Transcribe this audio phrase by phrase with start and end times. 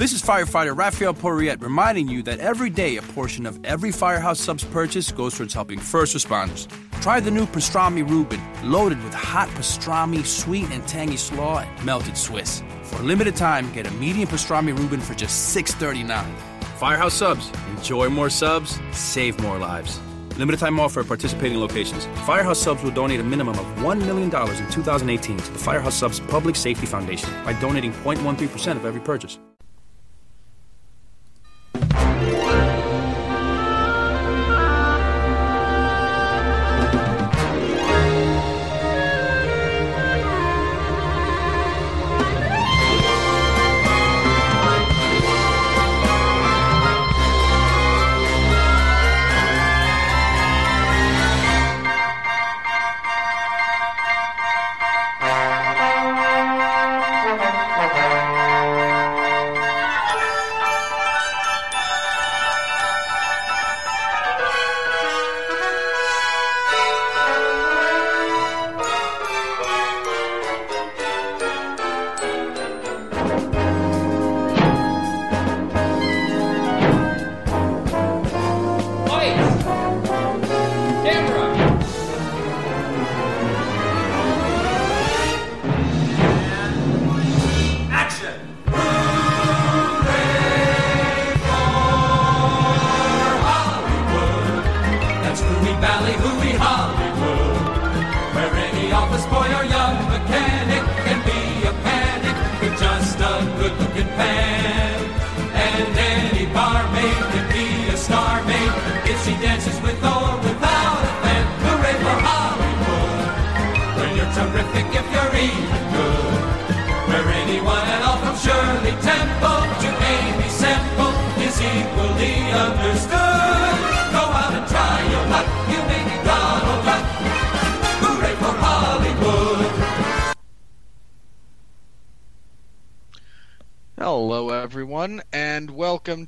[0.00, 4.40] This is firefighter Raphael Porriette reminding you that every day a portion of every Firehouse
[4.40, 6.68] Subs purchase goes towards helping first responders.
[7.02, 12.16] Try the new pastrami Reuben, loaded with hot pastrami, sweet and tangy slaw, and melted
[12.16, 12.62] Swiss.
[12.84, 16.34] For a limited time, get a medium pastrami Reuben for just $6.39.
[16.78, 17.52] Firehouse Subs.
[17.76, 20.00] Enjoy more subs, save more lives.
[20.38, 22.06] Limited time offer at participating locations.
[22.24, 26.20] Firehouse Subs will donate a minimum of $1 million in 2018 to the Firehouse Subs
[26.20, 29.38] Public Safety Foundation by donating 0.13% of every purchase.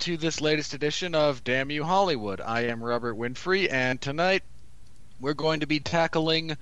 [0.03, 2.41] To this latest edition of Damn You Hollywood.
[2.41, 4.43] I am Robert Winfree, and tonight
[5.21, 6.57] we're going to be tackling.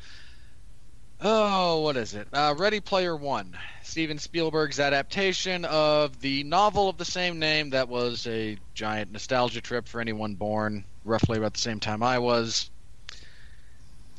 [1.23, 2.28] Oh, what is it?
[2.34, 7.89] Uh, Ready Player One, Steven Spielberg's adaptation of the novel of the same name that
[7.89, 12.69] was a giant nostalgia trip for anyone born roughly about the same time I was.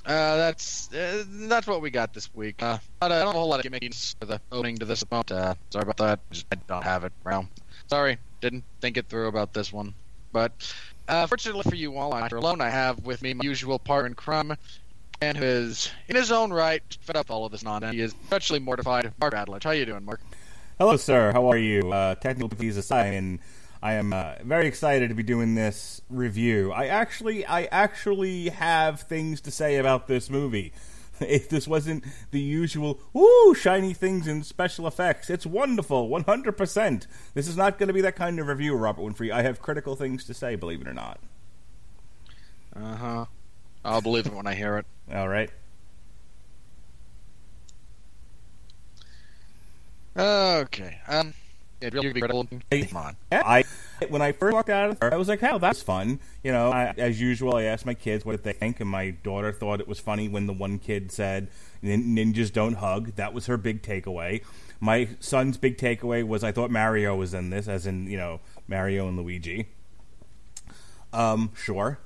[0.04, 2.64] Uh, that's uh, that's what we got this week.
[2.64, 5.32] Uh, I don't have a whole lot of gimmicks for the opening to this moment.
[5.32, 6.20] Uh, sorry about that.
[6.32, 7.50] Just, I don't have it around.
[7.88, 9.94] Sorry, didn't think it through about this one.
[10.34, 10.52] But
[11.08, 12.62] uh, fortunately for you all, I'm alone.
[12.62, 14.58] I have with me my usual partner crime,
[15.22, 17.94] and who is in his own right fed up all of this nonsense.
[17.94, 19.14] He is especially mortified.
[19.20, 20.20] Mark Radulich, how are you doing, Mark?
[20.78, 21.32] Hello, sir.
[21.32, 21.92] How are you?
[21.92, 23.40] Uh, technical difficulties aside, and
[23.84, 26.72] I am uh, very excited to be doing this review.
[26.72, 30.74] I actually, I actually have things to say about this movie.
[31.32, 37.08] If this wasn't the usual, ooh, shiny things and special effects, it's wonderful, 100%.
[37.34, 39.32] This is not going to be that kind of review, Robert Winfree.
[39.32, 41.20] I have critical things to say, believe it or not.
[42.76, 43.26] Uh huh.
[43.84, 44.86] I'll believe it when I hear it.
[45.14, 45.50] All right.
[50.16, 51.00] Okay.
[51.08, 51.34] Um.
[51.82, 52.22] Yeah, really.
[52.70, 52.86] Hey.
[52.86, 53.16] Come on.
[53.32, 53.64] I
[54.10, 56.72] when I first walked out of there, I was like, "Hell, that's fun." You know,
[56.72, 59.80] I, as usual, I asked my kids what did they think, and my daughter thought
[59.80, 61.48] it was funny when the one kid said,
[61.82, 64.44] "Nin- "Ninjas don't hug." That was her big takeaway.
[64.80, 68.40] My son's big takeaway was, "I thought Mario was in this," as in you know
[68.68, 69.68] Mario and Luigi.
[71.14, 72.00] Um, sure.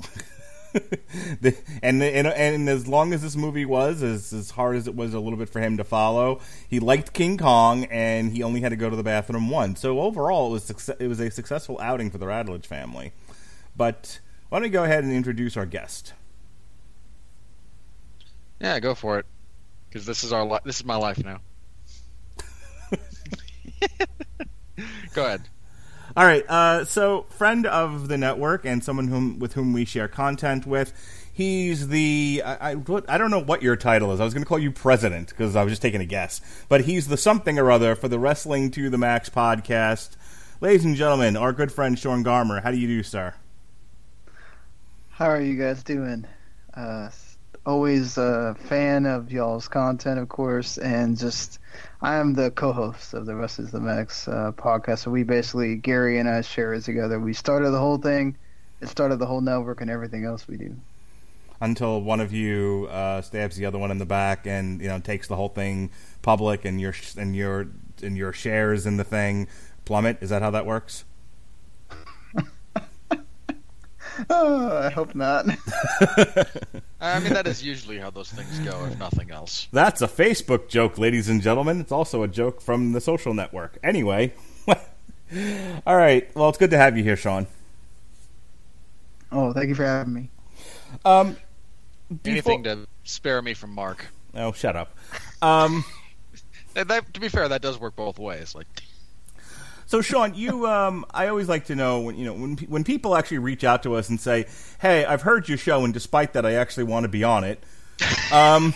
[0.72, 4.94] the, and, and and as long as this movie was as as hard as it
[4.94, 8.60] was a little bit for him to follow, he liked King Kong and he only
[8.62, 9.80] had to go to the bathroom once.
[9.80, 13.12] So overall, it was success, it was a successful outing for the Radulich family.
[13.76, 16.14] But why don't we go ahead and introduce our guest?
[18.60, 19.26] Yeah, go for it.
[19.88, 21.40] Because this is our li- this is my life now.
[25.12, 25.48] go ahead.
[26.14, 30.08] All right, uh, so friend of the network and someone whom with whom we share
[30.08, 30.92] content with.
[31.32, 34.20] He's the I, I, what- I don't know what your title is.
[34.20, 36.82] I was going to call you president because I was just taking a guess, but
[36.82, 40.16] he's the something or other for the Wrestling to the Max podcast.
[40.60, 42.62] Ladies and gentlemen, our good friend Sean Garmer.
[42.62, 43.32] How do you do, sir?
[45.08, 46.26] How are you guys doing?
[46.74, 47.08] Uh,
[47.64, 51.58] always a fan of y'all's content, of course, and just
[52.00, 55.00] I am the co-host of the Wrestling to the Max uh, podcast.
[55.00, 57.20] So we basically Gary and I share it together.
[57.20, 58.36] We started the whole thing.
[58.80, 60.76] It started the whole network and everything else we do.
[61.60, 64.98] Until one of you uh, stabs the other one in the back and you know
[64.98, 67.68] takes the whole thing public and your and your
[68.02, 69.46] and your shares in the thing
[69.84, 70.18] plummet.
[70.20, 71.04] Is that how that works?
[74.30, 75.46] Oh, I hope not.
[77.00, 79.68] I mean, that is usually how those things go, if nothing else.
[79.72, 81.80] That's a Facebook joke, ladies and gentlemen.
[81.80, 83.78] It's also a joke from the social network.
[83.82, 84.34] Anyway,
[84.68, 86.28] all right.
[86.36, 87.46] Well, it's good to have you here, Sean.
[89.30, 90.28] oh, thank you for having me.
[91.04, 91.36] Um,
[92.24, 94.06] Anything before- to spare me from Mark.
[94.34, 94.94] Oh, shut up.
[95.40, 95.84] Um,
[96.74, 98.54] that, to be fair, that does work both ways.
[98.54, 98.66] Like,
[99.92, 103.14] so, Sean, you, um, I always like to know when you know when when people
[103.14, 104.46] actually reach out to us and say,
[104.80, 107.62] "Hey, I've heard your show, and despite that, I actually want to be on it."
[108.32, 108.72] Um,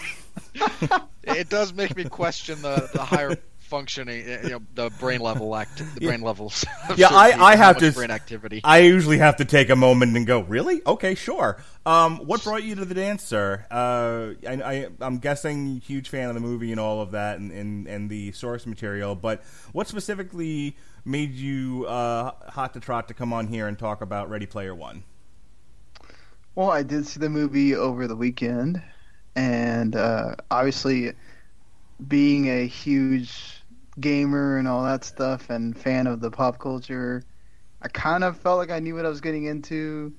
[1.24, 5.56] it does make me question the, the higher functioning, uh, you know, the brain level
[5.56, 6.66] act, the brain levels.
[6.96, 8.60] Yeah, I- I have to- brain activity.
[8.62, 10.82] I usually have to take a moment and go, "Really?
[10.86, 13.64] Okay, sure." Um, what brought you to the dance, sir?
[13.70, 17.50] Uh, I, I, I'm guessing huge fan of the movie and all of that, and,
[17.52, 19.14] and, and the source material.
[19.14, 19.42] But
[19.72, 24.28] what specifically made you uh, hot to trot to come on here and talk about
[24.28, 25.04] Ready Player One?
[26.56, 28.82] Well, I did see the movie over the weekend,
[29.36, 31.12] and uh, obviously,
[32.08, 33.62] being a huge
[34.00, 37.22] gamer and all that stuff, and fan of the pop culture,
[37.82, 40.12] I kind of felt like I knew what I was getting into.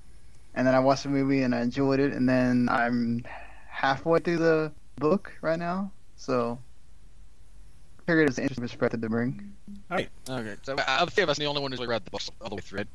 [0.55, 3.23] And then I watched the movie and I enjoyed it, and then I'm
[3.69, 6.57] halfway through the book right now, so
[7.99, 9.56] I figured it's an interesting perspective to bring.
[9.89, 12.05] All right, Okay, so uh, of the of us, the only one who's really read
[12.05, 12.87] the books all the way through it.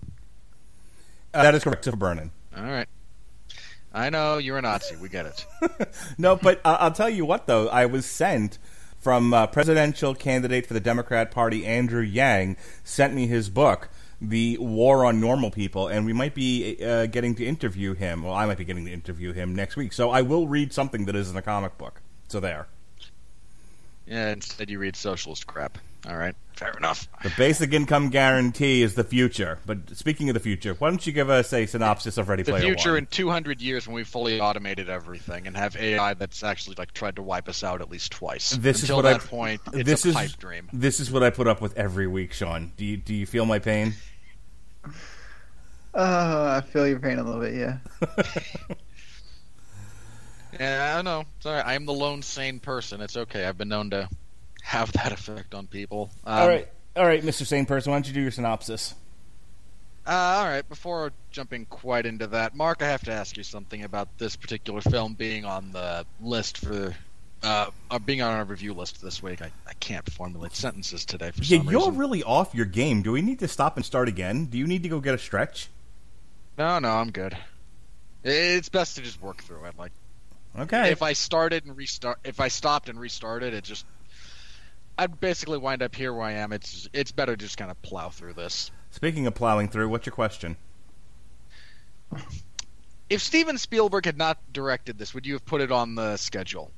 [1.34, 2.30] uh, that is correct, Christopher Vernon.
[2.56, 2.88] All right.
[3.94, 4.96] I know you're a Nazi.
[4.96, 5.46] We get it.
[6.18, 7.68] No, but uh, I'll tell you what, though.
[7.68, 8.58] I was sent
[8.98, 13.88] from uh, presidential candidate for the Democrat Party, Andrew Yang, sent me his book,
[14.20, 18.22] The War on Normal People, and we might be uh, getting to interview him.
[18.22, 19.92] Well, I might be getting to interview him next week.
[19.92, 22.00] So I will read something that is in a comic book.
[22.28, 22.68] So there.
[24.06, 25.78] Yeah, instead you read socialist crap.
[26.08, 27.06] All right, fair enough.
[27.22, 29.60] The basic income guarantee is the future.
[29.64, 32.50] But speaking of the future, why don't you give us a synopsis of Ready The
[32.50, 36.74] Player future in 200 years when we've fully automated everything and have AI that's actually
[36.76, 38.50] like tried to wipe us out at least twice.
[38.50, 40.68] This is Until what I- point, it's this a is pipe dream.
[40.72, 42.72] this is what I put up with every week, Sean.
[42.76, 43.94] Do you do you feel my pain?
[45.94, 47.78] Uh, I feel your pain a little bit, yeah.
[50.58, 51.24] Yeah, I know.
[51.40, 53.00] Sorry, I am the lone sane person.
[53.00, 53.44] It's okay.
[53.44, 54.08] I've been known to
[54.62, 56.10] have that effect on people.
[56.24, 57.46] Um, all right, all right, Mr.
[57.46, 58.94] Sane Person, why don't you do your synopsis?
[60.06, 60.68] Uh, all right.
[60.68, 64.80] Before jumping quite into that, Mark, I have to ask you something about this particular
[64.80, 66.94] film being on the list for.
[67.44, 71.32] Uh, uh, being on our review list this week, I, I can't formulate sentences today
[71.32, 73.02] for Yeah, some you're really off your game.
[73.02, 74.44] Do we need to stop and start again?
[74.44, 75.68] Do you need to go get a stretch?
[76.56, 77.36] No, no, I'm good.
[78.22, 79.74] It's best to just work through it.
[79.76, 79.90] Like
[80.58, 80.90] Okay.
[80.90, 83.86] if I started and restart, if I stopped and restarted, it just,
[84.98, 86.52] I'd basically wind up here where I am.
[86.52, 88.70] It's it's better to just kind of plow through this.
[88.90, 90.56] Speaking of plowing through, what's your question?
[93.08, 96.70] If Steven Spielberg had not directed this, would you have put it on the schedule?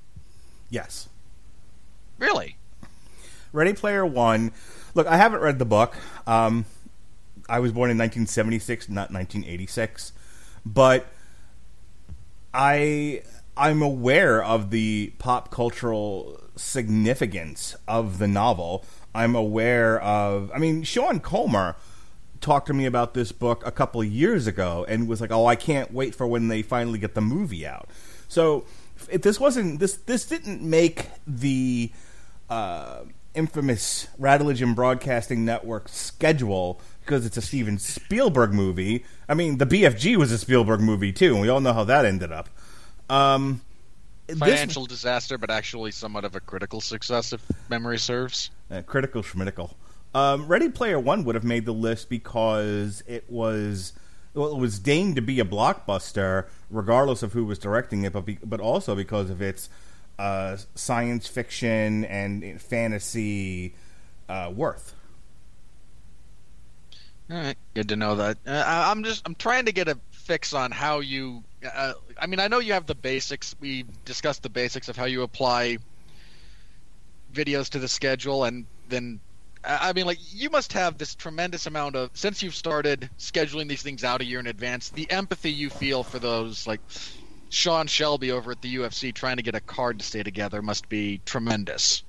[0.71, 1.09] Yes.
[2.19, 2.57] Really?
[3.53, 4.53] Ready Player One.
[4.95, 5.97] Look, I haven't read the book.
[6.27, 6.65] Um,
[7.49, 10.13] I was born in 1976, not 1986,
[10.65, 11.07] but
[12.53, 13.23] I
[13.57, 18.85] I'm aware of the pop cultural significance of the novel.
[19.15, 20.51] I'm aware of.
[20.55, 21.77] I mean, Sean Garmer
[22.41, 25.57] talked to me about this book a couple years ago and was like, "Oh, I
[25.57, 27.89] can't wait for when they finally get the movie out."
[28.29, 28.65] So,
[29.11, 31.93] if this wasn't this this didn't make the
[32.51, 33.03] uh,
[33.35, 39.05] infamous Radulich Broadcasting Network schedule because it's a Steven Spielberg movie.
[39.29, 42.05] I mean, the BFG was a Spielberg movie too, and we all know how that
[42.05, 42.49] ended up.
[43.09, 43.61] Um,
[44.27, 48.51] this- Financial disaster, but actually somewhat of a critical success, if memory serves.
[48.71, 49.75] Uh, critical schmitical.
[50.15, 53.93] Um, Ready Player One would have made the list because it was
[54.33, 58.25] well, it was deigned to be a blockbuster, regardless of who was directing it, but
[58.25, 59.69] be, but also because of its
[60.19, 63.75] uh, science fiction and fantasy
[64.29, 64.95] uh, worth.
[67.31, 68.39] All right, good to know that.
[68.47, 71.43] Uh, I'm just I'm trying to get a fix on how you.
[71.65, 73.55] Uh, I mean, I know you have the basics.
[73.61, 75.79] We discussed the basics of how you apply
[77.33, 79.21] videos to the schedule, and then
[79.65, 83.83] I mean, like you must have this tremendous amount of since you've started scheduling these
[83.83, 84.91] things out a year in advance.
[84.91, 86.81] The empathy you feel for those like
[87.49, 90.89] Sean Shelby over at the UFC trying to get a card to stay together must
[90.89, 92.03] be tremendous.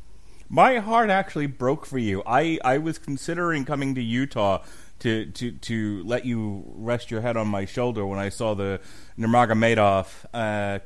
[0.50, 2.21] My heart actually broke for you.
[2.25, 4.63] I, I was considering coming to Utah
[5.05, 8.81] to, to, to let you rest your head on my shoulder when I saw the
[9.19, 10.79] Nurmagomedov uh,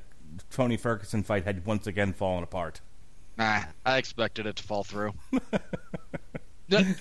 [0.49, 2.81] Tony Ferguson fight had once again fallen apart.
[3.37, 5.13] Nah, I expected it to fall through.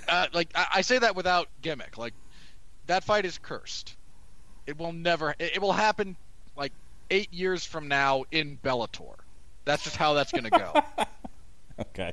[0.09, 1.99] Uh, like I, I say that without gimmick.
[1.99, 2.15] Like
[2.87, 3.97] that fight is cursed.
[4.67, 5.35] It will never.
[5.39, 6.17] It, it will happen
[6.57, 6.73] like
[7.11, 9.17] eight years from now in Bellator.
[9.67, 10.73] That's just how that's going to go.
[11.79, 12.13] Okay.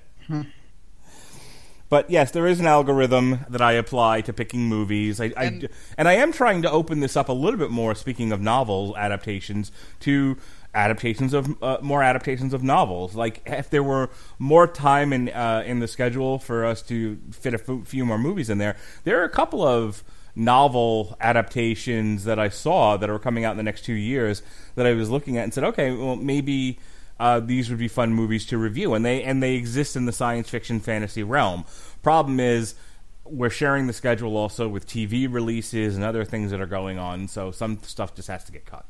[1.87, 5.21] But yes, there is an algorithm that I apply to picking movies.
[5.21, 7.93] I, I- And- and I am trying to open this up a little bit more.
[7.95, 10.37] Speaking of novel adaptations, to
[10.73, 13.15] adaptations of uh, more adaptations of novels.
[13.15, 17.53] Like if there were more time in uh, in the schedule for us to fit
[17.53, 18.75] a few more movies in there,
[19.05, 20.03] there are a couple of
[20.35, 24.43] novel adaptations that I saw that are coming out in the next two years
[24.75, 26.77] that I was looking at and said, okay, well maybe
[27.19, 30.11] uh, these would be fun movies to review, and they and they exist in the
[30.11, 31.65] science fiction fantasy realm.
[32.03, 32.75] Problem is,
[33.23, 37.27] we're sharing the schedule also with TV releases and other things that are going on,
[37.27, 38.85] so some stuff just has to get cut.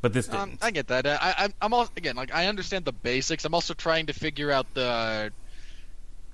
[0.00, 0.40] But this didn't.
[0.40, 1.06] Um, I get that.
[1.06, 3.44] I, I'm, I'm also again like I understand the basics.
[3.44, 5.30] I'm also trying to figure out the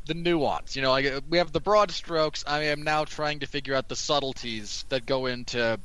[0.07, 0.77] the nuance.
[0.77, 2.45] You know, like uh, we have the broad strokes.
[2.47, 5.81] I am now trying to figure out the subtleties that go into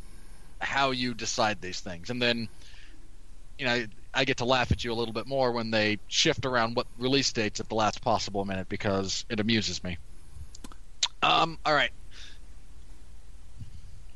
[0.60, 2.48] how you decide these things, and then
[3.58, 6.46] you know I get to laugh at you a little bit more when they shift
[6.46, 9.98] around what release dates at the last possible minute because it amuses me.
[11.24, 11.58] Um.
[11.66, 11.92] All right.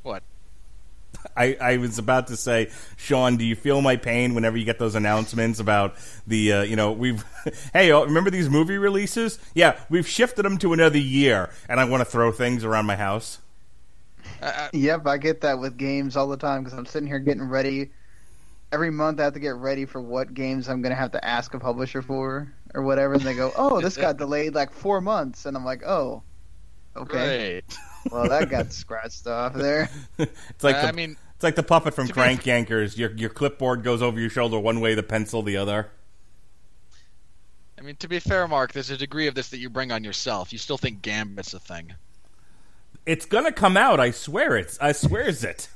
[0.03, 0.23] What?
[1.37, 4.79] I, I was about to say, Sean, do you feel my pain whenever you get
[4.79, 5.95] those announcements about
[6.27, 7.23] the, uh, you know, we've,
[7.73, 9.39] hey, oh, remember these movie releases?
[9.53, 12.95] Yeah, we've shifted them to another year, and I want to throw things around my
[12.95, 13.39] house.
[14.41, 17.43] Uh, Yep, I get that with games all the time because I'm sitting here getting
[17.43, 17.91] ready.
[18.75, 21.23] Every month, I have to get ready for what games I'm going to have to
[21.23, 23.13] ask a publisher for or whatever.
[23.13, 26.23] And they go, "Oh, this got delayed like four months," and I'm like, "Oh,
[26.93, 27.61] okay.
[27.63, 27.77] Great.
[28.11, 31.93] Well, that got scratched off there." it's like the, I mean, it's like the puppet
[31.93, 32.97] from to be Crank Yankers.
[32.97, 35.89] Your your clipboard goes over your shoulder one way, the pencil the other.
[37.79, 40.03] I mean, to be fair, Mark, there's a degree of this that you bring on
[40.03, 40.51] yourself.
[40.51, 41.93] You still think Gambit's a thing.
[43.05, 44.01] It's gonna come out.
[44.01, 44.77] I swear it.
[44.81, 45.69] I swears it.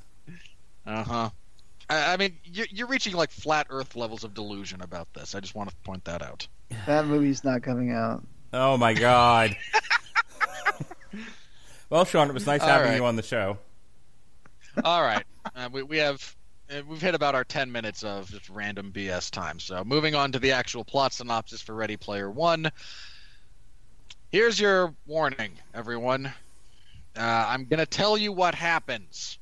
[0.86, 1.29] Uh huh.
[1.89, 5.36] I, I mean, you're, you're reaching like flat Earth levels of delusion about this.
[5.36, 6.48] I just want to point that out.
[6.86, 8.24] That movie's not coming out.
[8.53, 9.55] Oh my god.
[11.89, 12.96] well, Sean, it was nice All having right.
[12.96, 13.58] you on the show.
[14.84, 16.36] All right, uh, we we have
[16.72, 19.60] uh, we've hit about our ten minutes of just random BS time.
[19.60, 22.72] So moving on to the actual plot synopsis for Ready Player One.
[24.31, 26.27] Here's your warning, everyone.
[27.17, 29.38] Uh, I'm gonna tell you what happens.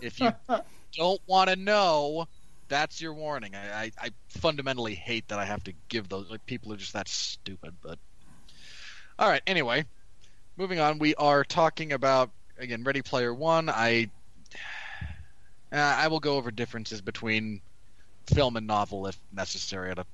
[0.00, 0.32] If you
[0.96, 2.28] don't want to know,
[2.68, 3.54] that's your warning.
[3.54, 6.30] I, I, I fundamentally hate that I have to give those.
[6.30, 7.74] Like people are just that stupid.
[7.82, 7.98] But
[9.18, 9.42] all right.
[9.46, 9.84] Anyway,
[10.56, 10.98] moving on.
[10.98, 13.68] We are talking about again Ready Player One.
[13.68, 14.10] I
[15.72, 17.60] uh, I will go over differences between
[18.26, 20.06] film and novel if necessary at a,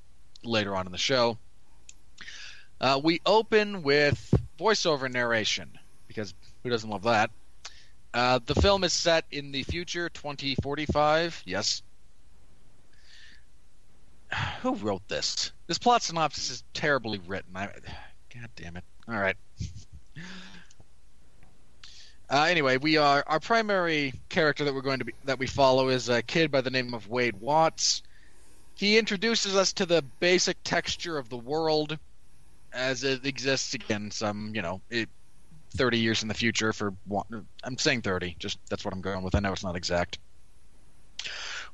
[0.43, 1.37] later on in the show.
[2.79, 5.71] Uh, we open with voiceover narration
[6.07, 7.31] because who doesn't love that?
[8.13, 11.43] Uh, the film is set in the future, 2045.
[11.45, 11.81] Yes.
[14.61, 15.51] Who wrote this?
[15.67, 17.55] This plot synopsis is terribly written.
[17.55, 17.69] I,
[18.33, 18.83] God damn it!
[19.07, 19.37] All right.
[22.29, 25.89] Uh, anyway, we are our primary character that we're going to be that we follow
[25.89, 28.01] is a kid by the name of Wade Watts.
[28.73, 31.99] He introduces us to the basic texture of the world
[32.71, 34.09] as it exists again.
[34.09, 35.09] Some you know, it,
[35.75, 36.73] thirty years in the future.
[36.73, 38.35] For one, I'm saying thirty.
[38.39, 39.35] Just that's what I'm going with.
[39.35, 40.19] I know it's not exact.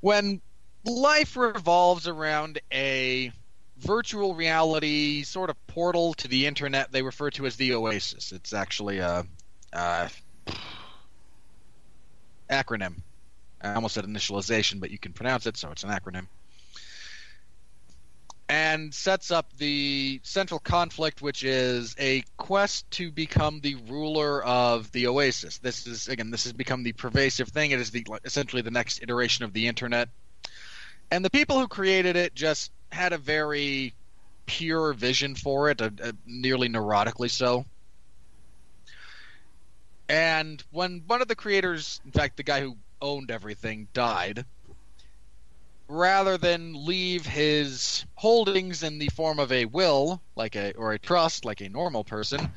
[0.01, 0.41] When
[0.85, 3.31] life revolves around a
[3.77, 8.31] virtual reality sort of portal to the internet, they refer to as the Oasis.
[8.31, 9.25] It's actually a.
[9.71, 10.09] Uh,
[12.49, 12.95] acronym.
[13.61, 16.27] I almost said initialization, but you can pronounce it, so it's an acronym.
[18.51, 24.91] And sets up the central conflict, which is a quest to become the ruler of
[24.91, 25.59] the Oasis.
[25.59, 27.69] This is again, this has become the pervasive thing.
[27.69, 30.09] It is the essentially the next iteration of the internet.
[31.11, 33.93] And the people who created it just had a very
[34.47, 37.65] pure vision for it, a, a nearly neurotically so.
[40.07, 44.43] And when one of the creators, in fact, the guy who owned everything, died,
[45.89, 50.99] rather than leave his holdings in the form of a will, like a or a
[50.99, 52.51] trust, like a normal person,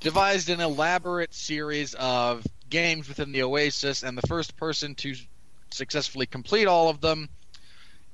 [0.00, 5.14] devised an elaborate series of games within the Oasis, and the first person to
[5.70, 7.28] successfully complete all of them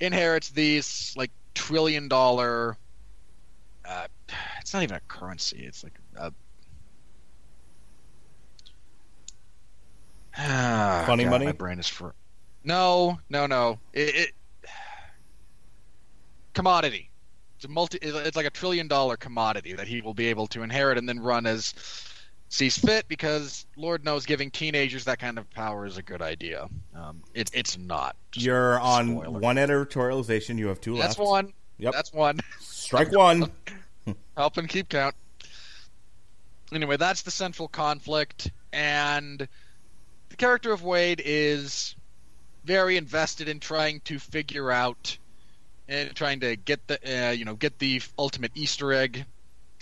[0.00, 2.76] inherits these like trillion dollar.
[3.84, 4.08] Uh,
[4.60, 5.64] it's not even a currency.
[5.64, 6.32] It's like a
[10.40, 11.46] Ah, Funny God, money?
[11.46, 12.14] My brain is for.
[12.64, 13.78] No, no, no.
[13.92, 14.30] It, it...
[16.58, 17.08] commodity.
[17.56, 17.98] It's a multi.
[18.02, 21.20] It's like a trillion dollar commodity that he will be able to inherit and then
[21.20, 21.72] run as
[22.48, 26.68] sees fit because Lord knows giving teenagers that kind of power is a good idea.
[26.94, 28.16] Um, it, it's not.
[28.34, 29.38] You're on spoiler.
[29.38, 30.58] one editorialization.
[30.58, 31.18] You have two That's left.
[31.18, 31.52] That's one.
[31.78, 31.92] Yep.
[31.92, 32.40] That's one.
[32.58, 33.52] Strike one.
[34.36, 35.14] Help and keep count.
[36.72, 39.48] Anyway, that's the central conflict, and
[40.28, 41.94] the character of Wade is
[42.64, 45.16] very invested in trying to figure out
[45.88, 49.24] and trying to get the uh, you know get the ultimate Easter egg,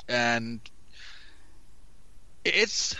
[0.09, 0.61] and
[2.45, 2.95] it's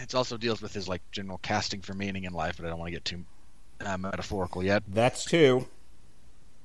[0.00, 2.78] it also deals with his like general casting for meaning in life, but I don't
[2.78, 3.24] want to get too
[3.84, 4.82] uh, metaphorical yet.
[4.88, 5.66] That's two.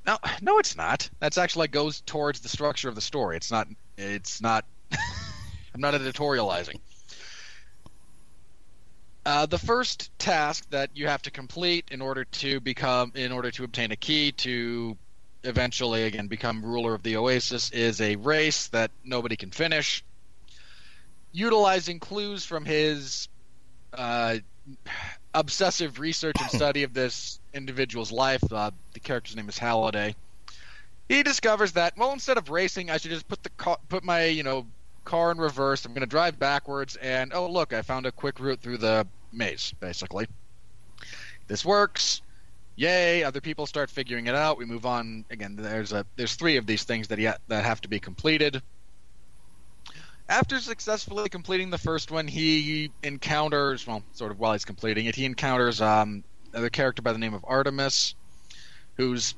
[0.06, 1.10] No, no, it's not.
[1.20, 3.38] That's actually like goes towards the structure of the story.
[3.38, 3.68] It's not.
[3.98, 4.66] It's not.
[4.92, 6.80] I'm not editorializing.
[9.26, 13.52] Uh, the first task that you have to complete in order to become, in order
[13.52, 14.98] to obtain a key to
[15.48, 20.04] eventually again become ruler of the Oasis, is a race that nobody can finish.
[21.32, 23.30] Utilizing clues from his
[23.94, 24.38] uh,
[25.34, 28.44] obsessive research and study of this individual's life.
[28.52, 30.16] Uh, the character's name is Halliday.
[31.10, 34.26] He discovers that well, instead of racing, I should just put the car, put my
[34.26, 34.66] you know
[35.06, 35.86] car in reverse.
[35.86, 39.08] I'm going to drive backwards, and oh look, I found a quick route through the
[39.32, 39.74] maze.
[39.80, 40.28] Basically,
[41.48, 42.22] this works.
[42.78, 43.24] Yay!
[43.24, 44.60] Other people start figuring it out.
[44.60, 45.56] We move on again.
[45.56, 48.62] There's a there's three of these things that ha- that have to be completed.
[50.30, 55.16] After successfully completing the first one, he encounters, well, sort of while he's completing it,
[55.16, 58.14] he encounters um, another character by the name of Artemis,
[58.98, 59.34] who's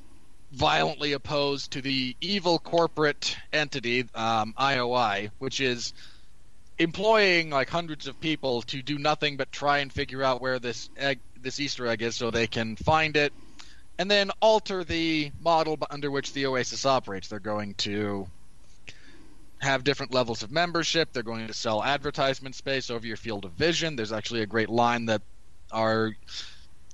[0.52, 5.94] violently opposed to the evil corporate entity, um, IOI, which is
[6.80, 10.90] employing like hundreds of people to do nothing but try and figure out where this
[10.98, 13.34] egg, this Easter egg is, so they can find it,
[13.98, 17.28] and then alter the model under which the Oasis operates.
[17.28, 18.28] They're going to
[19.60, 21.12] have different levels of membership.
[21.12, 23.96] They're going to sell advertisement space over your field of vision.
[23.96, 25.22] There's actually a great line that
[25.72, 26.16] our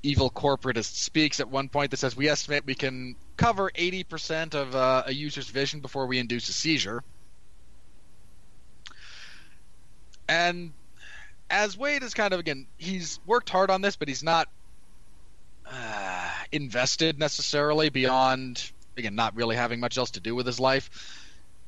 [0.02, 4.76] evil corporatist speaks at one point that says, "We estimate we can cover 80% of
[4.76, 7.04] uh, a user's vision before we induce a seizure."
[10.28, 10.74] And
[11.50, 14.48] as Wade is kind of again, he's worked hard on this, but he's not
[15.66, 20.90] uh, invested necessarily beyond again not really having much else to do with his life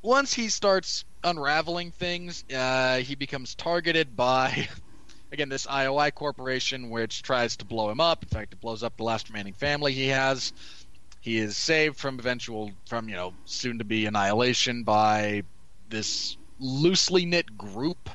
[0.02, 4.68] once he starts unraveling things, uh, he becomes targeted by,
[5.32, 8.24] again, this IOI corporation, which tries to blow him up.
[8.24, 10.54] In fact, it blows up the last remaining family he has.
[11.20, 15.44] He is saved from eventual, from you know, soon to be annihilation by
[15.90, 18.10] this loosely knit group.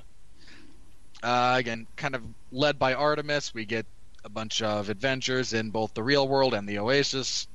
[1.22, 3.54] Uh, again, kind of led by Artemis.
[3.54, 3.86] We get
[4.24, 7.46] a bunch of adventures in both the real world and the Oasis.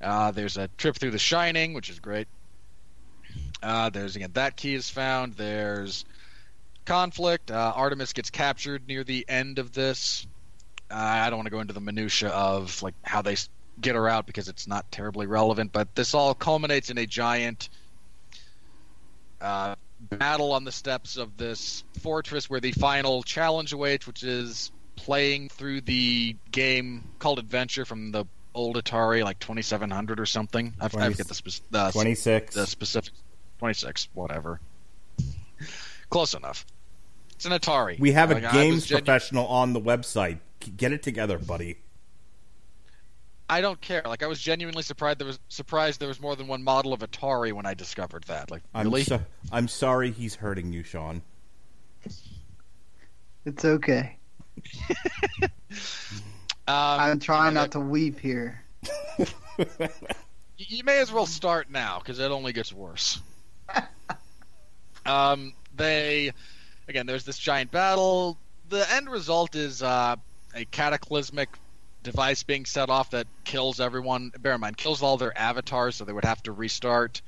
[0.00, 2.28] Uh, there's a trip through the Shining, which is great.
[3.62, 5.34] Uh, there's again that key is found.
[5.34, 6.04] There's
[6.84, 7.50] conflict.
[7.50, 10.26] Uh, Artemis gets captured near the end of this.
[10.90, 13.36] Uh, I don't want to go into the minutia of like how they
[13.80, 15.72] get her out because it's not terribly relevant.
[15.72, 17.68] But this all culminates in a giant
[19.40, 24.70] uh, battle on the steps of this fortress, where the final challenge awaits, which is
[24.96, 30.74] playing through the game called Adventure from the old Atari, like 2700 or something.
[30.80, 32.54] I, I 20 forget the, spec- the 26.
[32.54, 33.12] the specific
[33.58, 34.60] 26 whatever
[36.10, 36.66] close enough
[37.34, 40.40] it's an atari we have Like, a I games professional on the website.
[40.76, 41.78] Get it together, buddy.
[43.48, 46.46] I don't care like i was genuinely surprised there was surprised there was more than
[46.46, 49.20] one model of atari when i discovered that like I'm really so,
[49.52, 51.22] I'm sorry he's hurting you, Sean.
[53.44, 54.18] It's okay.
[55.42, 55.48] um,
[56.66, 58.64] I'm trying not to weep here.
[60.58, 63.20] you may as well start now because it only gets worse
[65.06, 66.32] um they
[66.88, 70.16] again there's this giant battle the end result is uh,
[70.54, 71.48] a cataclysmic
[72.06, 76.04] device being set off that kills everyone bear in mind kills all their avatars so
[76.04, 77.20] they would have to restart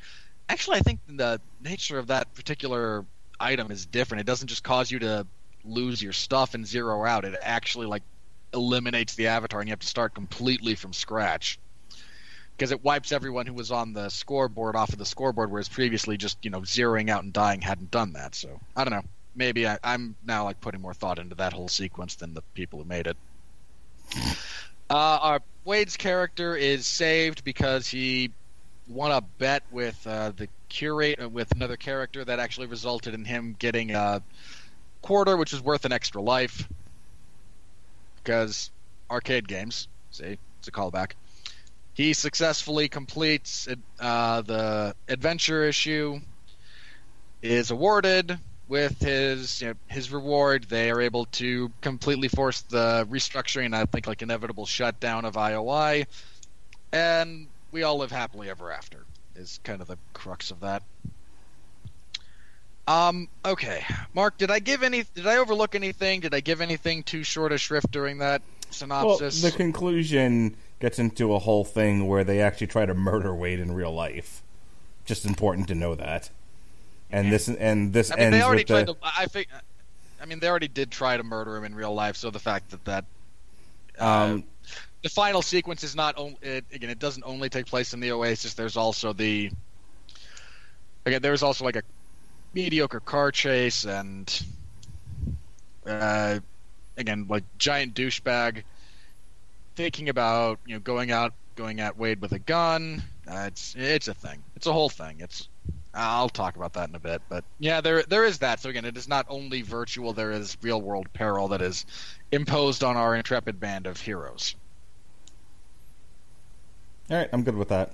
[0.48, 3.04] actually i think the nature of that particular
[3.40, 5.26] item is different it doesn't just cause you to
[5.64, 8.02] lose your stuff and zero out it actually like
[8.54, 11.58] eliminates the avatar and you have to start completely from scratch
[12.58, 16.16] because it wipes everyone who was on the scoreboard off of the scoreboard, whereas previously
[16.16, 18.34] just you know zeroing out and dying hadn't done that.
[18.34, 19.04] So I don't know.
[19.36, 22.80] Maybe I, I'm now like putting more thought into that whole sequence than the people
[22.80, 23.16] who made it.
[24.90, 28.30] Uh, our Wade's character is saved because he
[28.88, 33.24] won a bet with uh, the curate uh, with another character that actually resulted in
[33.24, 34.22] him getting a
[35.02, 36.68] quarter, which is worth an extra life.
[38.16, 38.70] Because
[39.10, 41.12] arcade games, see, it's a callback
[41.98, 43.66] he successfully completes
[43.98, 46.20] uh, the adventure issue,
[47.42, 50.64] is awarded with his you know, his reward.
[50.64, 53.74] They are able to completely force the restructuring.
[53.74, 56.06] I think like inevitable shutdown of IOI,
[56.92, 59.04] and we all live happily ever after.
[59.36, 60.82] Is kind of the crux of that.
[62.86, 63.28] Um.
[63.44, 64.38] Okay, Mark.
[64.38, 65.04] Did I give any?
[65.14, 66.20] Did I overlook anything?
[66.20, 69.42] Did I give anything too short a shrift during that Well, synopsis?
[69.42, 73.72] the conclusion gets into a whole thing where they actually try to murder Wade in
[73.72, 74.42] real life.
[75.04, 76.30] Just important to know that.
[77.10, 79.00] And this and this I mean, ends they already with tried the, to.
[79.02, 79.48] I think.
[80.20, 82.16] I mean, they already did try to murder him in real life.
[82.16, 83.04] So the fact that that.
[83.98, 84.44] Uh, um,
[85.02, 86.90] the final sequence is not only it, again.
[86.90, 88.54] It doesn't only take place in the Oasis.
[88.54, 89.50] There's also the.
[91.06, 91.82] Again, there's also like a
[92.52, 94.42] mediocre car chase and.
[95.86, 96.40] Uh,
[96.98, 98.64] again, like giant douchebag.
[99.76, 103.02] Thinking about you know going out going at Wade with a gun.
[103.26, 104.42] Uh, it's it's a thing.
[104.56, 105.16] It's a whole thing.
[105.20, 105.48] It's
[105.94, 108.60] I'll talk about that in a bit, but yeah, there there is that.
[108.60, 110.12] So again, it is not only virtual.
[110.12, 111.86] There is real world peril that is
[112.30, 114.54] imposed on our intrepid band of heroes.
[117.10, 117.92] all right, I'm good with that.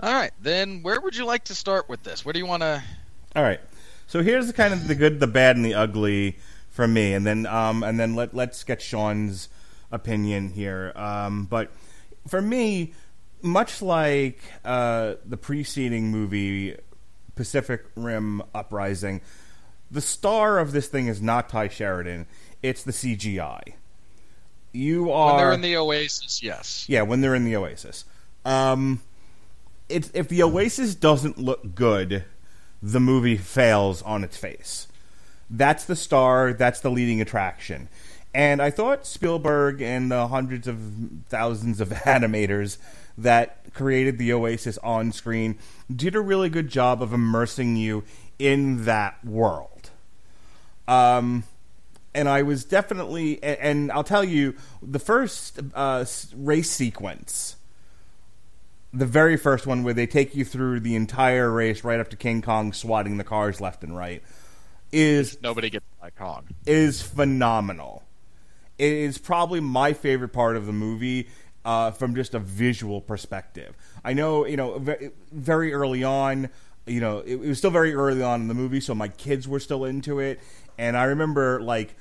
[0.00, 2.24] All right, then where would you like to start with this?
[2.24, 2.82] Where do you want to?
[3.34, 3.60] All right.
[4.06, 6.36] So here's the kind of the good, the bad, and the ugly
[6.70, 9.48] from me, and then um, and then let let's get Sean's
[9.90, 10.92] opinion here.
[10.96, 11.70] Um, but
[12.26, 12.94] for me,
[13.42, 16.76] much like uh, the preceding movie,
[17.34, 19.20] Pacific Rim Uprising,
[19.90, 22.26] the star of this thing is not Tye Sheridan;
[22.62, 23.74] it's the CGI.
[24.72, 26.84] You are When they're in the Oasis, yes.
[26.88, 28.04] yeah, when they're in the Oasis.
[28.44, 29.00] Um,
[29.88, 32.24] it's if the Oasis doesn't look good,
[32.82, 34.86] the movie fails on its face.
[35.50, 36.52] That's the star.
[36.52, 37.88] That's the leading attraction.
[38.34, 40.78] And I thought Spielberg and the hundreds of
[41.28, 42.76] thousands of animators
[43.18, 45.58] that created the Oasis on screen
[45.94, 48.04] did a really good job of immersing you
[48.38, 49.90] in that world.
[50.86, 51.44] Um,
[52.14, 56.04] and I was definitely, and, and I'll tell you, the first uh,
[56.34, 57.56] race sequence,
[58.92, 62.16] the very first one where they take you through the entire race right up to
[62.16, 64.22] King Kong swatting the cars left and right,
[64.92, 66.46] is Nobody gets by Kong.
[66.66, 68.04] is phenomenal.
[68.78, 71.28] It is probably my favorite part of the movie
[71.68, 73.76] uh, from just a visual perspective.
[74.02, 74.82] I know, you know,
[75.30, 76.48] very early on,
[76.86, 79.46] you know, it, it was still very early on in the movie, so my kids
[79.46, 80.40] were still into it,
[80.78, 81.94] and I remember like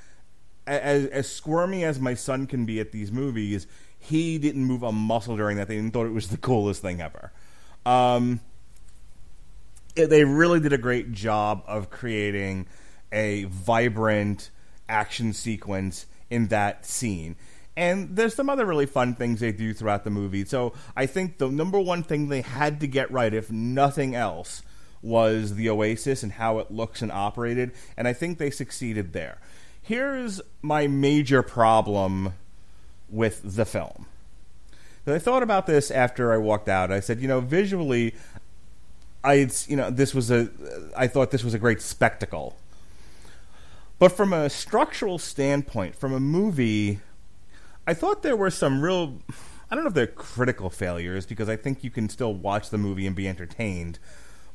[0.66, 3.68] as, as squirmy as my son can be at these movies,
[4.00, 7.02] he didn't move a muscle during that thing and thought it was the coolest thing
[7.02, 7.34] ever.
[7.86, 8.40] Um,
[9.98, 12.68] it- they really did a great job of creating
[13.12, 14.50] a vibrant
[14.88, 17.36] action sequence in that scene.
[17.78, 20.44] And there's some other really fun things they do throughout the movie.
[20.46, 24.63] So I think the number one thing they had to get right, if nothing else,
[25.04, 27.72] was the Oasis and how it looks and operated.
[27.96, 29.38] And I think they succeeded there.
[29.80, 32.34] Here's my major problem
[33.10, 34.08] with the film.
[35.06, 36.92] And I thought about this after I walked out.
[36.92, 38.16] I said, you know, visually,
[39.24, 40.50] I you know this was a
[40.98, 42.58] I thought this was a great spectacle.
[44.00, 47.00] But from a structural standpoint, from a movie,
[47.88, 49.19] I thought there were some real
[49.71, 52.78] I don't know if they're critical failures because I think you can still watch the
[52.78, 54.00] movie and be entertained.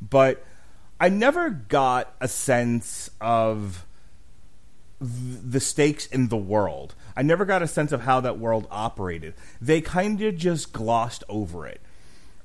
[0.00, 0.44] But
[1.00, 3.84] I never got a sense of
[5.00, 6.94] the stakes in the world.
[7.16, 9.34] I never got a sense of how that world operated.
[9.60, 11.80] They kind of just glossed over it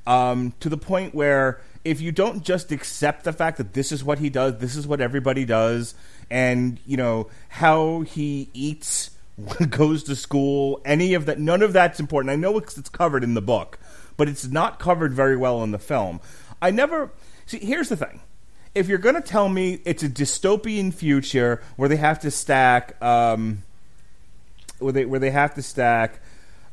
[0.08, 4.04] um, to the point where if you don't just accept the fact that this is
[4.04, 5.94] what he does, this is what everybody does,
[6.30, 9.12] and you know how he eats,
[9.70, 12.32] goes to school, any of that, none of that's important.
[12.32, 13.78] I know it's, it's covered in the book,
[14.16, 16.20] but it's not covered very well in the film.
[16.62, 17.12] I never
[17.46, 17.60] see.
[17.60, 18.22] Here's the thing:
[18.74, 23.00] if you're going to tell me it's a dystopian future where they have to stack,
[23.02, 23.64] um,
[24.80, 26.20] where they where they have to stack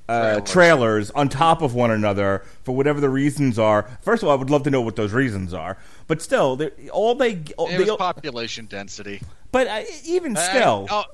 [0.09, 0.51] uh, Trailers.
[0.51, 3.89] trailers on top of one another for whatever the reasons are.
[4.03, 5.79] First of all, I would love to know what those reasons are.
[6.07, 6.61] But still,
[6.93, 9.23] all they, all, It they population density.
[9.51, 11.05] but uh, even still, oh,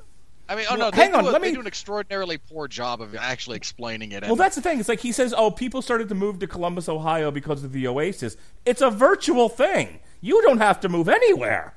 [0.50, 2.66] I mean, oh Well, no, hang on, a- let they me- do an extraordinarily poor
[2.68, 4.24] job of actually explaining it.
[4.24, 4.80] well, that's the thing.
[4.80, 7.86] It's like he says, "Oh, people started to move to Columbus, Ohio, because of the
[7.86, 8.36] Oasis."
[8.66, 10.00] It's a virtual thing.
[10.20, 11.74] You don't have to move anywhere.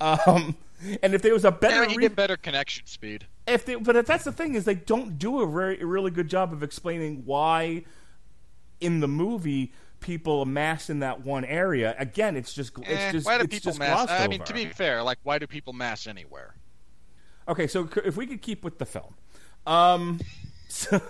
[0.00, 0.56] Um,
[1.02, 3.26] and if there was a better, yeah, you re- get better connection speed.
[3.46, 6.28] if they, but if that's the thing is they don't do a very really good
[6.28, 7.84] job of explaining why
[8.80, 11.94] in the movie people amass in that one area.
[11.98, 14.06] Again, it's just it's Eh, just why do it's people just mass?
[14.10, 14.48] I mean, over.
[14.48, 16.54] to be fair, like why do people mass anywhere?
[17.48, 19.14] Okay, so if we could keep with the film,
[19.66, 20.20] um,
[20.68, 21.00] so,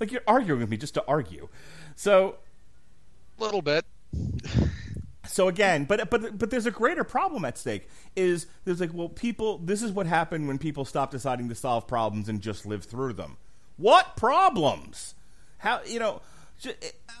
[0.00, 1.48] like you're arguing with me just to argue.
[1.96, 2.36] So
[3.38, 3.84] A little bit.
[5.26, 7.88] so again, but but but there's a greater problem at stake.
[8.16, 9.58] Is there's like, well, people.
[9.58, 13.14] This is what happened when people stop deciding to solve problems and just live through
[13.14, 13.36] them.
[13.76, 15.14] What problems?
[15.58, 16.20] How you know?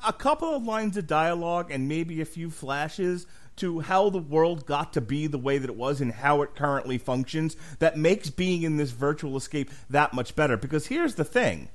[0.04, 3.24] A couple of lines of dialogue and maybe a few flashes
[3.58, 6.54] to how the world got to be the way that it was and how it
[6.54, 10.56] currently functions that makes being in this virtual escape that much better.
[10.56, 11.68] Because here's the thing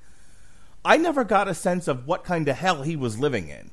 [0.86, 3.72] I never got a sense of what kind of hell he was living in.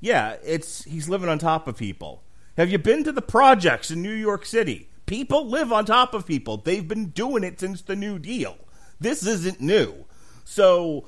[0.00, 2.22] Yeah, it's he's living on top of people.
[2.56, 4.88] Have you been to the projects in New York City?
[5.06, 6.56] People live on top of people.
[6.56, 8.56] They've been doing it since the New Deal.
[8.98, 10.04] This isn't new.
[10.44, 11.06] So,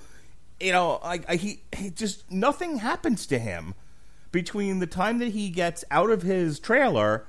[0.60, 3.74] you know, I, I he, he just nothing happens to him
[4.32, 7.26] between the time that he gets out of his trailer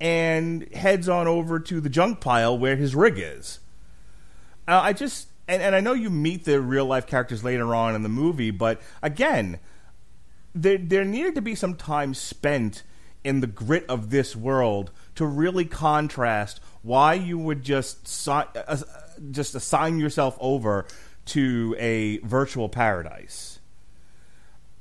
[0.00, 3.60] and heads on over to the junk pile where his rig is.
[4.66, 7.94] Uh, I just and, and I know you meet the real life characters later on
[7.94, 9.58] in the movie, but again,
[10.54, 12.82] there there needed to be some time spent
[13.22, 18.76] in the grit of this world to really contrast why you would just si- uh,
[19.30, 20.86] just assign yourself over
[21.26, 23.58] to a virtual paradise.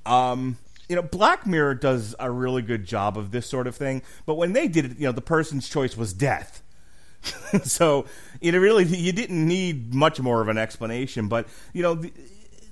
[0.05, 0.57] Um,
[0.89, 4.35] you know, Black Mirror does a really good job of this sort of thing, but
[4.35, 6.63] when they did it, you know, the person's choice was death.
[7.63, 8.05] so
[8.51, 11.27] know, really, you didn't need much more of an explanation.
[11.27, 12.11] But you know, the,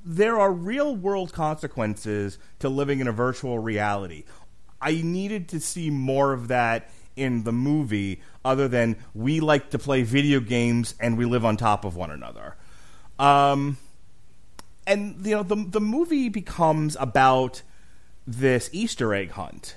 [0.03, 4.23] there are real world consequences to living in a virtual reality.
[4.81, 9.79] I needed to see more of that in the movie, other than we like to
[9.79, 12.55] play video games and we live on top of one another.
[13.17, 13.77] Um,
[14.85, 17.61] and you know, the the movie becomes about
[18.27, 19.75] this Easter egg hunt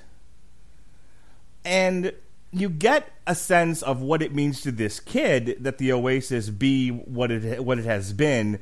[1.63, 2.13] and
[2.51, 6.89] you get a sense of what it means to this kid that the Oasis be
[6.89, 8.59] what it what it has been,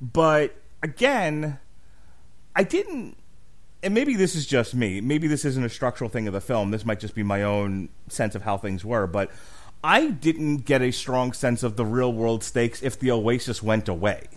[0.00, 1.58] but again,
[2.56, 3.16] I didn't.
[3.84, 5.00] And maybe this is just me.
[5.00, 6.70] Maybe this isn't a structural thing of the film.
[6.70, 9.08] This might just be my own sense of how things were.
[9.08, 9.30] But
[9.82, 13.88] I didn't get a strong sense of the real world stakes if the Oasis went
[13.88, 14.28] away.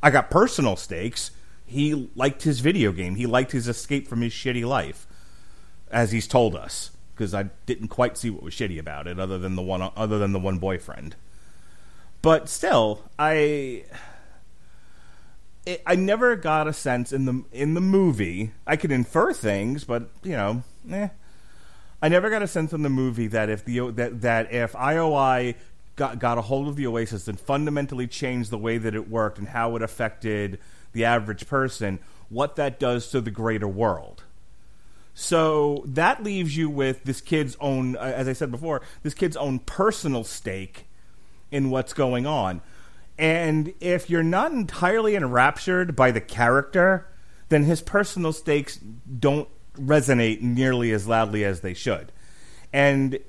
[0.00, 1.32] I got personal stakes.
[1.66, 3.16] He liked his video game.
[3.16, 5.06] He liked his escape from his shitty life,
[5.90, 6.90] as he's told us.
[7.14, 10.18] Because I didn't quite see what was shitty about it, other than the one other
[10.18, 11.14] than the one boyfriend.
[12.22, 13.84] But still, I
[15.66, 18.52] it, I never got a sense in the in the movie.
[18.66, 21.08] I could infer things, but you know, eh.
[22.02, 25.54] I never got a sense in the movie that if the that that if IOI
[25.96, 29.38] got got a hold of the Oasis and fundamentally changed the way that it worked
[29.38, 30.58] and how it affected
[30.94, 31.98] the average person,
[32.30, 34.22] what that does to the greater world.
[35.12, 39.36] So that leaves you with this kid's own, uh, as I said before, this kid's
[39.36, 40.86] own personal stake
[41.52, 42.62] in what's going on.
[43.16, 47.06] And if you're not entirely enraptured by the character,
[47.48, 52.10] then his personal stakes don't resonate nearly as loudly as they should.
[52.72, 53.20] And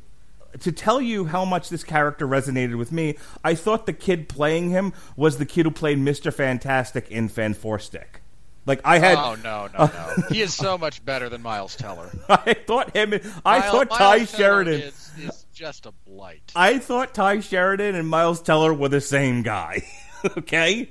[0.62, 4.70] to tell you how much this character resonated with me, I thought the kid playing
[4.70, 6.34] him was the kid who played Mr.
[6.34, 8.22] Fantastic in Fan Four Stick.
[8.65, 10.24] Like I had, Oh no, no, no!
[10.32, 12.10] he is so much better than Miles Teller.
[12.30, 13.13] I thought him.
[13.46, 14.82] I Miles- thought Tye Teller Sheridan.
[14.82, 16.52] is, is just a blight.
[16.56, 19.84] I thought Tye Sheridan and Miles Teller were the same guy.
[20.38, 20.89] okay,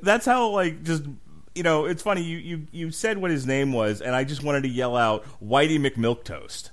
[0.00, 1.02] that's how like just
[1.56, 1.86] you know.
[1.86, 4.68] It's funny you you you said what his name was, and I just wanted to
[4.68, 6.70] yell out Whitey McMilktoast.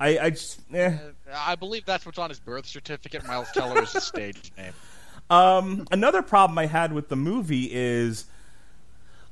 [0.00, 0.96] I I just eh.
[1.32, 3.26] I believe that's what's on his birth certificate.
[3.26, 4.72] Miles Teller is his stage name.
[5.30, 8.26] Um, another problem I had with the movie is,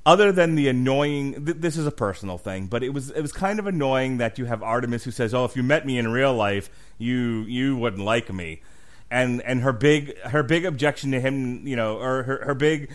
[0.07, 3.33] other than the annoying, th- this is a personal thing, but it was it was
[3.33, 6.09] kind of annoying that you have Artemis who says, "Oh, if you met me in
[6.09, 8.63] real life, you you wouldn't like me,"
[9.11, 12.91] and and her big her big objection to him, you know, or her her big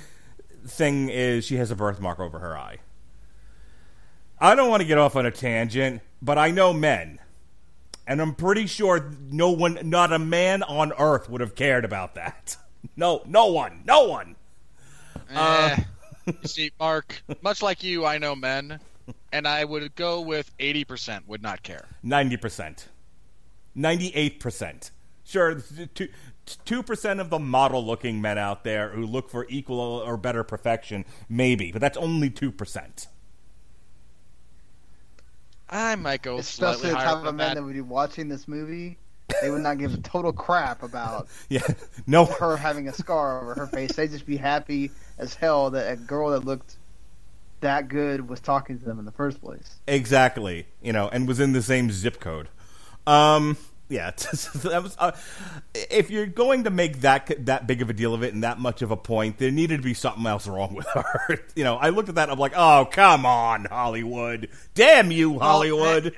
[0.66, 2.78] thing is she has a birthmark over her eye.
[4.40, 7.20] I don't want to get off on a tangent, but I know men.
[8.08, 12.16] And I'm pretty sure no one, not a man on earth would have cared about
[12.16, 12.58] that.
[12.96, 14.36] No, no one, no one.
[15.30, 15.78] Eh,
[16.28, 18.80] you see, Mark, much like you, I know men,
[19.34, 21.86] and I would go with eighty percent would not care.
[22.06, 22.86] 90%.
[23.76, 24.92] 98%.
[25.26, 25.56] Sure,
[25.94, 26.08] two,
[26.48, 31.04] 2% of the model looking men out there who look for equal or better perfection,
[31.28, 33.08] maybe, but that's only 2%.
[35.70, 37.56] I might go Especially slightly the type of than men that.
[37.56, 38.98] that would be watching this movie.
[39.42, 41.68] They would not give a total crap about Yeah,
[42.06, 43.94] no, her having a scar over her face.
[43.94, 46.78] They'd just be happy as hell that a girl that looked
[47.60, 49.80] that good was talking to them in the first place.
[49.88, 52.48] exactly, you know, and was in the same zip code.
[53.06, 53.58] Um,
[53.90, 54.12] yeah,
[54.64, 55.12] that was, uh,
[55.74, 58.60] if you're going to make that that big of a deal of it and that
[58.60, 61.40] much of a point, there needed to be something else wrong with her.
[61.56, 65.40] you know, I looked at that, and I'm like, oh come on, Hollywood, damn you,
[65.40, 66.04] Hollywood.
[66.04, 66.14] Well,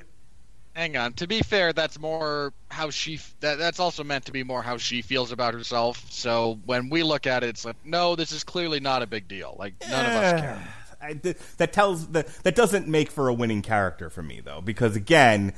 [0.74, 1.14] hang on.
[1.14, 3.20] To be fair, that's more how she.
[3.42, 6.04] That, that's also meant to be more how she feels about herself.
[6.12, 9.28] So when we look at it, it's like, no, this is clearly not a big
[9.28, 9.56] deal.
[9.60, 10.68] Like none of us care.
[11.02, 11.14] I,
[11.58, 15.54] that tells that that doesn't make for a winning character for me though, because again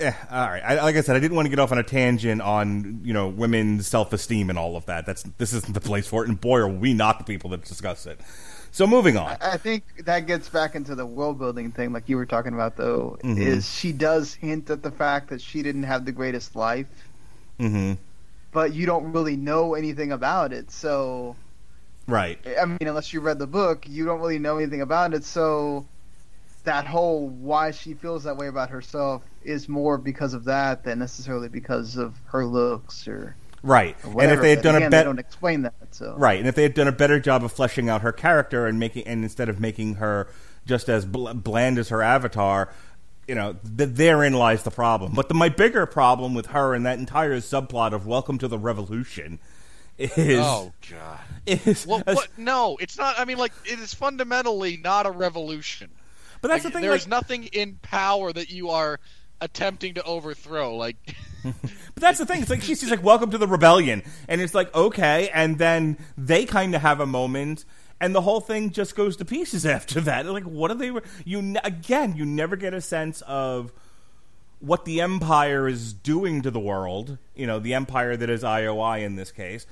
[0.00, 0.62] Eh, all right.
[0.64, 3.12] I, like I said, I didn't want to get off on a tangent on you
[3.12, 5.06] know women's self esteem and all of that.
[5.06, 6.28] That's this isn't the place for it.
[6.28, 8.20] And boy, are we not the people that discuss it.
[8.72, 9.36] So moving on.
[9.40, 12.54] I, I think that gets back into the world building thing, like you were talking
[12.54, 12.76] about.
[12.76, 13.40] Though, mm-hmm.
[13.40, 16.88] is she does hint at the fact that she didn't have the greatest life,
[17.60, 17.92] mm-hmm.
[18.50, 20.72] but you don't really know anything about it.
[20.72, 21.36] So,
[22.08, 22.36] right.
[22.60, 25.22] I mean, unless you read the book, you don't really know anything about it.
[25.22, 25.86] So
[26.64, 30.98] that whole why she feels that way about herself is more because of that than
[30.98, 33.96] necessarily because of her looks or right.
[34.04, 35.74] Or and if they had done again, a better, don't explain that.
[35.90, 38.66] So right, and if they had done a better job of fleshing out her character
[38.66, 40.28] and making, and instead of making her
[40.66, 42.70] just as bl- bland as her avatar,
[43.28, 45.12] you know, th- therein lies the problem.
[45.14, 48.58] But the, my bigger problem with her and that entire subplot of Welcome to the
[48.58, 49.38] Revolution
[49.96, 52.28] is oh god is well, what?
[52.36, 55.88] no it's not i mean like it is fundamentally not a revolution
[56.44, 56.86] but that's like, the thing.
[56.90, 59.00] There's like, nothing in power that you are
[59.40, 60.76] attempting to overthrow.
[60.76, 61.54] Like, but
[61.96, 62.42] that's the thing.
[62.42, 66.44] It's like she's like, "Welcome to the rebellion," and it's like, okay, and then they
[66.44, 67.64] kind of have a moment.
[67.98, 70.26] And the whole thing just goes to pieces after that.
[70.26, 70.92] Like, what are they?
[71.24, 73.72] You again, you never get a sense of
[74.60, 77.16] what the empire is doing to the world.
[77.34, 79.66] You know, the empire that is IOI in this case.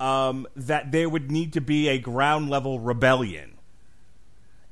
[0.00, 3.55] Um, that there would need to be a ground level rebellion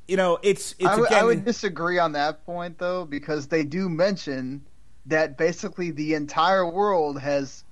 [0.08, 0.86] you know, it's it's.
[0.86, 4.64] I, w- again, I would disagree on that point though, because they do mention
[5.06, 7.64] that basically the entire world has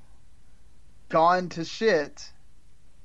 [1.08, 2.30] gone to shit,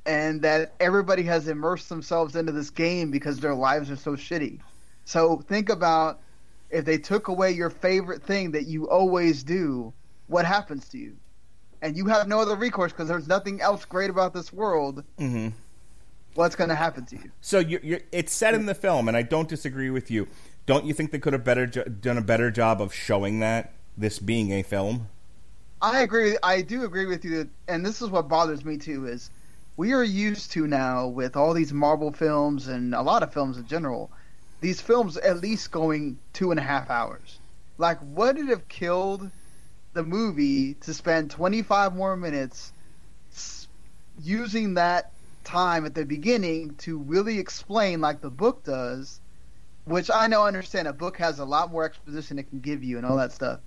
[0.05, 4.59] and that everybody has immersed themselves into this game because their lives are so shitty.
[5.05, 6.19] So think about
[6.69, 9.93] if they took away your favorite thing that you always do,
[10.27, 11.15] what happens to you?
[11.81, 15.03] And you have no other recourse because there's nothing else great about this world.
[15.19, 15.49] Mm-hmm
[16.37, 17.31] what's going to happen to you.
[17.41, 20.27] So you're, you're, it's said in the film, and I don't disagree with you.
[20.67, 24.19] Don't you think they could have better done a better job of showing that this
[24.19, 25.07] being a film?
[25.81, 26.37] I agree.
[26.43, 29.07] I do agree with you, that, and this is what bothers me too.
[29.07, 29.29] Is
[29.77, 33.57] we are used to now with all these Marvel films and a lot of films
[33.57, 34.11] in general,
[34.61, 37.39] these films at least going two and a half hours.
[37.77, 39.29] Like, would it have killed
[39.93, 42.71] the movie to spend 25 more minutes
[44.21, 45.11] using that
[45.47, 49.19] time at the beginning to really explain, like the book does,
[49.85, 52.97] which I know, understand a book has a lot more exposition it can give you
[52.97, 53.59] and all that stuff,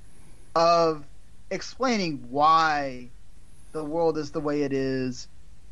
[0.55, 1.05] of
[1.51, 3.09] explaining why
[3.73, 5.27] the world is the way it is,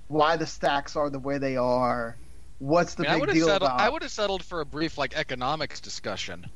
[0.09, 2.17] why the stacks are the way they are,
[2.59, 3.81] what's the I mean, big I deal settled, about.
[3.81, 6.47] I would have settled for a brief like economics discussion.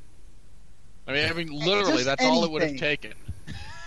[1.07, 2.37] I mean, I mean, literally, Just that's anything.
[2.37, 3.13] all it would have taken.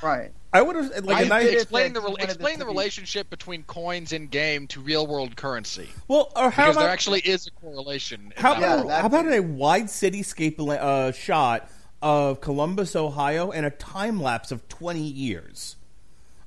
[0.02, 0.32] Right.
[0.52, 4.12] I would have like I a nice, explain the If explain the relationship between coins
[4.12, 7.50] in game to real world currency well, or how because about there actually is a
[7.50, 8.32] correlation.
[8.36, 13.66] how that Yeah, about, how about a wide cityscape uh, shot of Columbus, Ohio, and
[13.66, 15.76] a time lapse of twenty years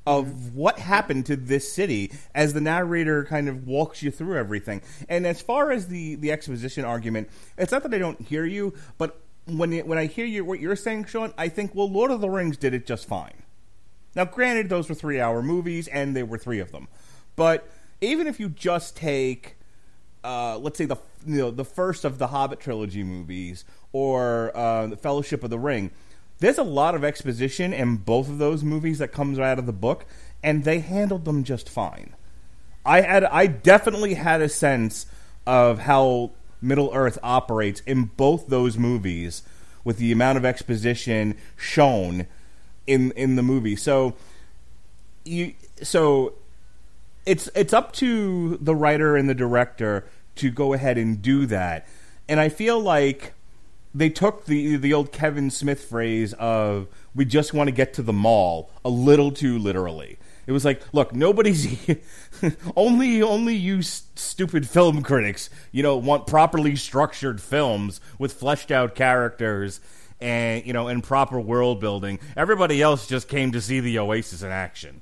[0.07, 4.81] of what happened to this city as the narrator kind of walks you through everything.
[5.07, 8.73] And as far as the the exposition argument, it's not that I don't hear you,
[8.97, 9.21] but
[9.57, 12.29] when when I hear you what you're saying, Sean, I think well, Lord of the
[12.29, 13.43] Rings did it just fine.
[14.15, 16.87] Now, granted, those were three hour movies, and there were three of them.
[17.35, 17.69] But
[18.01, 19.55] even if you just take,
[20.23, 24.87] uh, let's say the you know the first of the Hobbit trilogy movies or uh,
[24.87, 25.91] the Fellowship of the Ring,
[26.39, 29.73] there's a lot of exposition in both of those movies that comes out of the
[29.73, 30.05] book,
[30.43, 32.15] and they handled them just fine.
[32.85, 35.05] I had I definitely had a sense
[35.45, 36.31] of how
[36.61, 39.43] Middle Earth operates in both those movies
[39.83, 42.27] with the amount of exposition shown
[42.85, 43.75] in in the movie.
[43.75, 44.15] So
[45.25, 46.33] you so
[47.25, 51.87] it's it's up to the writer and the director to go ahead and do that.
[52.27, 53.33] And I feel like
[53.93, 58.01] they took the the old Kevin Smith phrase of we just want to get to
[58.01, 60.17] the mall a little too literally.
[60.49, 61.77] It was like, look, nobody's
[62.75, 68.71] only only you s- stupid film critics, you know, want properly structured films with fleshed
[68.71, 69.79] out characters
[70.19, 72.17] and you know and proper world building.
[72.35, 75.01] Everybody else just came to see the Oasis in action.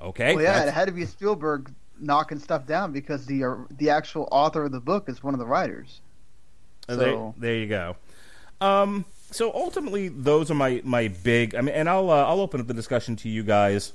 [0.00, 3.54] Okay, Well, yeah, That's- it had to be Spielberg knocking stuff down because the uh,
[3.76, 6.00] the actual author of the book is one of the writers.
[6.88, 7.96] Uh, there, So- there you go.
[8.62, 11.54] Um, so ultimately, those are my my big.
[11.54, 13.92] I mean, and I'll uh, I'll open up the discussion to you guys.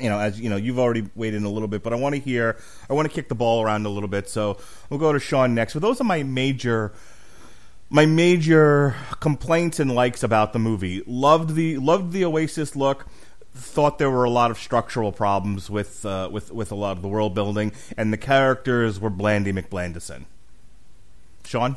[0.00, 2.14] You know, as you know, you've already weighed in a little bit, but I want
[2.14, 2.56] to hear.
[2.88, 4.28] I want to kick the ball around a little bit.
[4.28, 5.74] So we'll go to Sean next.
[5.74, 6.92] But those are my major
[7.92, 11.02] my major complaints and likes about the movie.
[11.06, 13.06] Loved the loved the Oasis look.
[13.54, 17.02] Thought there were a lot of structural problems with uh, with with a lot of
[17.02, 20.24] the world building, and the characters were Blandy McBlandison.
[21.44, 21.76] Sean,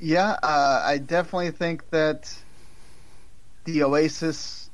[0.00, 2.30] Yeah, uh, I definitely think that
[3.64, 4.68] the Oasis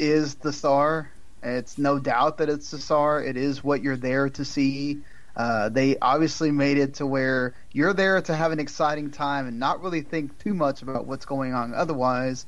[0.00, 1.12] is the star.
[1.42, 3.22] It's no doubt that it's the star.
[3.22, 4.98] It is what you're there to see.
[5.36, 9.60] Uh, they obviously made it to where you're there to have an exciting time and
[9.60, 11.74] not really think too much about what's going on.
[11.74, 12.44] Otherwise,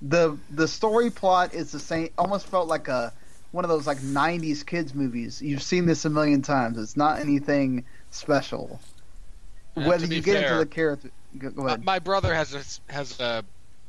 [0.00, 2.10] the the story plot is the same.
[2.16, 3.12] Almost felt like a
[3.50, 5.42] one of those like '90s kids movies.
[5.42, 6.78] You've seen this a million times.
[6.78, 8.80] It's not anything special.
[9.74, 12.92] And Whether you get fair, into the character, go, go Uh, my brother has a,
[12.92, 13.44] has a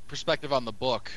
[0.08, 1.12] perspective on the book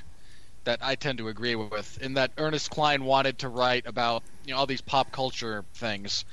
[0.65, 1.99] that I tend to agree with.
[2.03, 6.25] In that Ernest Cline wanted to write about you know all these pop culture things,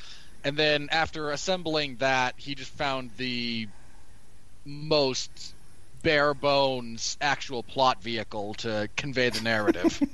[0.43, 3.67] and then after assembling that, he just found the
[4.65, 5.55] most
[6.03, 10.01] bare bones actual plot vehicle to convey the narrative.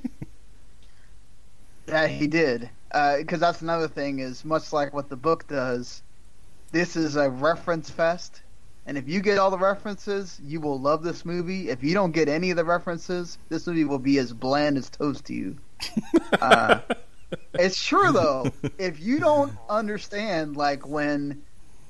[1.87, 2.69] Yeah, he did.
[2.91, 6.03] Uh, because that's another thing is much like what the book does.
[6.71, 8.41] This is a reference fest,
[8.87, 11.69] and if you get all the references, you will love this movie.
[11.69, 14.89] If you don't get any of the references, this movie will be as bland as
[14.89, 15.57] toast to you.
[16.41, 16.79] uh,
[17.55, 18.49] it's true though.
[18.77, 21.43] If you don't understand, like when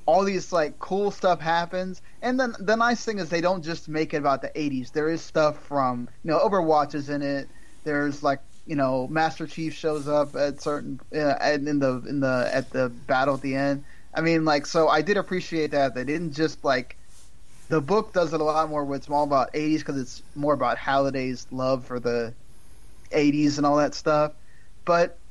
[0.08, 3.88] all these like cool stuff happens, and then the nice thing is they don't just
[3.88, 4.92] make it about the '80s.
[4.92, 7.48] There is stuff from you know Overwatch is in it.
[7.84, 12.50] There's like you know Master Chief shows up at certain uh, in the in the
[12.52, 13.84] at the battle at the end.
[14.18, 17.00] I mean, like so I did appreciate that they didn't just like
[17.70, 18.86] the book does it a lot more.
[18.86, 22.36] Where it's more about '80s because it's more about Halliday's love for the
[23.12, 24.36] '80s and all that stuff.
[24.86, 25.22] But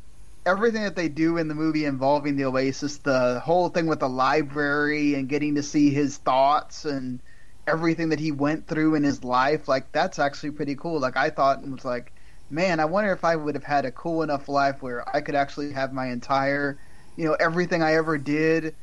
[0.46, 4.08] everything that they do in the movie involving the Oasis, the whole thing with the
[4.08, 7.22] library and getting to see his thoughts and
[7.66, 11.00] everything that he went through in his life, like that's actually pretty cool.
[11.00, 12.14] Like I thought it was like,
[12.50, 15.34] man, I wonder if I would have had a cool enough life where I could
[15.34, 16.78] actually have my entire,
[17.16, 18.74] you know, everything I ever did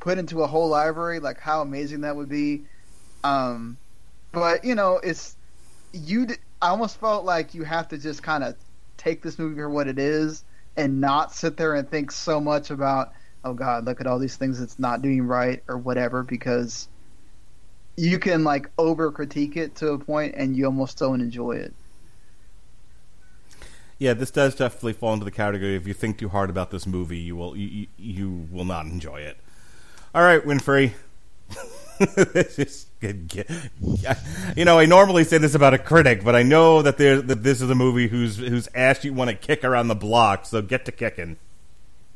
[0.00, 1.20] put into a whole library.
[1.20, 2.64] Like how amazing that would be.
[3.24, 3.78] Um,
[4.32, 5.36] but you know, it's
[5.92, 6.26] you.
[6.60, 8.56] I almost felt like you have to just kind of
[8.96, 10.44] take this movie for what it is
[10.76, 13.12] and not sit there and think so much about
[13.44, 16.88] oh god look at all these things it's not doing right or whatever because
[17.96, 21.72] you can like over critique it to a point and you almost don't enjoy it
[23.98, 25.74] yeah, this does definitely fall into the category.
[25.76, 29.20] If you think too hard about this movie, you will you, you- will not enjoy
[29.20, 29.36] it.
[30.14, 30.92] All right, Winfree.
[31.98, 36.96] This is you know, I normally say this about a critic, but I know that
[36.96, 39.96] there that this is a movie whose whose ass you want to kick around the
[39.96, 40.46] block.
[40.46, 41.38] So get to kicking.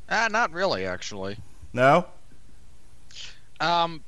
[0.08, 1.36] ah, not really, actually.
[1.72, 2.06] No.
[3.58, 4.02] Um,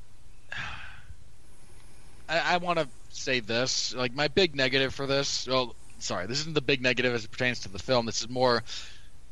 [2.29, 3.93] I, I want to say this.
[3.93, 5.45] Like my big negative for this.
[5.45, 5.75] Well,
[6.05, 8.05] sorry, this isn't the big negative as it pertains to the film.
[8.05, 8.63] This is more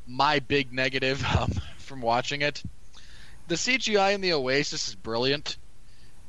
[0.08, 2.62] my big negative um, from watching it.
[3.48, 5.58] The CGI in the Oasis is brilliant.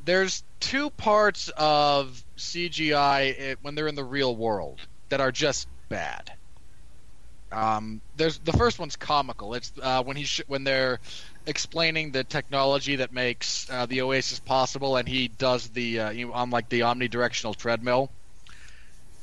[0.04, 5.66] There's two parts of CGI it, when they're in the real world that are just
[5.88, 6.32] bad.
[7.50, 9.54] Um, there's the first one's comical.
[9.54, 10.98] It's uh, when he sh- when they're
[11.46, 16.26] explaining the technology that makes uh, the Oasis possible, and he does the uh, you
[16.26, 18.10] know, on like the omnidirectional treadmill,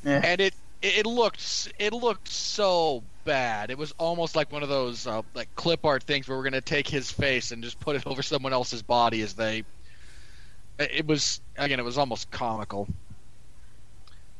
[0.05, 0.21] Eh.
[0.23, 3.69] and it it looked it looked so bad.
[3.69, 6.61] It was almost like one of those uh, like clip art things where we're gonna
[6.61, 9.63] take his face and just put it over someone else's body as they.
[10.79, 12.87] It was again, it was almost comical.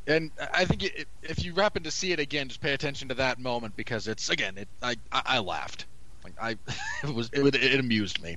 [0.08, 3.16] And I think it, if you happen to see it again, just pay attention to
[3.16, 5.86] that moment because it's again, it I I, I laughed,
[6.24, 6.58] like I
[7.04, 8.36] it was it, it amused me.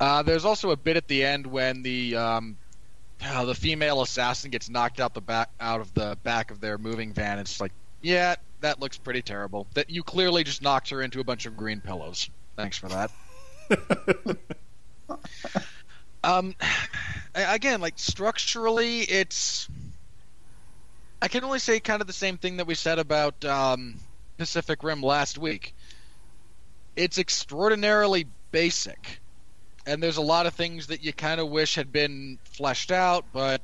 [0.00, 2.56] Uh, there's also a bit at the end when the um,
[3.18, 7.12] the female assassin gets knocked out the back out of the back of their moving
[7.12, 7.38] van.
[7.38, 9.66] It's like, yeah, that looks pretty terrible.
[9.74, 12.28] That you clearly just knocked her into a bunch of green pillows.
[12.56, 13.10] Thanks for that.
[16.24, 16.54] um,
[17.34, 19.68] again, like structurally, it's.
[21.22, 23.96] I can only say kind of the same thing that we said about um,
[24.36, 25.74] Pacific Rim last week.
[26.96, 29.20] It's extraordinarily basic,
[29.86, 33.24] and there's a lot of things that you kind of wish had been fleshed out,
[33.32, 33.60] but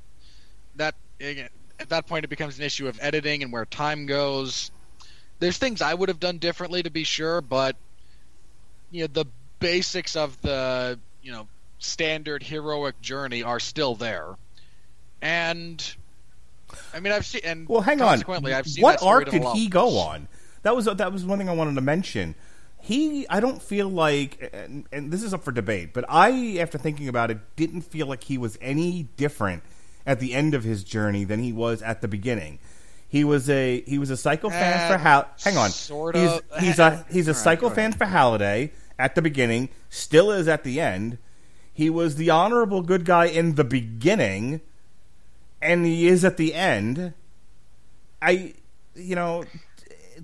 [0.76, 1.48] that again,
[1.78, 4.70] at that point it becomes an issue of editing and where time goes.
[5.38, 7.76] There's things I would have done differently to be sure, but
[8.90, 9.24] you know the
[9.60, 11.46] basics of the you know
[11.78, 14.34] standard heroic journey are still there.
[15.22, 15.94] and
[16.94, 18.08] I mean I've seen and Well, hang on.
[18.08, 20.28] consequently I've seen what arc did he go on?
[20.62, 22.34] That was that was one thing I wanted to mention.
[22.82, 26.78] He, I don't feel like, and, and this is up for debate, but I, after
[26.78, 29.62] thinking about it, didn't feel like he was any different
[30.06, 32.58] at the end of his journey than he was at the beginning.
[33.08, 35.28] He was a he was a psycho fan Uh, for Hal.
[35.42, 36.42] Hang on, sort he's, of.
[36.60, 40.46] he's a he's a right, psycho go fan for Halliday at the beginning, still is
[40.46, 41.18] at the end.
[41.72, 44.60] He was the honorable good guy in the beginning,
[45.60, 47.14] and he is at the end.
[48.22, 48.54] I,
[48.94, 49.44] you know,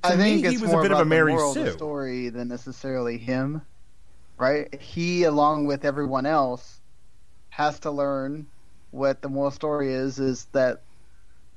[0.09, 1.71] to I think me, it's he was a bit of a Mary moral Sue.
[1.73, 3.63] story than necessarily him,
[4.39, 4.75] right?
[4.81, 6.81] He, along with everyone else,
[7.51, 8.47] has to learn
[8.91, 10.83] what the moral story is: is that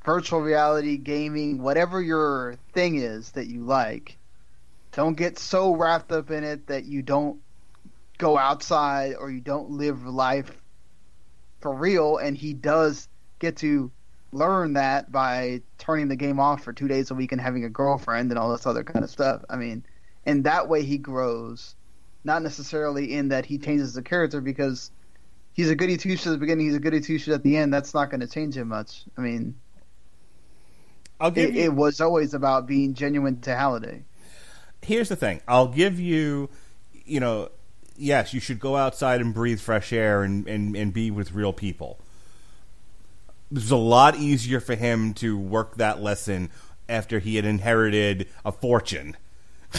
[0.04, 4.18] virtual reality, gaming, whatever your thing is that you like,
[4.91, 7.39] don't get so wrapped up in it that you don't
[8.18, 10.52] go outside or you don't live life
[11.62, 12.18] for real.
[12.18, 13.08] And he does
[13.39, 13.91] get to
[14.32, 17.69] learn that by turning the game off for two days a week and having a
[17.69, 19.43] girlfriend and all this other kind of stuff.
[19.49, 19.84] I mean,
[20.25, 21.75] and that way he grows,
[22.23, 24.91] not necessarily in that he changes the character because
[25.53, 27.57] he's a goody two shoes at the beginning, he's a goody two shoes at the
[27.57, 27.73] end.
[27.73, 29.03] That's not going to change him much.
[29.17, 29.55] I mean,
[31.19, 31.63] I'll give it, you.
[31.63, 34.03] it was always about being genuine to Halliday.
[34.82, 35.41] here's the thing.
[35.47, 36.49] I'll give you.
[37.05, 37.49] You know,
[37.97, 41.53] yes, you should go outside and breathe fresh air and and, and be with real
[41.53, 41.99] people.
[43.52, 46.50] It was a lot easier for him to work that lesson
[46.88, 49.16] after he had inherited a fortune.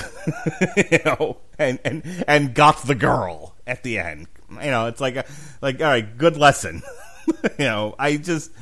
[0.76, 4.28] you know, and, and and got the girl at the end.
[4.50, 5.24] You know, it's like a,
[5.60, 6.82] like all right, good lesson.
[7.58, 8.52] you know, I just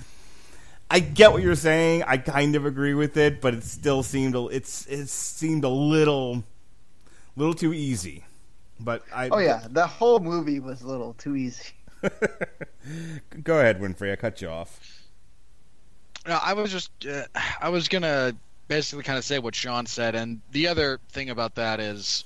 [0.91, 2.05] I get what you're saying.
[2.07, 5.69] I kind of agree with it, but it still seemed a, it's it seemed a
[5.69, 6.45] little
[7.37, 8.25] little too easy.
[8.81, 11.73] But I Oh yeah, the whole movie was a little too easy.
[13.43, 14.13] Go ahead, Winfree.
[14.13, 14.98] I cut you off.
[16.27, 17.25] No, I was just uh,
[17.61, 18.35] I was gonna
[18.67, 22.25] basically kind of say what Sean said, and the other thing about that is.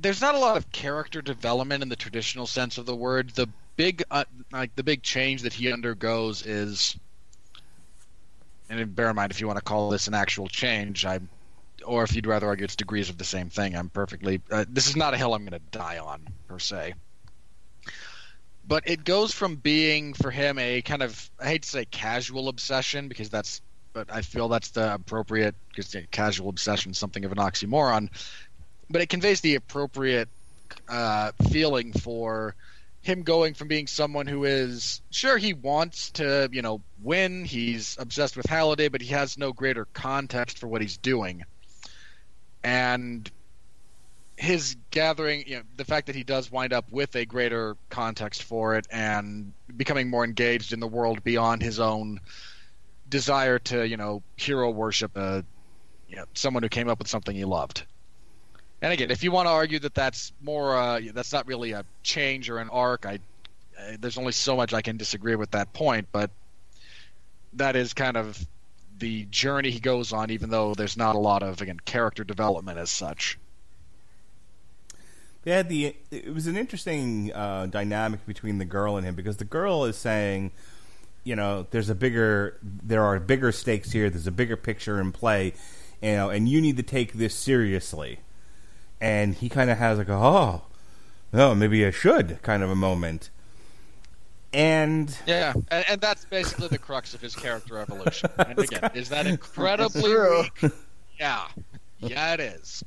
[0.00, 3.30] There's not a lot of character development in the traditional sense of the word.
[3.30, 4.22] The big, uh,
[4.52, 6.96] like the big change that he undergoes is,
[8.70, 11.18] and bear in mind if you want to call this an actual change, I,
[11.84, 14.40] or if you'd rather argue it's degrees of the same thing, I'm perfectly.
[14.52, 16.94] Uh, this is not a hill I'm going to die on per se
[18.66, 22.48] but it goes from being for him a kind of I hate to say casual
[22.48, 23.60] obsession because that's
[23.92, 28.10] but I feel that's the appropriate because casual obsession is something of an oxymoron,
[28.90, 30.28] but it conveys the appropriate
[30.88, 32.54] uh, feeling for
[33.00, 37.96] him going from being someone who is sure he wants to you know win he's
[38.00, 41.44] obsessed with Halliday but he has no greater context for what he's doing.
[42.64, 43.30] And
[44.36, 48.42] his gathering, you know, the fact that he does wind up with a greater context
[48.42, 52.20] for it and becoming more engaged in the world beyond his own
[53.08, 55.42] desire to, you know, hero worship a,
[56.08, 57.84] you know, someone who came up with something he loved.
[58.82, 61.84] And again, if you want to argue that that's more, uh, that's not really a
[62.02, 63.18] change or an arc, I,
[63.78, 66.30] uh, there's only so much I can disagree with that point, but
[67.54, 68.46] that is kind of
[68.98, 72.78] the journey he goes on, even though there's not a lot of again character development
[72.78, 73.38] as such.
[75.46, 75.94] They had the.
[76.10, 79.94] It was an interesting uh, dynamic between the girl and him because the girl is
[79.96, 80.50] saying,
[81.22, 84.10] you know, there's a bigger, there are bigger stakes here.
[84.10, 85.54] There's a bigger picture in play,
[86.02, 88.18] you know, and you need to take this seriously.
[89.00, 90.62] And he kind of has like a oh,
[91.32, 93.30] no, maybe I should kind of a moment.
[94.52, 98.30] And Yeah, and, and that's basically the crux of his character evolution.
[98.38, 100.50] And again, is that incredibly?
[101.20, 101.46] Yeah,
[102.00, 102.82] yeah, it is.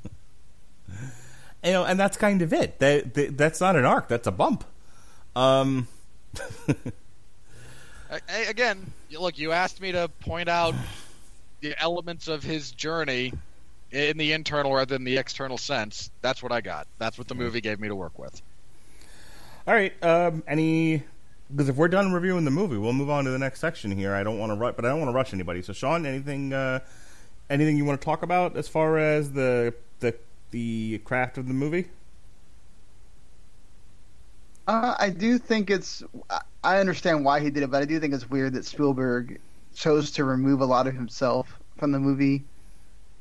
[1.63, 2.79] you know, and that's kind of it.
[2.79, 4.07] That, that that's not an arc.
[4.07, 4.63] That's a bump.
[5.35, 5.87] Um,
[8.11, 10.73] I, again, look, you asked me to point out
[11.61, 13.33] the elements of his journey
[13.91, 16.11] in the internal rather than the external sense.
[16.21, 16.87] That's what I got.
[16.97, 18.41] That's what the movie gave me to work with.
[19.67, 19.93] All right.
[20.03, 21.03] Um, any
[21.51, 24.13] because if we're done reviewing the movie, we'll move on to the next section here.
[24.13, 25.61] I don't want to rush, but I don't want to rush anybody.
[25.63, 26.79] So, Sean, anything, uh,
[27.49, 30.15] anything you want to talk about as far as the the
[30.51, 31.87] the craft of the movie?
[34.67, 36.03] Uh, I do think it's.
[36.29, 39.39] I- I understand why he did it, but I do think it's weird that Spielberg
[39.73, 42.43] chose to remove a lot of himself from the movie.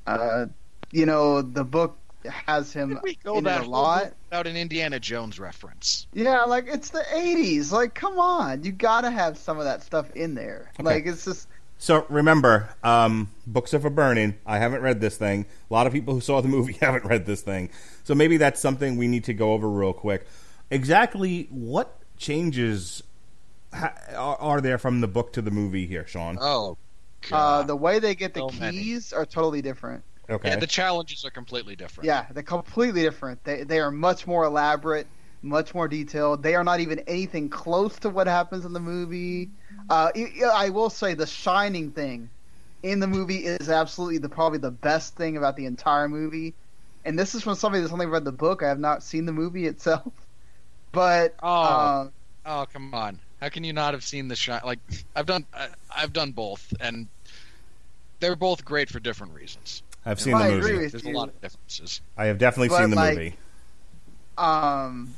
[0.09, 0.47] Uh,
[0.91, 4.03] you know, the book has him we go in that a lot.
[4.03, 6.09] movie without an Indiana Jones reference.
[6.13, 7.71] Yeah, like it's the '80s.
[7.71, 10.73] Like, come on, you gotta have some of that stuff in there.
[10.75, 10.83] Okay.
[10.83, 11.47] Like, it's just.
[11.79, 14.35] So remember, um, books are for burning.
[14.45, 15.47] I haven't read this thing.
[15.71, 17.71] A lot of people who saw the movie haven't read this thing.
[18.05, 20.27] So maybe that's something we need to go over real quick.
[20.71, 23.03] Exactly what changes
[23.73, 26.37] ha- are, are there from the book to the movie here, Sean?
[26.41, 26.77] Oh,
[27.33, 28.79] Uh, the way they get the So many.
[28.79, 30.03] keys are totally different.
[30.31, 30.51] Okay.
[30.51, 32.07] yeah, the challenges are completely different.
[32.07, 33.43] Yeah, they're completely different.
[33.45, 35.07] They they are much more elaborate,
[35.43, 36.43] much more detailed.
[36.43, 39.51] They are not even anything close to what happens in the movie.
[39.89, 42.31] Uh, y- y- I will say the Shining thing
[42.83, 46.55] in the movie is absolutely the probably the best thing about the entire movie.
[47.05, 48.63] And this is from somebody that's only read the book.
[48.63, 50.13] I have not seen the movie itself,
[50.93, 52.01] but Oh.
[52.03, 52.13] um,
[52.47, 53.21] Oh, come on.
[53.41, 54.61] How can you not have seen the shine?
[54.65, 54.79] Like,
[55.15, 57.09] I've done, I, I've done both, and
[58.21, 59.83] they're both great for different reasons.
[60.05, 60.87] I've seen I the movie.
[60.87, 61.13] There's you.
[61.13, 62.01] a lot of differences.
[62.17, 63.37] I have definitely But, seen the like, movie.
[64.39, 65.15] um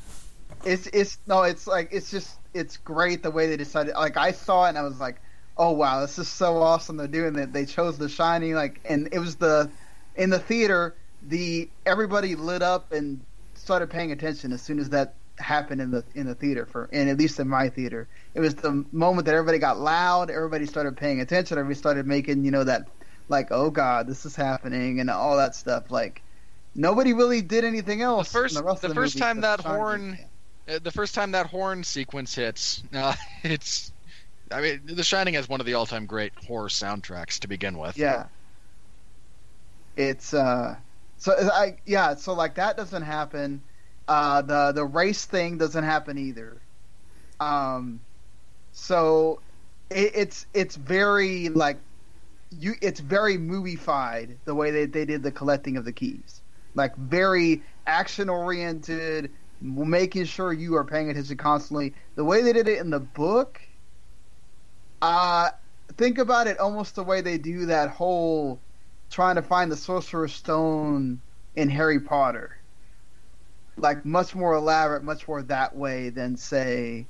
[0.64, 4.32] it's it's no it's like it's just it's great the way they decided like i
[4.32, 5.20] saw it and i was like
[5.56, 7.52] oh wow this is so awesome they're doing that.
[7.52, 9.70] They chose the shining like and it was the
[10.16, 10.96] in the theater
[11.28, 13.20] the everybody lit up and
[13.54, 17.08] started paying attention as soon as that happened in the in the theater for and
[17.10, 18.08] at least in my theater.
[18.34, 22.44] It was the moment that everybody got loud everybody started paying attention everybody started making
[22.44, 22.82] you know that
[23.28, 26.22] like oh god this is happening and all that stuff like
[26.74, 30.18] nobody really did anything else in first- the, rest the first time that horn-
[30.66, 33.92] the first time that horn sequence hits, uh, it's.
[34.52, 37.96] I mean, The Shining has one of the all-time great horror soundtracks to begin with.
[37.96, 38.26] Yeah.
[39.96, 40.76] It's uh
[41.18, 43.62] so I yeah, so like that doesn't happen.
[44.08, 46.60] Uh the the race thing doesn't happen either.
[47.38, 48.00] Um
[48.72, 49.40] so
[49.90, 51.78] it, it's it's very like
[52.50, 56.40] you it's very moviefied the way that they did the collecting of the keys.
[56.74, 59.30] Like very action oriented,
[59.60, 61.94] making sure you are paying attention constantly.
[62.14, 63.60] The way they did it in the book
[65.02, 65.50] uh
[65.96, 68.60] think about it almost the way they do that whole
[69.10, 71.20] trying to find the sorcerer's stone
[71.56, 72.56] in Harry Potter.
[73.76, 77.06] Like much more elaborate, much more that way than say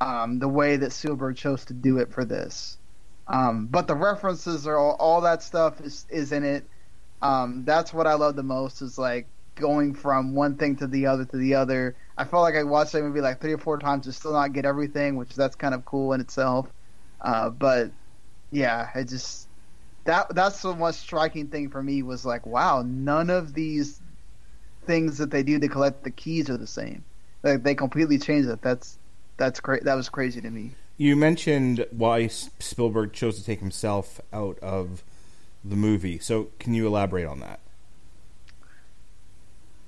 [0.00, 2.78] um, the way that Spielberg chose to do it for this.
[3.26, 6.68] Um, but the references are all, all that stuff is is in it.
[7.22, 9.28] Um, that's what I love the most is like
[9.60, 11.94] going from one thing to the other to the other.
[12.16, 14.52] I felt like I watched that movie like three or four times to still not
[14.52, 16.68] get everything, which that's kind of cool in itself.
[17.20, 17.90] Uh, but
[18.50, 19.48] yeah, it just
[20.04, 24.00] that that's the most striking thing for me was like, wow, none of these
[24.86, 27.04] things that they do to collect the keys are the same.
[27.42, 28.60] Like they completely changed it.
[28.62, 28.98] That's
[29.36, 30.72] that's cra- that was crazy to me.
[30.96, 35.02] You mentioned why Spielberg chose to take himself out of
[35.64, 36.18] the movie.
[36.18, 37.60] So, can you elaborate on that?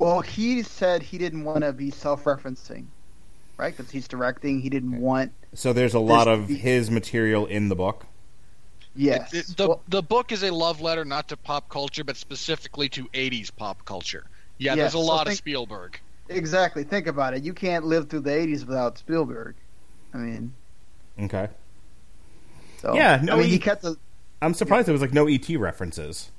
[0.03, 2.87] Well, he said he didn't want to be self-referencing,
[3.57, 3.77] right?
[3.77, 4.61] Because he's directing.
[4.61, 5.31] He didn't want.
[5.55, 8.07] So, there's a lot There's- of his material in the book.
[8.97, 9.33] Yes.
[9.33, 12.89] It- the Well, the book is a love letter not to pop culture, but specifically
[12.91, 14.25] to '80s pop culture.
[14.59, 16.01] Yeah, Yeah, there's a so lot of Spielberg.
[16.29, 16.83] exactly.
[16.85, 17.43] Think about it.
[17.45, 19.55] You can't live through the '80s without Spielberg.
[20.13, 20.53] I mean,
[21.21, 21.49] Okay.
[22.81, 23.97] so Yeah, no, I mean, he- he kept the
[24.43, 26.33] I'm surprised there was like no ET references.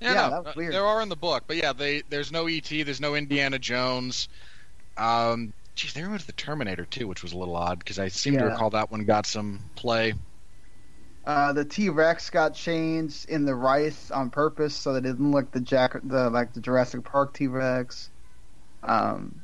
[0.00, 0.72] Yeah, Yeah, no, that was uh, weird.
[0.74, 4.28] there are in the book, but yeah, they there's no ET, there's no Indiana Jones.
[4.96, 8.36] Um, geez, they removed the Terminator too, which was a little odd because I seem
[8.38, 10.14] to recall that one got some play.
[11.24, 15.32] Uh, the T Rex got changed in the rice on purpose so that it didn't
[15.32, 18.10] look the Jack the like the Jurassic Park T Rex.
[18.82, 19.40] Um,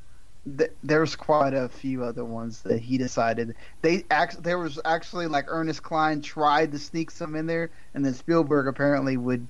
[0.59, 4.43] th- there's quite a few other ones that he decided they act.
[4.43, 8.69] There was actually like Ernest Cline tried to sneak some in there, and then Spielberg
[8.69, 9.49] apparently would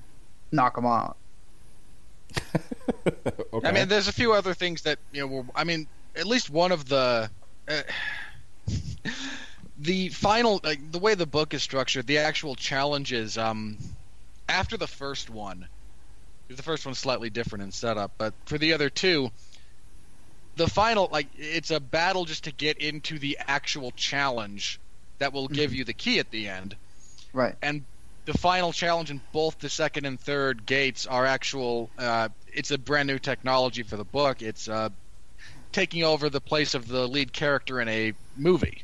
[0.53, 1.17] knock them out.
[3.53, 3.69] okay.
[3.69, 5.27] I mean, there's a few other things that you know.
[5.27, 5.87] Were, I mean,
[6.17, 7.31] at least one of the.
[7.69, 7.83] Uh,
[9.79, 13.37] the final, like the way the book is structured, the actual challenges.
[13.37, 13.79] Um,
[14.49, 15.67] after the first one,
[16.49, 19.31] the first one's slightly different in setup, but for the other two,
[20.57, 24.79] the final, like it's a battle just to get into the actual challenge
[25.19, 26.77] that will give you the key at the end
[27.33, 27.55] Right.
[27.63, 27.85] and
[28.25, 31.91] the final challenge in both the second and third gates are actual.
[31.99, 34.43] Uh, it's a brand new technology for the book.
[34.43, 34.91] It's uh,
[35.73, 38.83] taking over the place of the lead character in a movie,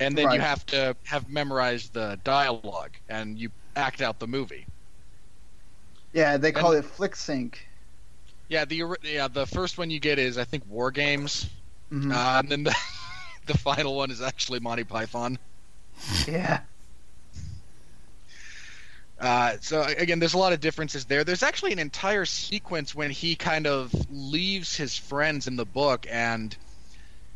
[0.00, 0.34] and then Right.
[0.34, 4.66] you have to have memorized the dialogue and you act out the movie.
[6.12, 7.66] Yeah, they call it Flick Sync.
[8.48, 11.48] Yeah, the yeah the first one you get is I think War Games,
[11.90, 12.12] Mhm.
[12.12, 12.76] uh, and then the
[13.46, 15.38] the final one is actually Monty Python.
[16.26, 16.60] yeah.
[19.22, 21.22] Uh, so again, there's a lot of differences there.
[21.22, 26.06] There's actually an entire sequence when he kind of leaves his friends in the book,
[26.10, 26.56] and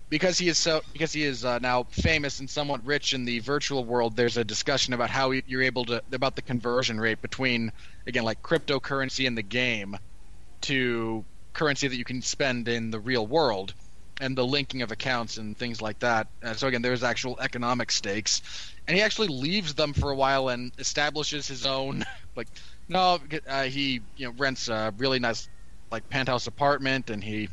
[0.09, 3.39] because he is so because he is uh, now famous and somewhat rich in the
[3.39, 7.71] virtual world, there's a discussion about how you're able to about the conversion rate between
[8.09, 9.97] again like cryptocurrency in the game
[10.63, 11.25] to
[11.55, 13.75] currency that you can spend in the real world.
[14.21, 16.27] And the linking of accounts and things like that.
[16.43, 20.49] Uh, so again, there's actual economic stakes, and he actually leaves them for a while
[20.49, 22.05] and establishes his own.
[22.37, 22.49] Like,
[22.87, 25.49] no, uh, he you know rents a really nice
[25.91, 27.49] like penthouse apartment, and he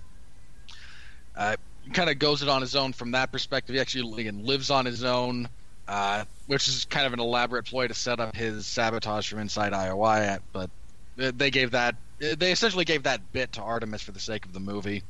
[1.37, 1.55] uh,
[1.93, 3.75] kind of goes it on his own from that perspective.
[3.75, 5.47] He actually again, lives on his own.
[5.87, 9.71] Uh, which is kind of an elaborate ploy to set up his sabotage from inside
[9.71, 10.39] IOI.
[10.51, 10.69] But
[11.15, 14.59] they gave that they essentially gave that bit to Artemis for the sake of the
[14.59, 15.03] movie.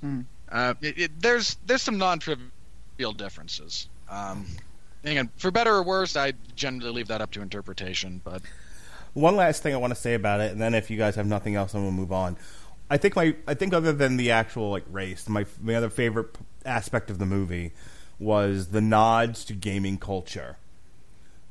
[0.00, 0.22] Hmm.
[0.50, 3.88] Uh, it, it, there's there's some non-trivial differences.
[4.08, 4.46] Um,
[5.04, 8.20] again, for better or worse, I generally leave that up to interpretation.
[8.24, 8.42] But
[9.14, 11.26] one last thing I want to say about it, and then if you guys have
[11.26, 12.36] nothing else, I'm gonna move on.
[12.88, 16.36] I think my I think other than the actual like race, my my other favorite
[16.64, 17.72] aspect of the movie
[18.18, 20.56] was the nods to gaming culture,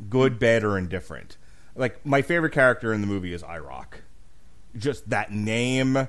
[0.10, 1.38] good, bad, or indifferent.
[1.76, 4.00] Like my favorite character in the movie is i-R0k.
[4.78, 6.08] Just that name,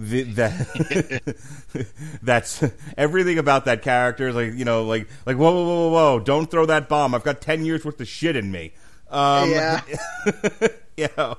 [0.00, 1.86] the, that
[2.22, 2.64] that's
[2.96, 4.28] everything about that character.
[4.28, 6.20] Is like you know, like like whoa, whoa, whoa, whoa!
[6.20, 7.14] Don't throw that bomb.
[7.14, 8.72] I've got ten years worth of shit in me.
[9.10, 9.82] Um, Yeah.
[10.96, 11.36] you know,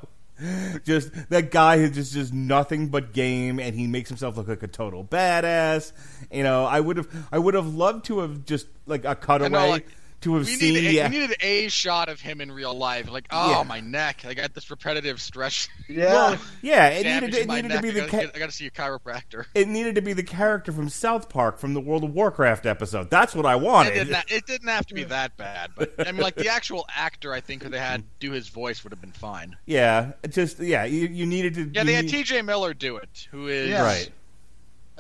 [0.85, 4.63] just that guy who just does nothing but game, and he makes himself look like
[4.63, 5.91] a total badass.
[6.31, 9.69] You know, I would have, I would have loved to have just like a cutaway
[9.69, 9.87] like,
[10.21, 10.73] to have we seen.
[10.75, 13.09] needed, the, a, we needed a shot of him in real life.
[13.11, 13.63] Like, oh Yeah.
[13.63, 14.23] my neck!
[14.27, 15.67] I got this repetitive stretch.
[15.91, 16.37] Yeah.
[16.61, 17.81] yeah, it needed, it needed to neck.
[17.81, 17.99] be I the.
[18.01, 19.45] gotta, Ca- I gotta see a chiropractor.
[19.53, 23.09] it needed to be the character from South Park from the World of Warcraft episode.
[23.09, 23.93] That's what I It wanted.
[23.95, 26.85] didn't, ha- it didn't have to be that bad, but I mean, like the actual
[26.95, 29.57] actor, I think, who they had do his voice would have been fine.
[29.65, 31.61] yeah, just yeah, you, you needed to.
[31.73, 32.41] Yeah, you they had T.J.
[32.43, 33.83] Miller do it, who is Yeah.
[33.83, 34.09] right.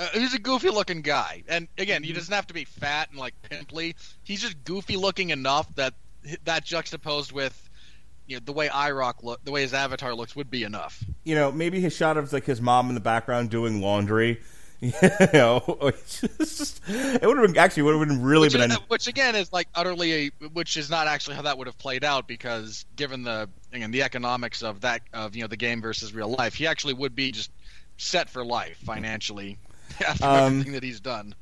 [0.01, 3.19] Uh, he's a goofy looking guy, and again, he doesn't have to be fat and
[3.19, 3.95] like pimply.
[4.23, 5.93] He's just goofy looking enough that
[6.45, 7.69] that juxtaposed with
[8.25, 11.03] you know the way i-R0k look, the way his avatar looks, would be enough.
[11.23, 14.41] You know, maybe his shot of like his mom in the background doing laundry.
[14.81, 14.91] You
[15.33, 18.71] know, just- it would have been actually would have been really Which, been.
[18.71, 21.77] is- which again is like utterly, a, which is not actually how that would have
[21.77, 25.83] played out because given the again the economics of that of you know the game
[25.83, 27.51] versus real life, he actually would be just
[27.97, 29.59] set for life financially
[30.07, 31.35] after Um, everything that he's done.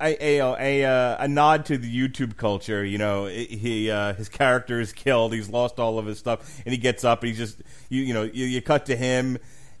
[0.00, 2.84] a a a, uh, a nod to the YouTube culture.
[2.84, 5.32] You know, he uh, his character is killed.
[5.32, 7.22] He's lost all of his stuff, and he gets up.
[7.22, 9.38] and He's just you you know you, you cut to him,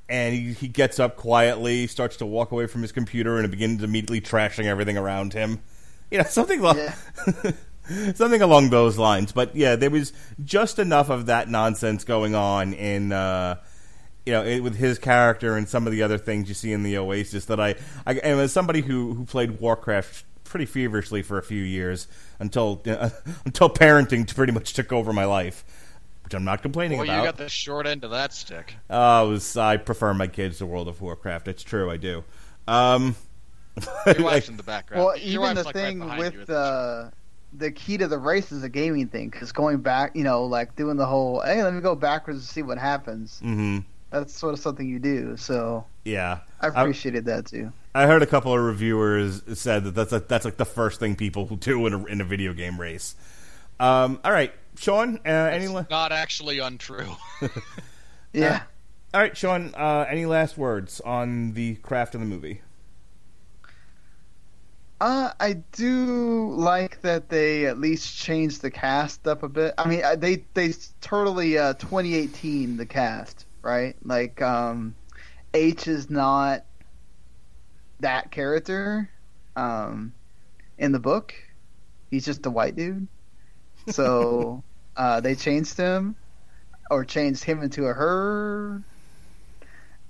[0.08, 3.82] and he he gets up quietly, starts to walk away from his computer, and begins
[3.82, 5.60] immediately trashing everything around him.
[6.10, 6.76] You know, something like.
[6.76, 7.52] Yeah.
[8.14, 10.12] Something along those lines, but yeah, there was
[10.44, 13.56] just enough of that nonsense going on in, uh,
[14.28, 16.82] you know, it, with his character and some of the other things you see in
[16.82, 17.76] the Oasis that I,
[18.06, 22.08] I and as somebody who who played Warcraft pretty feverishly for a few years
[22.38, 23.08] until uh,
[23.46, 25.64] until parenting pretty much took over my life,
[26.24, 28.74] which I'm not complaining Well, you got the short end of that stick.
[28.90, 31.48] Uh, I was I prefer my kids to World of Warcraft.
[31.48, 32.22] It's true, I do.
[32.66, 33.16] Um,
[34.06, 35.04] Your wife's in the background.
[35.06, 37.12] Well, Your even the like, thing behind you, with isn't the
[37.54, 40.76] the key to the race is a gaming thing because going back, you know, like
[40.76, 43.40] doing the whole hey, let me go backwards and see what happens.
[43.42, 45.36] mhm, That's sort of something you do.
[45.36, 47.72] So yeah, I I- appreciated that too.
[47.94, 51.16] I heard a couple of reviewers said that that's like, that's like the first thing
[51.16, 53.16] people do in a, in a video game race.
[53.80, 55.18] Um, all right, Sean.
[55.26, 57.16] Uh, any la- Not actually untrue.
[58.32, 58.62] Yeah.
[59.14, 59.74] all right, Sean.
[59.74, 62.60] Uh, any last words on the craft of the movie?
[65.00, 69.74] Uh, I do like that they at least changed the cast up a bit.
[69.78, 73.96] I mean, uh, they they totally uh 2018 the cast, right?
[74.04, 74.94] Like um
[75.52, 76.64] Aech is not
[78.00, 79.10] that character
[79.56, 80.12] um
[80.78, 81.34] in the book.
[82.10, 83.08] He's just a white dude.
[83.88, 84.62] So
[84.96, 86.16] uh they changed him
[86.90, 88.82] or changed him into a her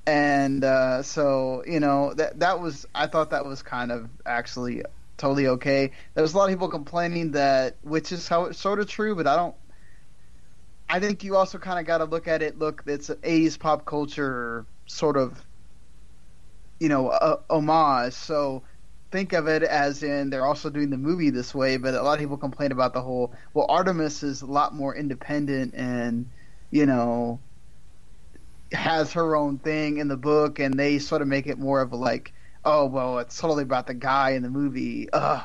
[0.09, 4.83] and uh, so you know that that was I thought that was kind of actually
[5.19, 5.91] totally okay.
[6.15, 9.15] There was a lot of people complaining that, which is how it's sort of true,
[9.15, 9.55] but I don't.
[10.89, 12.59] I think you also kind of got to look at it.
[12.59, 15.45] Look, it's an '80s pop culture sort of,
[16.81, 18.15] you know, a, homage.
[18.15, 18.63] So
[19.11, 21.77] think of it as in they're also doing the movie this way.
[21.77, 23.35] But a lot of people complain about the whole.
[23.55, 26.31] Well, Artemis is a lot more independent and,
[26.71, 27.41] you know,
[28.73, 31.93] has her own thing in the book, and they sort of make it more of
[31.93, 32.33] a like,
[32.65, 35.09] oh well, it's totally about the guy in the movie.
[35.13, 35.43] Ugh,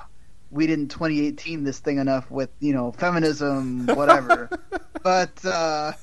[0.54, 4.50] we didn't 2018 this thing enough with you know feminism, whatever.
[5.04, 5.94] but uh,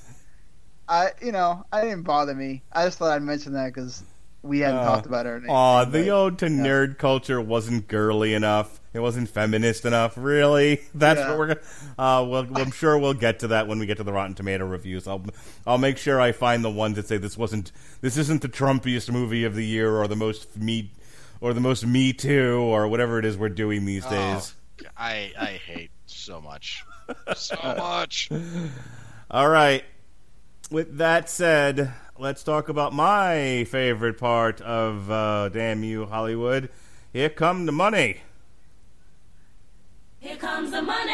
[0.88, 2.62] I, you know, I didn't bother me.
[2.72, 4.02] I just thought I'd mention that because
[4.42, 5.42] we hadn't Uh, talked about it.
[5.48, 6.62] Aw, the ode to yeah.
[6.62, 8.80] nerd culture wasn't girly enough.
[8.92, 10.14] It wasn't feminist enough.
[10.16, 11.28] Really, that's Yeah.
[11.30, 11.60] what we're gonna.
[11.96, 14.66] Uh, well, I'm sure we'll get to that when we get to the Rotten Tomato
[14.66, 15.06] reviews.
[15.06, 15.24] I'll
[15.64, 17.70] I'll make sure I find the ones that say this wasn't
[18.00, 20.90] this isn't the Trumpiest movie of the year or the most me
[21.40, 24.54] or the most Me Too or whatever it is we're doing these Oh, days.
[24.96, 26.84] I I hate so much,
[27.36, 28.30] so much.
[29.30, 29.84] All right.
[30.70, 36.68] With that said, let's talk about my favorite part of uh, Damn You Hollywood.
[37.12, 38.20] Here come the money.
[40.20, 41.12] Here comes the money.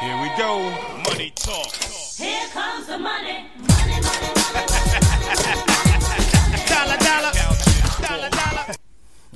[0.00, 0.70] Here we go.
[1.10, 1.72] Money talk.
[1.74, 3.44] Here comes the money.
[3.48, 3.67] Money, money,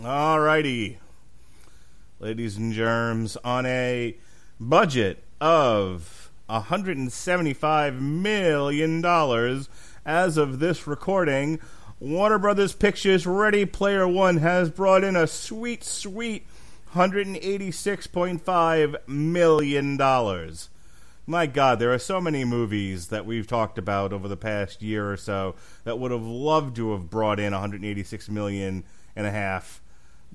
[0.04, 0.98] All righty.
[2.18, 4.16] Ladies and germs, on a
[4.58, 9.04] budget of $175 million
[10.04, 11.60] as of this recording,
[12.00, 16.48] Warner Brothers Pictures Ready Player One has brought in a sweet, sweet
[16.94, 19.96] $186.5 million.
[21.28, 25.12] My God, there are so many movies that we've talked about over the past year
[25.12, 28.82] or so that would have loved to have brought in 186 million
[29.14, 29.80] and a half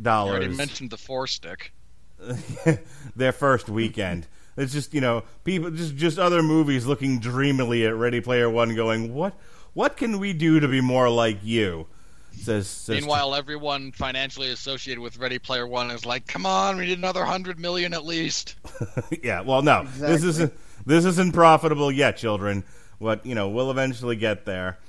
[0.01, 1.73] dollars already mentioned the four stick.
[3.15, 4.27] their first weekend.
[4.55, 8.75] It's just you know people just just other movies looking dreamily at Ready Player One,
[8.75, 9.33] going what
[9.73, 11.85] what can we do to be more like you?
[12.31, 16.85] Says, says Meanwhile, everyone financially associated with Ready Player One is like, "Come on, we
[16.85, 18.55] need another hundred million at least."
[19.23, 19.41] yeah.
[19.41, 20.53] Well, no, this isn't
[20.85, 22.63] this isn't profitable yet, children.
[22.99, 24.79] What you know, we'll eventually get there.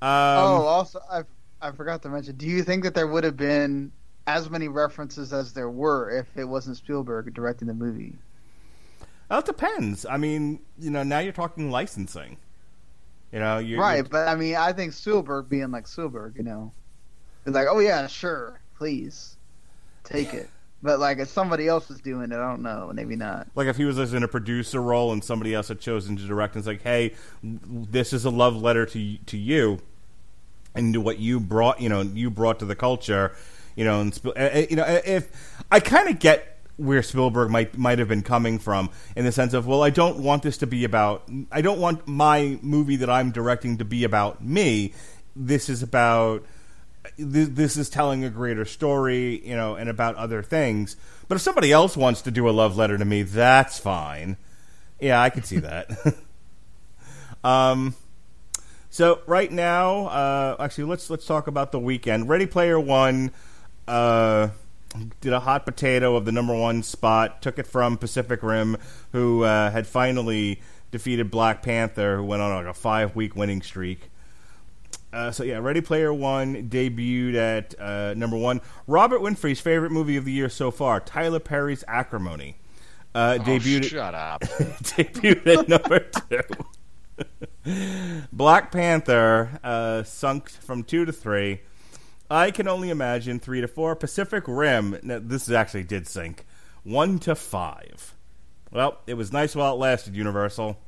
[0.00, 1.22] Um, oh, also, I
[1.60, 2.36] I forgot to mention.
[2.36, 3.92] Do you think that there would have been
[4.26, 8.16] as many references as there were if it wasn't Spielberg directing the movie?
[9.32, 10.04] well, it depends.
[10.04, 12.36] I mean, you know, now you're talking licensing.
[13.32, 16.70] You know, you right, but I mean, I think Spielberg being like Spielberg, you know,
[17.46, 19.38] is like, oh yeah, sure, please,
[20.04, 20.50] take it.
[20.82, 23.46] But like, if somebody else is doing it, I don't know, maybe not.
[23.54, 26.54] Like if he was in a producer role and somebody else had chosen to direct,
[26.54, 29.78] and it's like, hey, this is a love letter to to you,
[30.74, 33.34] and to what you brought, you know, you brought to the culture,
[33.76, 35.28] you know, and uh, uh, you know, if
[35.70, 39.54] I kind of get where Spielberg might might have been coming from in the sense
[39.54, 43.10] of, well, I don't want this to be about, I don't want my movie that
[43.10, 44.94] I'm directing to be about me.
[45.36, 46.44] This is about
[47.18, 50.96] this, this is telling a greater story, you know, and about other things.
[51.28, 54.36] But if somebody else wants to do a love letter to me, that's fine.
[55.00, 55.90] Yeah, I could see that.
[57.44, 57.94] um,
[58.90, 62.28] so right now, uh, actually, let's let's talk about the weekend.
[62.28, 63.30] Ready Player One
[63.92, 64.48] uh,
[65.20, 68.76] did a hot potato of the number one spot, took it from Pacific Rim,
[69.12, 73.62] who uh, had finally defeated Black Panther, who went on like a five week winning
[73.62, 74.08] streak.
[75.12, 78.60] Uh, so yeah, Ready Player One debuted at uh, number one.
[78.86, 82.56] Robert Winfree's favorite movie of the year so far, Tyler Perry's Acrimony,
[83.14, 84.40] uh, Oh, debuted shut up.
[84.42, 86.40] debuted at number two.
[88.32, 91.60] Black Panther uh, sunk from two to three.
[92.32, 93.94] I can only imagine three to four.
[93.94, 96.46] Pacific Rim, no, this actually did sink,
[96.82, 98.14] one to five.
[98.70, 100.16] Well, it was nice while it lasted.
[100.16, 100.78] Universal.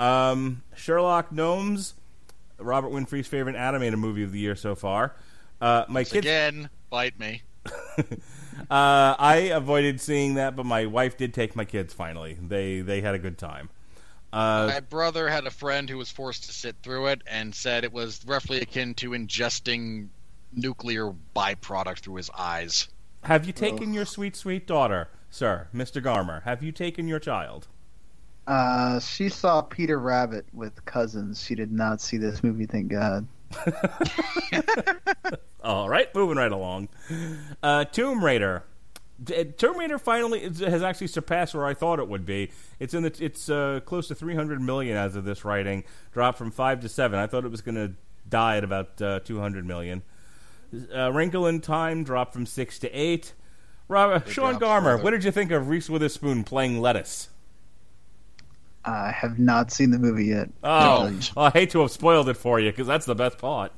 [0.00, 1.94] Um, Sherlock Gnomes,
[2.58, 5.14] Robert Winfree's favorite animated movie of the year so far.
[5.60, 7.42] Uh, my Once kids, again, bite me.
[7.98, 8.04] uh,
[8.68, 11.94] I avoided seeing that, but my wife did take my kids.
[11.94, 13.70] Finally, they they had a good time.
[14.32, 17.84] Uh, My brother had a friend who was forced to sit through it and said
[17.84, 20.08] it was roughly akin to ingesting
[20.56, 22.88] nuclear byproduct through his eyes.
[23.24, 26.42] have you taken your sweet sweet daughter, sir, Mister Garmer?
[26.44, 27.68] Have you taken your child?
[28.46, 31.42] Uh, she saw Peter Rabbit with cousins.
[31.42, 33.26] She did not see this movie, thank God.
[35.64, 36.88] All right, moving right along.
[37.62, 38.64] Uh, Tomb Raider.
[39.56, 42.50] Tomb Raider finally is- has actually surpassed where I thought it would be.
[42.78, 46.50] It's in the it's uh, close to 300 million as of this writing, dropped from
[46.50, 47.18] five to seven.
[47.18, 47.92] I thought it was going to
[48.28, 50.02] die at about uh, 200 million.
[50.94, 53.32] Uh, Wrinkle in Time dropped from six to eight.
[53.88, 55.02] Rob, Sean drops Garmer, further.
[55.04, 57.28] what did you think of Reese Witherspoon playing lettuce?
[58.84, 60.50] I have not seen the movie yet.
[60.62, 61.32] Oh, Don't.
[61.36, 63.72] I hate to have spoiled it for you because that's the best part.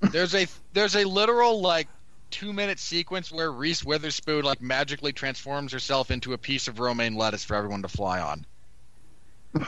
[0.00, 1.88] There's a there's a literal like
[2.30, 7.14] two minute sequence where Reese Witherspoon like magically transforms herself into a piece of romaine
[7.14, 8.46] lettuce for everyone to fly on.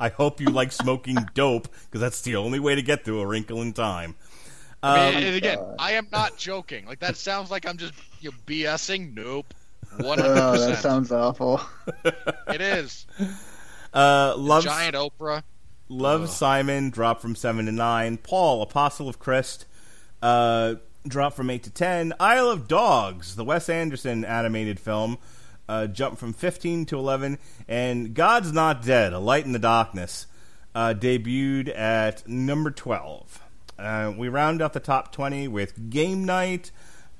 [0.00, 3.26] I hope you like smoking dope because that's the only way to get through a
[3.26, 4.14] wrinkle in time.
[4.82, 6.86] I mean, Um, and again, I am not joking.
[6.86, 9.14] Like that sounds like I'm just you know, BSing.
[9.14, 9.52] Nope,
[9.98, 10.78] one hundred Oh, that percent.
[10.78, 11.60] sounds awful.
[12.48, 13.06] It is
[13.94, 15.42] uh, love, giant Oprah.
[15.88, 18.16] love Simon dropped from seven to nine.
[18.18, 19.66] Paul, Apostle of Christ,
[20.22, 20.74] uh,
[21.06, 22.12] dropped from eight to ten.
[22.20, 25.18] Isle of Dogs, the Wes Anderson animated film,
[25.68, 27.38] uh, jumped from fifteen to eleven.
[27.66, 30.26] And God's Not Dead, A Light in the Darkness,
[30.74, 33.42] uh, debuted at number twelve.
[33.78, 36.70] Uh, we round out the top twenty with Game Night,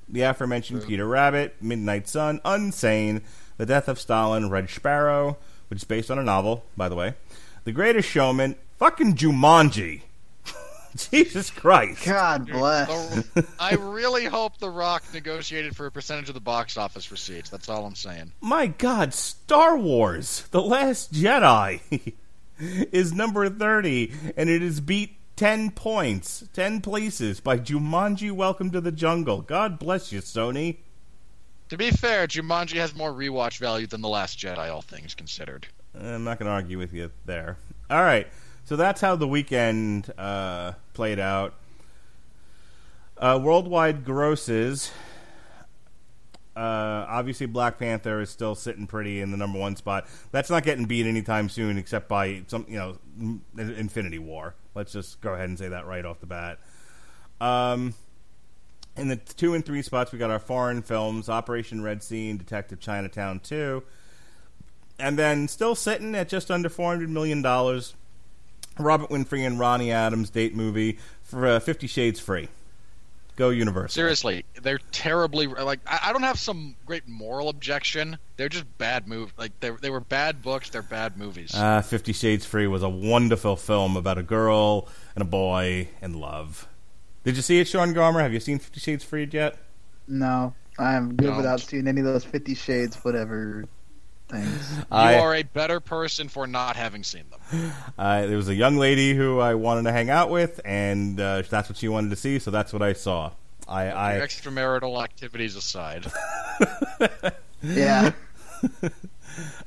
[0.08, 3.22] the aforementioned Peter Rabbit, Midnight Sun, Unsane,
[3.58, 5.36] The Death of Stalin, Red Sparrow,
[5.68, 7.14] which is based on a novel, by the way,
[7.64, 10.02] The Greatest Showman, fucking Jumanji.
[10.96, 12.04] Jesus Christ.
[12.04, 12.88] God bless.
[13.34, 17.50] The- I really hope The Rock negotiated for a percentage of the box office receipts.
[17.50, 18.32] That's all I'm saying.
[18.40, 22.14] My God, Star Wars: The Last Jedi
[22.58, 28.80] is number thirty, and it is beat ten points, ten places by Jumanji: Welcome to
[28.80, 29.40] the Jungle.
[29.40, 30.78] God bless you, Sony.
[31.68, 35.68] To be fair, Jumanji has more rewatch value than The Last Jedi, all things considered.
[35.94, 37.56] I'm not going to argue with you there.
[37.88, 38.26] All right,
[38.64, 41.54] so that's how the weekend uh, played out.
[43.16, 44.90] Uh, worldwide grosses.
[46.58, 50.08] Uh, obviously, Black Panther is still sitting pretty in the number one spot.
[50.32, 54.56] That's not getting beat anytime soon, except by some, you know, Infinity War.
[54.74, 56.58] Let's just go ahead and say that right off the bat.
[57.40, 57.94] Um,
[58.96, 62.40] in the two and three spots, we got our foreign films: Operation Red Sea and
[62.40, 63.84] Detective Chinatown Two.
[64.98, 67.94] And then still sitting at just under four hundred million dollars,
[68.80, 72.48] Robert Winfree and Ronnie Adams date movie for uh, Fifty Shades Free.
[73.38, 73.94] Go Universal.
[73.94, 75.78] Seriously, they're terribly like.
[75.86, 78.18] I, I don't have some great moral objection.
[78.36, 79.32] They're just bad move.
[79.38, 80.70] Like they they were bad books.
[80.70, 81.54] They're bad movies.
[81.54, 86.16] Uh, Fifty Shades Free was a wonderful film about a girl and a boy and
[86.16, 86.66] love.
[87.22, 88.20] Did you see it, Sean Garmer?
[88.22, 89.56] Have you seen Fifty Shades Free yet?
[90.08, 91.36] No, I'm good Don't.
[91.36, 93.66] without seeing any of those Fifty Shades, whatever
[94.28, 94.76] things.
[94.78, 97.72] you I- are a better person for not having seen them.
[97.98, 101.42] Uh, there was a young lady who I wanted to hang out with, and uh,
[101.48, 103.32] that's what she wanted to see, so that's what I saw.
[103.66, 106.06] I, I extramarital activities aside,
[107.62, 108.12] Yeah,
[108.82, 108.92] um,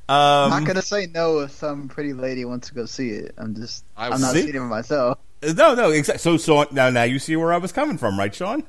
[0.08, 3.34] I'm not gonna say no if some pretty lady wants to go see it.
[3.38, 5.18] I'm just, I I'm not see- seeing it myself.
[5.44, 6.20] no, no, exactly.
[6.20, 8.64] So, so now, now you see where I was coming from, right, Sean?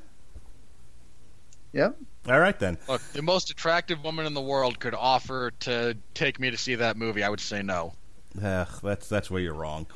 [1.72, 1.97] Yep.
[2.29, 2.79] All right then.
[2.89, 6.77] look, the most attractive woman in the world could offer to take me to see
[6.77, 7.25] that movie.
[7.25, 7.95] I would say no.
[8.43, 9.87] Ugh, that's that's where you're wrong.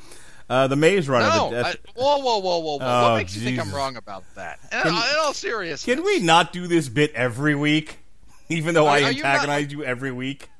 [0.48, 1.28] Uh, the Maze Runner.
[1.28, 1.50] No.
[1.50, 2.78] the- I, whoa, whoa, whoa, whoa, whoa!
[2.80, 4.58] Oh, what makes you think I'm wrong about that?
[4.72, 7.98] In, Can- in all seriousness, can we not do this bit every week?
[8.48, 10.50] Even though Are- I are you not- antagonize you every week.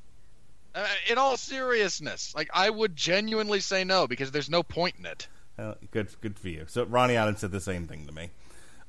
[0.75, 5.05] Uh, in all seriousness, like I would genuinely say no because there's no point in
[5.05, 5.27] it.
[5.57, 6.65] Uh, good, good for you.
[6.67, 8.29] So Ronnie Allen said the same thing to me,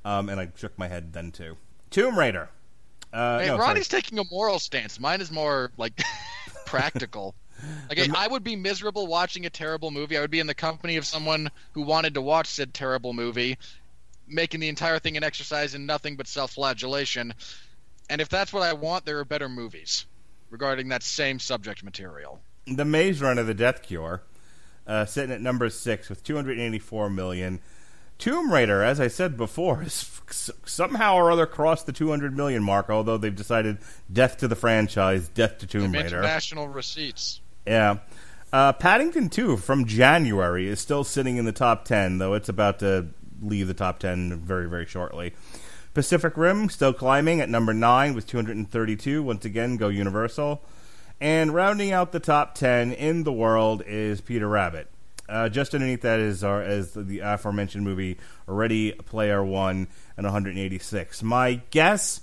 [0.05, 1.57] um, and I shook my head then too.
[1.91, 2.51] Tomb Raider.
[3.13, 3.69] Uh, Hey, no, sorry.
[3.69, 5.01] Ronnie's taking a moral stance.
[5.01, 6.01] Mine is more like
[6.67, 7.35] practical.
[7.89, 10.17] Like I, I would be miserable watching a terrible movie.
[10.17, 13.59] I would be in the company of someone who wanted to watch said terrible movie,
[14.29, 17.35] making the entire thing an exercise in nothing but self-flagellation.
[18.11, 20.07] And if that's what I want, there are better movies
[20.51, 22.41] regarding that same subject material.
[22.67, 24.23] The Maze Runner, The Death Cure,
[24.87, 27.61] uh, sitting at number six with 284 million.
[28.19, 30.21] Tomb Raider, as I said before, is
[30.65, 32.91] somehow or other crossed the 200 million mark.
[32.91, 33.79] Although they've decided
[34.13, 36.07] death to the franchise, death to Tomb Raider.
[36.07, 37.41] International receipts.
[37.67, 37.99] Yeah.
[38.53, 42.79] Uh, Paddington 2 from January is still sitting in the top 10, though it's about
[42.79, 43.09] to
[43.43, 45.35] leave the top 10 very, very shortly.
[45.95, 49.23] Pacific Rim still climbing at number 9 with 232.
[49.23, 50.63] Once again, go Universal.
[51.21, 54.89] And rounding out the top 10 in the world is Peter Rabbit.
[55.29, 58.17] Uh, just underneath that is our is the aforementioned movie
[58.47, 61.23] Ready Player One and 186.
[61.23, 62.23] My guess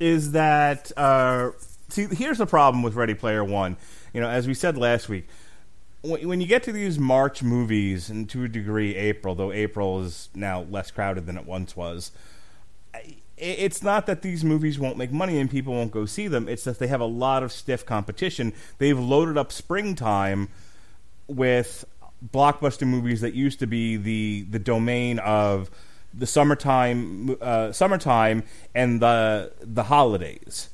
[0.00, 1.52] is that uh,
[1.88, 3.76] see here's the problem with Ready Player One.
[4.12, 5.28] You know, as we said last week,
[6.02, 10.02] when, when you get to these March movies, and to a degree April, though April
[10.02, 12.10] is now less crowded than it once was.
[13.36, 16.46] It's not that these movies won't make money and people won't go see them.
[16.46, 18.52] It's that they have a lot of stiff competition.
[18.76, 20.50] They've loaded up springtime
[21.26, 21.86] with
[22.32, 25.70] blockbuster movies that used to be the the domain of
[26.12, 28.42] the summertime uh, summertime
[28.74, 30.70] and the the holidays.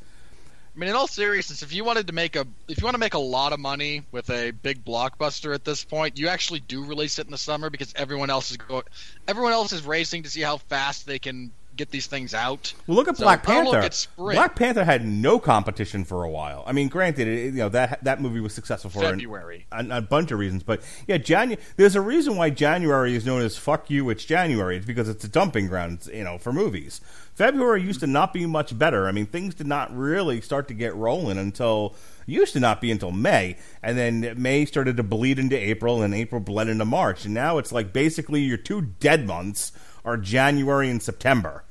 [0.74, 3.00] I mean, in all seriousness, if you wanted to make a if you want to
[3.00, 6.84] make a lot of money with a big blockbuster at this point, you actually do
[6.84, 8.82] release it in the summer because everyone else is going,
[9.26, 12.72] everyone else is racing to see how fast they can get these things out.
[12.86, 13.88] Well, look at So, Black Panther.
[14.16, 16.64] Black Panther had no competition for a while.
[16.66, 19.66] I mean, granted, it, you know that that movie was successful for an- February.
[19.72, 23.42] a, a bunch of reasons, but yeah, Janu- There's a reason why January is known
[23.42, 24.76] as "fuck you." It's January.
[24.76, 27.00] It's because it's a dumping ground, you know, for movies.
[27.34, 29.06] February used to not be much better.
[29.06, 32.90] I mean, things did not really start to get rolling until used to not be
[32.90, 37.24] until May, and then May started to bleed into April, and April bled into March,
[37.26, 39.70] and now it's like basically your two dead months
[40.04, 41.62] are January and September.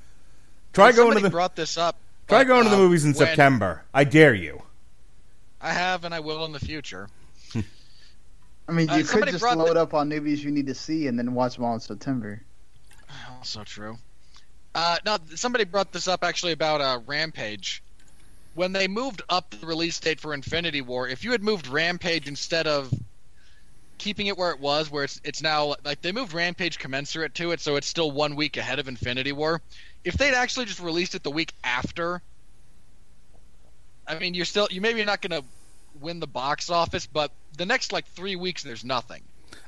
[0.76, 1.96] Try going to the brought this up.
[2.28, 3.84] Try but, going to the uh, movies in when- September.
[3.94, 4.62] I dare you.
[5.62, 7.08] I have, and I will in the future.
[7.56, 11.08] I mean, Uh, you could just load the- up on movies you need to see
[11.08, 12.42] and then watch them all in September.
[13.38, 13.98] Also true.
[14.74, 17.82] Uh, no, somebody brought this up actually about uh, Rampage.
[18.56, 22.28] When they moved up the release date for Infinity War, if you had moved Rampage
[22.28, 22.94] instead of
[23.98, 27.52] keeping it where it was, where it's it's now like they moved Rampage commensurate to
[27.52, 29.62] it, so it's still one week ahead of Infinity War.
[30.06, 32.22] If they'd actually just released it the week after,
[34.08, 35.46] I mean, you're still you maybe not going to
[36.00, 39.22] win the box office, but the next like three weeks there's nothing.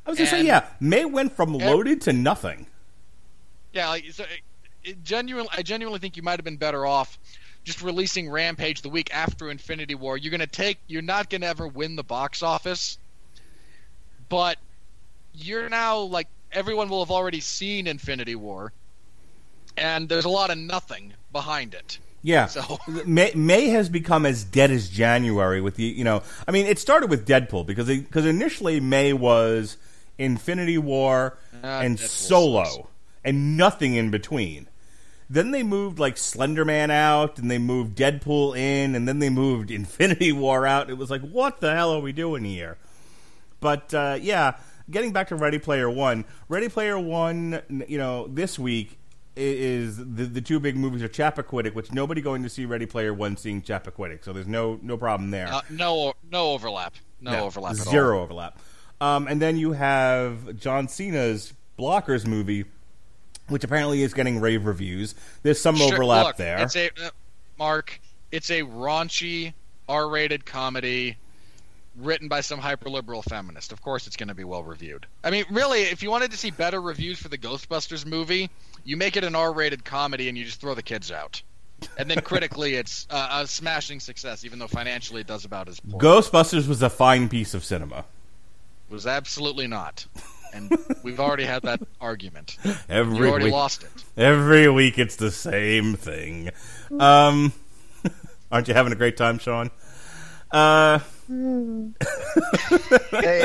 [0.05, 2.65] I was gonna say, yeah, May went from loaded to nothing.
[3.73, 7.17] Yeah, like so it, it genuinely, I genuinely think you might have been better off
[7.63, 10.17] just releasing Rampage the week after Infinity War.
[10.17, 12.97] You're gonna take, you're not gonna ever win the box office,
[14.29, 14.57] but
[15.33, 18.71] you're now like everyone will have already seen Infinity War,
[19.77, 21.99] and there's a lot of nothing behind it.
[22.23, 22.47] Yeah.
[22.47, 26.65] So- May, May has become as dead as January with the you know I mean
[26.65, 29.77] it started with Deadpool because because initially May was
[30.17, 32.87] Infinity War Ah, and Deadpool Solo sucks.
[33.23, 34.67] and nothing in between.
[35.29, 39.29] Then they moved like Slender Man out and they moved Deadpool in and then they
[39.29, 40.89] moved Infinity War out.
[40.89, 42.77] It was like what the hell are we doing here?
[43.59, 44.57] But uh, yeah,
[44.89, 48.97] getting back to Ready Player One, Ready Player One, you know, this week
[49.37, 53.13] is the the two big movies are Chappaquiddick, which nobody going to see Ready Player
[53.13, 55.47] One seeing Chappaquiddick, so there's no no problem there.
[55.47, 57.91] Uh, no, no overlap, no, overlap at all.
[57.91, 58.59] zero overlap.
[58.99, 62.65] Um, and then you have John Cena's Blockers movie,
[63.47, 65.13] which apparently is getting rave reviews.
[65.43, 66.63] There's some Sure, overlap look, there.
[66.63, 67.09] It's a uh,
[67.59, 67.99] Mark.
[68.31, 69.53] It's a raunchy
[69.87, 71.17] R-rated comedy
[71.97, 73.71] written by some hyperliberal feminist.
[73.71, 75.05] Of course, it's going to be well reviewed.
[75.23, 78.49] I mean, really, if you wanted to see better reviews for the Ghostbusters movie,
[78.83, 81.41] you make it an R-rated comedy and you just throw the kids out.
[81.97, 85.79] And then critically, it's uh, a smashing success, even though financially it does about as
[85.79, 85.99] poor.
[85.99, 88.05] Ghostbusters was a fine piece of cinema.
[88.89, 90.05] It was absolutely not.
[90.53, 90.71] And
[91.03, 92.57] we've already had that argument.
[92.89, 93.91] Every You already week, lost it.
[94.15, 96.49] every week it's the same thing.
[96.99, 97.51] Um,
[98.51, 99.69] aren't you having a great time, Sean?
[100.49, 101.93] Uh, hey,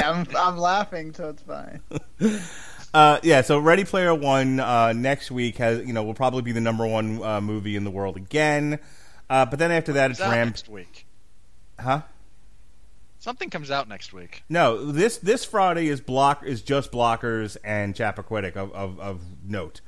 [0.02, 1.80] I'm I'm laughing, so it's fine.
[2.94, 6.52] Uh, yeah, so Ready Player One uh, next week has you know will probably be
[6.52, 8.78] the number one uh, movie in the world again.
[9.30, 10.48] Uh, but then after that, it's Comes out Ram.
[10.48, 11.06] next week.
[11.80, 12.02] Huh?
[13.18, 14.44] Something comes out next week.
[14.50, 19.80] No, this this Friday is block is just blockers and Chappaquiddick of, of, of note.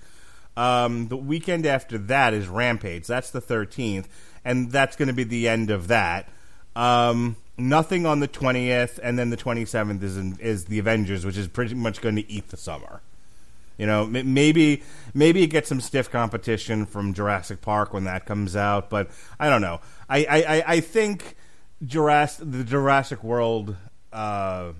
[0.56, 3.06] Um, the weekend after that is Rampage.
[3.06, 4.08] That's the thirteenth,
[4.46, 6.30] and that's going to be the end of that.
[6.74, 11.24] Um, nothing on the twentieth, and then the twenty seventh is in, is the Avengers,
[11.24, 13.00] which is pretty much going to eat the summer.
[13.76, 14.82] You know, maybe
[15.14, 19.50] maybe it gets some stiff competition from Jurassic Park when that comes out, but I
[19.50, 19.80] don't know.
[20.08, 21.36] I I, I, I think
[21.84, 23.76] Jurassic the Jurassic World
[24.12, 24.72] uh,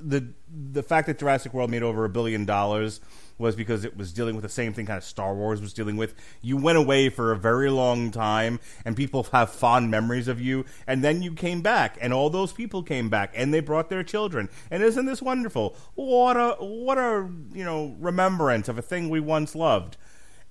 [0.00, 0.28] the
[0.72, 3.00] the fact that Jurassic World made over a billion dollars
[3.38, 5.96] was because it was dealing with the same thing kind of Star Wars was dealing
[5.96, 6.14] with.
[6.40, 10.64] You went away for a very long time and people have fond memories of you
[10.86, 14.02] and then you came back and all those people came back and they brought their
[14.02, 14.48] children.
[14.70, 15.76] And isn't this wonderful?
[15.94, 19.96] What a what a, you know, remembrance of a thing we once loved.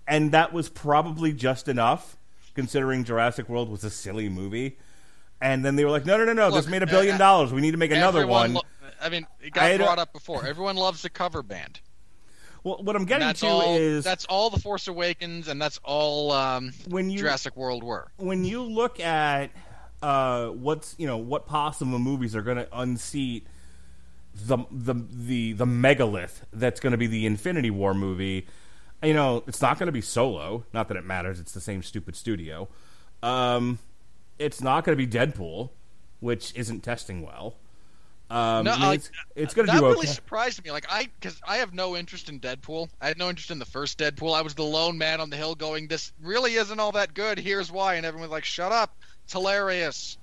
[0.07, 2.17] And that was probably just enough
[2.55, 4.77] considering Jurassic World was a silly movie.
[5.41, 6.51] And then they were like, "No, no, no, no!
[6.51, 7.51] this made a billion uh, dollars.
[7.51, 8.61] We need to make another one." lo-
[9.01, 10.45] I mean, it got brought up before.
[10.45, 11.81] Everyone loves the cover band.
[12.63, 13.75] Well, what I'm getting that's to all.
[13.75, 18.09] is That's all the Force Awakens, and that's all um, when you Jurassic World were.
[18.17, 19.51] when you look at
[20.01, 23.47] uh, what's you know what possible movies are going to unseat
[24.33, 28.47] the the the the megalith that's going to be the Infinity War movie.
[29.01, 30.63] You know, it's not going to be Solo.
[30.73, 31.39] Not that it matters.
[31.39, 32.69] It's the same stupid studio.
[33.21, 33.79] Um,
[34.39, 35.71] it's not going to be Deadpool,
[36.21, 37.55] which isn't testing well.
[38.29, 40.07] Um, No, I mean, like, it's, it's going to that do really okay.
[40.07, 40.71] surprised me.
[40.71, 42.89] Like I, because I have no interest in Deadpool.
[43.01, 44.33] I had no interest in the first Deadpool.
[44.35, 47.37] I was the lone man on the hill going, "This really isn't all that good.
[47.37, 48.95] Here's why." And everyone was like, "Shut up!
[49.25, 50.17] It's hilarious."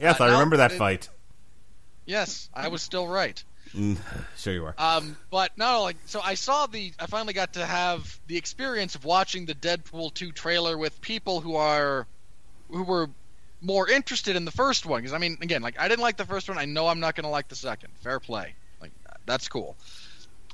[0.00, 1.08] yes, uh, I remember that it- fight.
[2.06, 3.42] Yes, I was still right.
[3.74, 3.98] Mm,
[4.36, 4.74] sure you are.
[4.78, 8.94] Um, but no, like so I saw the I finally got to have the experience
[8.94, 12.06] of watching the Deadpool 2 trailer with people who are
[12.70, 13.10] who were
[13.60, 16.24] more interested in the first one because I mean again like I didn't like the
[16.26, 18.92] first one I know I'm not going to like the second fair play like
[19.24, 19.76] that's cool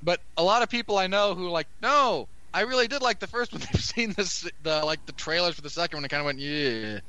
[0.02, 3.26] but a lot of people I know who like no I really did like the
[3.26, 6.20] first one they've seen this the like the trailers for the second one and kind
[6.20, 7.00] of went yeah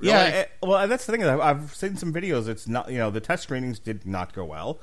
[0.00, 0.32] Yeah, Really?
[0.38, 1.22] eh, well, that's the thing.
[1.24, 2.48] I've, I've seen some videos.
[2.48, 4.80] It's not, you know, the test screenings did not go well.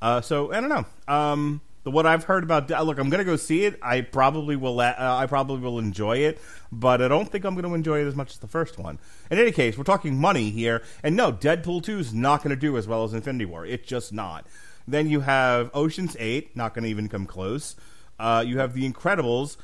[0.00, 0.84] Uh, so I don't know.
[1.12, 3.78] Um, the, what I've heard about, look, I'm going to go see it.
[3.82, 4.74] I probably will.
[4.76, 6.40] la- Uh, I probably will enjoy it,
[6.70, 8.98] but I don't think I'm going to enjoy it as much as the first one.
[9.30, 12.60] In any case, we're talking money here, and no, Deadpool two is not going to
[12.60, 13.64] do as well as Infinity War.
[13.64, 14.46] It's just not.
[14.88, 17.76] Then you have Ocean's Eight, not going to even come close.
[18.18, 19.56] Uh, you have The Incredibles,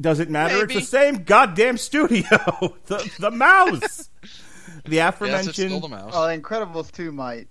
[0.00, 0.54] Does it matter?
[0.58, 0.76] Maybe.
[0.76, 2.22] It's the same goddamn studio.
[2.86, 4.08] the the mouse.
[4.84, 5.54] the Yes, it's aforementioned.
[5.54, 6.12] still the mouse.
[6.14, 7.48] Oh, Incredibles 2 might.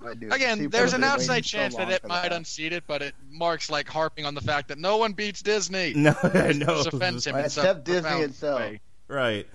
[0.00, 0.30] Might do.
[0.30, 2.32] Again, People there's an outside waiting so chance that it might that.
[2.32, 5.92] unseat it, but it marks like harping on the fact that no one beats Disney.
[5.96, 6.30] no, no.
[6.30, 8.60] This offends him in Except Disney itself.
[8.60, 8.80] way.
[9.08, 9.46] Right.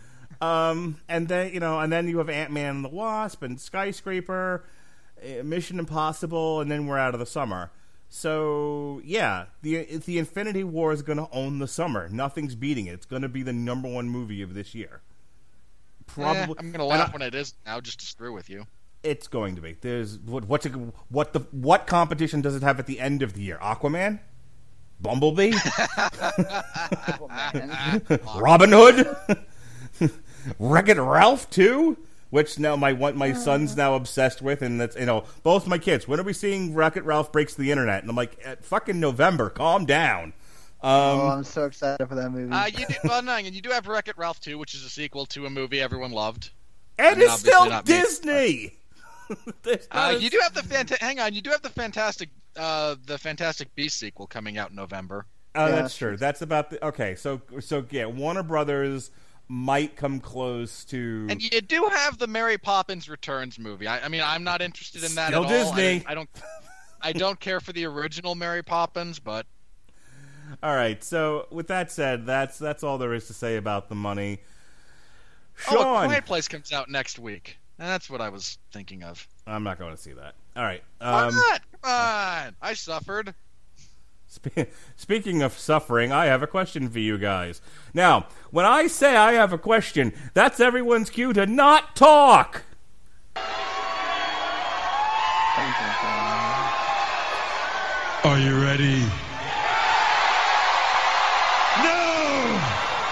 [0.41, 3.59] Um, and then you know, and then you have Ant Man and the Wasp and
[3.59, 4.63] Skyscraper,
[5.23, 7.71] uh, Mission Impossible, and then we're out of the summer.
[8.09, 12.07] So yeah, the the Infinity War is going to own the summer.
[12.09, 12.93] Nothing's beating it.
[12.93, 15.01] It's going to be the number one movie of this year.
[16.07, 16.55] Probably.
[16.55, 18.65] Eh, I'm gonna and laugh I- when it is now, just to screw with you.
[19.05, 19.77] It's going to be.
[19.79, 20.71] There's what what's it,
[21.09, 23.59] what the what competition does it have at the end of the year?
[23.61, 24.19] Aquaman,
[24.99, 25.53] Bumblebee,
[27.19, 28.01] Oh, man.
[28.35, 29.15] Robin Hood,
[30.59, 31.97] Wreck It Ralph too.
[32.31, 35.77] Which now my one my son's now obsessed with, and that's you know both my
[35.77, 36.07] kids.
[36.07, 38.01] When are we seeing Wreck It Ralph breaks the internet?
[38.01, 40.33] And I'm like, "At fucking November, calm down.
[40.81, 42.51] Um, oh, I'm so excited for that movie.
[42.51, 44.83] Uh, you do, well, no, and you do have Wreck It Ralph 2, which is
[44.83, 46.49] a sequel to a movie everyone loved.
[46.99, 48.31] and mean, it's still not me, Disney.
[48.31, 48.71] There's
[49.91, 53.17] Uh, you do have the fanta- hang on, you do have the fantastic, uh, the
[53.17, 55.25] Fantastic Beast sequel coming out in November.
[55.55, 56.17] Oh, Yeah, that's that's true.
[56.17, 57.15] That's about the okay.
[57.15, 59.09] So so yeah, Warner Brothers
[59.47, 63.87] might come close to And you do have the Mary Poppins Returns movie.
[63.87, 65.73] I, I mean, I'm not interested in that Still at all.
[65.73, 66.05] I Disney.
[66.07, 66.29] I don't,
[67.01, 69.45] I don't care for the original Mary Poppins, but
[70.63, 71.03] All right.
[71.03, 74.39] So with that said, that's that's all there is to say about the money.
[75.69, 77.57] oh, A Quiet Place comes out next week.
[77.77, 79.27] That's what I was thinking of.
[79.45, 80.35] I'm not going to see that.
[80.55, 80.81] All right.
[80.99, 81.61] Why Um, not?
[81.81, 83.33] Come on, I suffered.
[84.27, 87.61] spe- speaking of suffering, I have a question for you guys.
[87.93, 92.63] Now, when I say I have a question, that's everyone's cue to not talk.
[98.23, 98.99] Are you ready?
[101.83, 102.59] No!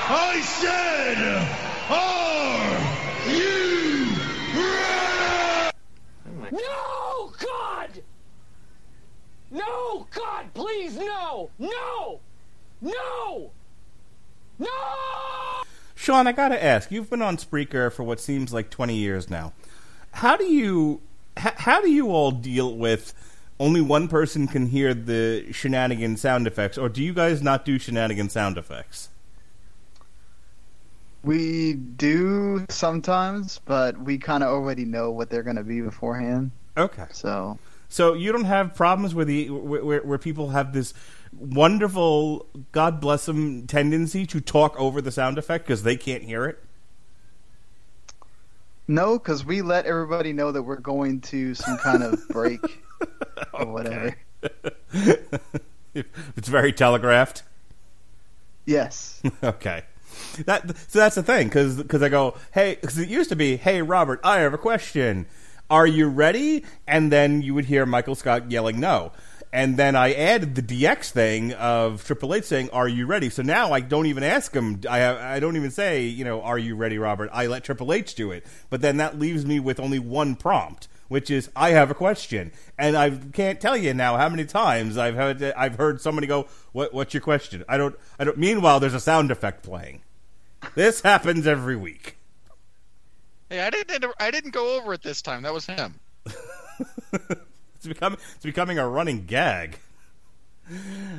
[0.10, 1.18] I said,
[1.90, 4.08] are you
[6.42, 6.58] ready?
[6.58, 8.02] No, God!
[9.74, 11.50] No, God, please, no!
[11.58, 12.20] No!
[12.82, 13.52] No!
[14.60, 14.68] No!
[15.96, 16.92] Sean, I got to ask.
[16.92, 19.54] You've been on Spreaker for what seems like 20 years now.
[20.12, 21.02] How do you
[21.38, 23.14] h- how do you all deal with
[23.60, 27.80] only one person can hear the shenanigan sound effects, or do you guys not do
[27.80, 29.10] shenanigan sound effects?
[31.24, 36.52] we do sometimes, but we kind of already know what they're going to be beforehand.
[36.76, 37.06] Okay.
[37.12, 37.58] So
[37.94, 40.96] So you don't have problems where the where, where, people have this
[41.32, 46.46] wonderful, God bless them, tendency to talk over the sound effect because they can't hear
[46.46, 46.58] it.
[48.88, 52.62] no, because we let everybody know that we're going to some kind of break
[53.54, 54.18] or whatever.
[55.94, 57.44] it's very telegraphed.
[58.66, 59.22] Yes.
[59.44, 59.84] okay.
[60.46, 63.84] That so that's the thing because I go hey because it used to be hey
[63.84, 65.28] Robert I have a question
[65.74, 69.12] are you ready and then you would hear Michael Scott yelling no
[69.52, 73.42] and then I added the DX thing of Triple H saying are you ready so
[73.42, 76.76] now I don't even ask him I I don't even say you know are you
[76.76, 79.98] ready Robert I let Triple H do it but then that leaves me with only
[79.98, 84.30] one prompt which is I have a question, and I can't tell you now how
[84.30, 86.92] many times I've heard I've heard somebody go, "What?
[86.92, 87.96] What's your question?" I don't.
[88.18, 88.38] I don't.
[88.38, 90.02] Meanwhile, there's a sound effect playing.
[90.74, 92.18] This happens every week.
[93.54, 94.04] Hey, I didn't.
[94.20, 95.44] I didn't go over it this time.
[95.44, 96.00] That was him.
[97.76, 99.78] It's becoming it's becoming a running gag.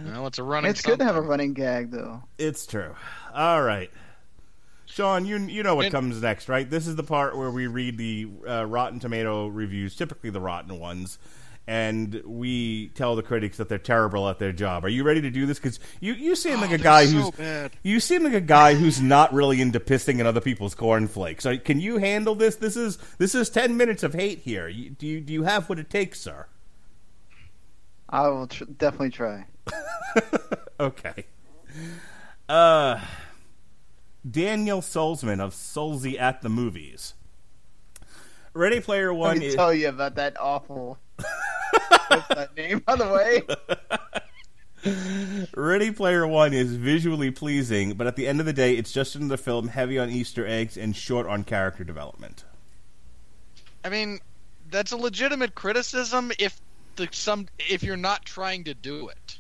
[0.07, 0.71] Well, it's a running.
[0.71, 2.23] it's good to have a running gag, though.
[2.39, 2.97] It's true.
[3.35, 3.91] All right,
[4.87, 6.69] Sean, you you know what And- comes next, right?
[6.69, 10.81] This is the part where we read the uh, Rotten Tomato reviews, typically the rotten
[10.81, 11.19] ones,
[11.67, 14.85] and we tell the critics that they're terrible at their job.
[14.85, 15.59] Are you ready to do this?
[15.59, 17.73] Because you you seem like a Oh, they're guy so who's bad.
[17.83, 21.47] you seem like a guy who's not really into pissing in other people's cornflakes.
[21.47, 22.57] Are- Can you handle this?
[22.57, 24.69] This is this is ten minutes of hate here.
[24.69, 26.47] You, do you do you have what it takes, sir?
[28.11, 29.47] I will tr- definitely try.
[30.81, 31.25] Okay.
[32.49, 33.01] Uh,
[34.29, 37.15] Daniel Solzman of Solzy at the Movies.
[38.55, 39.29] Ready Player One.
[39.29, 40.99] Let One me is tell you about that awful.
[42.09, 43.43] What's that name, by the way?
[45.57, 49.17] Ready Player One is visually pleasing, but at the end of the day, it's just
[49.17, 52.45] another film heavy on Easter eggs and short on character development.
[53.85, 54.21] I mean,
[54.71, 56.59] that's a legitimate criticism if
[56.97, 59.39] the some if you're not trying to do it.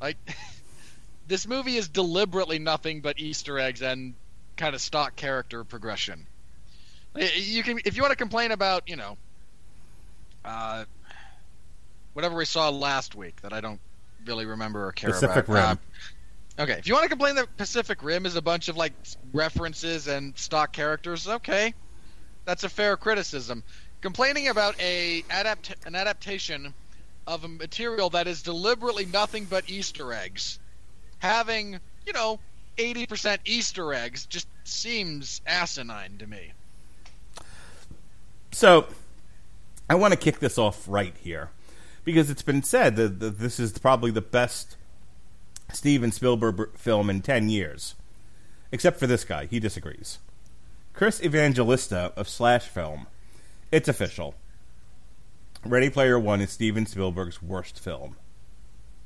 [0.00, 0.16] Like
[1.28, 4.14] this movie is deliberately nothing but Easter eggs and
[4.56, 6.26] kind of stock character progression.
[7.16, 9.16] You can if you want to complain about, you know,
[10.44, 10.84] uh
[12.12, 13.80] whatever we saw last week that I don't
[14.26, 15.78] really remember or care Pacific about.
[15.78, 15.78] Rim.
[16.58, 18.92] Okay, if you want to complain that Pacific Rim is a bunch of like
[19.32, 21.72] references and stock characters, okay,
[22.44, 23.64] that's a fair criticism.
[24.00, 26.74] Complaining about a adapt an adaptation
[27.26, 30.58] of a material that is deliberately nothing but Easter eggs,
[31.18, 32.40] having you know
[32.78, 36.52] eighty percent Easter eggs, just seems asinine to me.
[38.52, 38.86] So,
[39.88, 41.50] I want to kick this off right here
[42.04, 44.76] because it's been said that, this is probably the best
[45.72, 47.94] Steven Spielberg film in 10 years.
[48.72, 50.18] Except for this guy, he disagrees.
[50.92, 53.06] Chris Evangelista of Slash Film.
[53.72, 54.34] It's official.
[55.64, 58.16] Ready Player One is Steven Spielberg's worst film.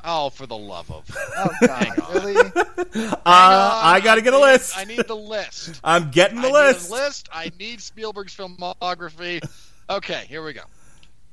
[0.06, 1.04] Oh, for the love of!
[1.36, 2.36] Oh God, really?
[2.36, 4.76] Uh, I got to get a list.
[4.76, 5.80] I need the list.
[5.84, 6.90] I'm getting the I list.
[6.90, 7.28] Need a list.
[7.32, 9.42] I need Spielberg's filmography.
[9.90, 10.62] Okay, here we go.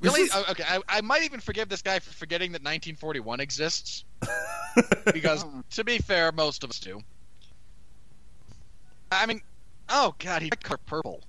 [0.02, 0.24] Really?
[0.24, 4.04] is- Oh, Okay, I, I might even forgive this guy for forgetting that 1941 exists.
[5.14, 7.00] because, to be fair, most of us do.
[9.10, 9.42] I mean,
[9.88, 11.22] oh god, he color purple.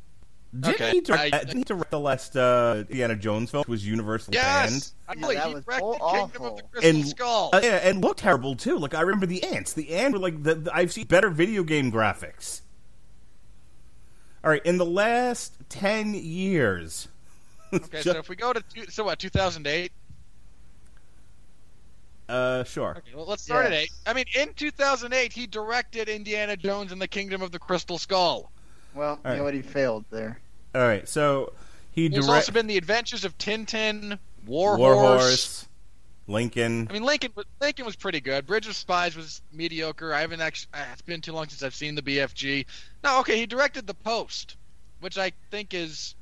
[0.54, 3.68] Didn't, Okay, he direct, I- didn't he direct the last uh, Indiana Jones film, which
[3.68, 5.22] was universally Yes, banned?
[5.22, 6.68] really, that he was directed aw- Kingdom of the awful.
[6.72, 7.50] Crystal And- Skull.
[7.54, 8.76] Uh, yeah, and looked terrible too.
[8.78, 9.72] Like I remember the ants.
[9.72, 12.60] The ants were like the, the- I've seen better video game graphics.
[14.44, 17.08] All right, in the last ten years,
[17.72, 19.90] okay, so if we go to two, so what, 2008?
[22.28, 22.96] uh, sure.
[22.98, 23.90] Okay, well, let's start at eight.
[24.06, 28.50] I mean, in 2008, he directed Indiana Jones and the Kingdom of the Crystal Skull.
[28.94, 29.36] Well, you right.
[29.38, 29.54] know what?
[29.54, 30.38] He failed there.
[30.74, 31.52] All right, so
[31.90, 35.68] he direct also been the Adventures of Tintin, War, Warhorse, Horse.
[36.28, 36.86] Lincoln.
[36.88, 37.32] I mean, Lincoln.
[37.34, 38.46] was- Lincoln was pretty good.
[38.46, 40.14] Bridge of Spies was mediocre.
[40.14, 40.70] I haven't actually.
[40.74, 42.64] uh, It's been too long since I've seen the BFG.
[43.04, 43.36] No, okay.
[43.38, 44.56] He directed The Post,
[45.00, 46.14] which I think is.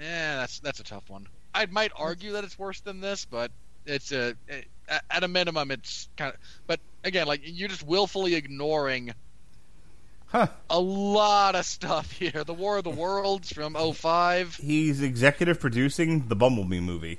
[0.00, 1.28] Yeah, that's that's a tough one.
[1.54, 3.50] I might argue that it's worse than this, but
[3.86, 4.34] it's a
[4.88, 6.40] at- at a minimum it's kind of.
[6.66, 9.12] But again, like you're just willfully ignoring
[10.30, 10.46] Huh.
[10.68, 12.44] a lot of stuff here.
[12.44, 14.56] The War of the Worlds from 05.
[14.56, 17.18] He's executive producing the Bumblebee movie.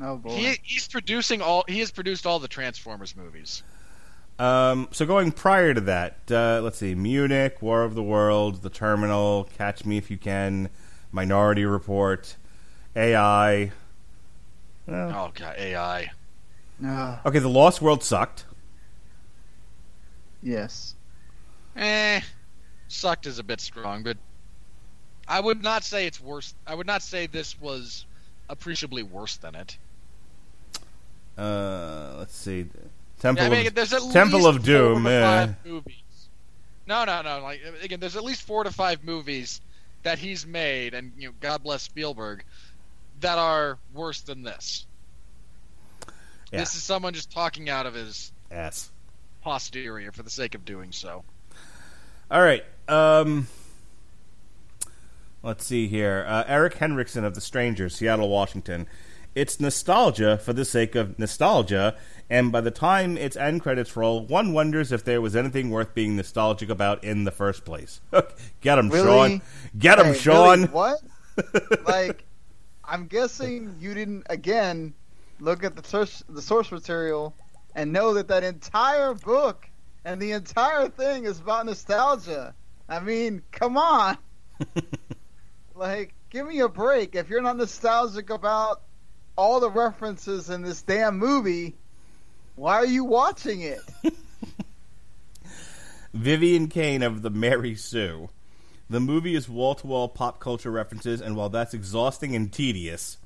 [0.00, 0.30] Oh boy.
[0.36, 1.64] He, he's producing all.
[1.68, 3.62] He has produced all the Transformers movies.
[4.38, 8.70] Um, so going prior to that, uh, let's see: Munich, War of the Worlds, The
[8.70, 10.70] Terminal, Catch Me If You Can,
[11.12, 12.36] Minority Report,
[12.96, 13.72] AI.
[14.86, 16.10] Well, Oh god, AI.
[16.84, 18.44] Ah, Okay, The Lost World sucked.
[20.42, 20.94] yes.
[21.76, 22.20] Eh,
[22.88, 24.16] sucked is a bit strong, but
[25.26, 26.54] I would not say it's worse.
[26.66, 28.04] I would not say this was
[28.48, 29.76] appreciably worse than it.
[31.36, 32.66] Uh, let's see:
[33.20, 35.94] Temple Yeah, I mean, of there's at Temple least of Doom, four to five movies.
[36.86, 37.40] No, no, no.
[37.40, 39.60] Like again, there's at least four to five movies
[40.02, 42.44] that he's made, and you know, God bless Spielberg,
[43.20, 44.84] that are worse than this.
[46.52, 46.58] Yeah.
[46.60, 48.90] This is someone just talking out of his ass.
[49.42, 51.24] posterior for the sake of doing so.
[52.32, 52.64] All right.
[52.88, 53.46] Um,
[55.42, 56.24] let's see here.
[56.26, 58.86] Uh, Eric Henriksen of The Strangers, Seattle, Washington.
[59.34, 61.94] It's nostalgia for the sake of nostalgia,
[62.30, 65.94] and by the time its end credits roll, one wonders if there was anything worth
[65.94, 68.00] being nostalgic about in the first place.
[68.62, 69.04] Get him, Really?
[69.06, 69.42] Sean.
[69.78, 70.60] Get him, Hey, Sean.
[70.60, 70.68] really?
[70.72, 70.98] What?
[71.86, 72.24] like,
[72.82, 74.94] I'm guessing you didn't again
[75.38, 77.34] look at the source, the source material
[77.74, 79.68] and know that that entire book
[80.04, 82.54] and the entire thing is about nostalgia.
[82.88, 84.18] I mean, come on.
[85.74, 87.14] like, give me a break.
[87.14, 88.82] If you're not nostalgic about
[89.36, 91.74] all the references in this damn movie,
[92.56, 93.80] why are you watching it?
[96.14, 98.28] Vivian Kane of the Mary Sue.
[98.90, 103.16] The movie is wall to wall pop culture references, and while that's exhausting and tedious,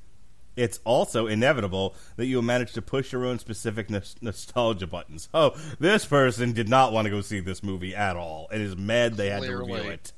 [0.57, 5.29] it's also inevitable that you'll manage to push your own specific nos- nostalgia buttons.
[5.33, 8.75] Oh, this person did not want to go see this movie at all and is
[8.75, 9.93] mad they had to review Clearly.
[9.93, 10.11] it.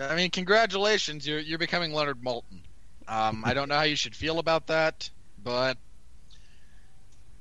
[0.00, 2.60] I mean, congratulations, you're you're becoming Leonard Maltin.
[3.08, 5.10] Um, I don't know how you should feel about that,
[5.42, 5.76] but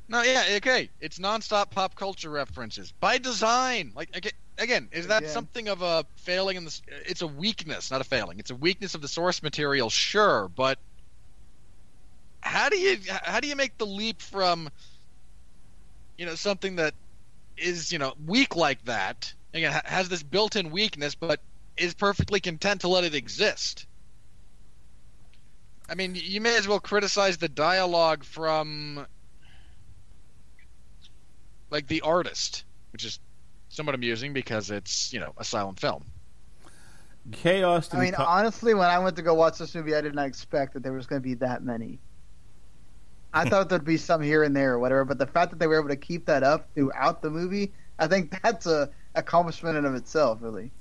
[0.10, 3.92] no, yeah, okay, it's nonstop pop culture references by design.
[3.96, 5.34] Like aga- again, is that Again.
[5.34, 6.80] something of a failing in the?
[7.06, 8.40] It's a weakness, not a failing.
[8.40, 10.80] It's a weakness of the source material, sure, but
[12.42, 14.70] how do you how do you make the leap from
[16.18, 16.94] you know something that
[17.58, 21.42] is you know weak like that again has this built-in weakness, but
[21.76, 23.86] is perfectly content to let it exist.
[25.90, 29.06] I mean, you may as well criticize the dialogue from
[31.70, 33.20] like the artist, which is
[33.70, 36.04] somewhat amusing because it's you know a silent film.
[37.32, 37.94] Chaos.
[37.94, 40.28] I mean, co- honestly, when I went to go watch this movie, I did not
[40.28, 42.00] expect that there was going to be that many.
[43.38, 45.68] I thought there'd be some here and there or whatever, but the fact that they
[45.68, 49.86] were able to keep that up throughout the movie, I think that's a accomplishment in
[49.86, 50.72] of itself, really.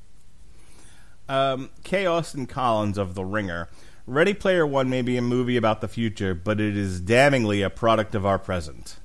[1.28, 2.06] Um, K.
[2.06, 3.68] Austin Collins of The Ringer.
[4.06, 7.70] Ready Player One may be a movie about the future, but it is damningly a
[7.70, 8.96] product of our present.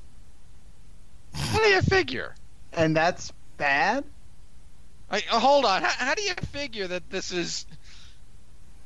[1.34, 2.36] How do you figure?
[2.72, 4.06] And that's bad.
[5.12, 5.82] Like, uh, hold on.
[5.82, 7.66] How, how do you figure that this is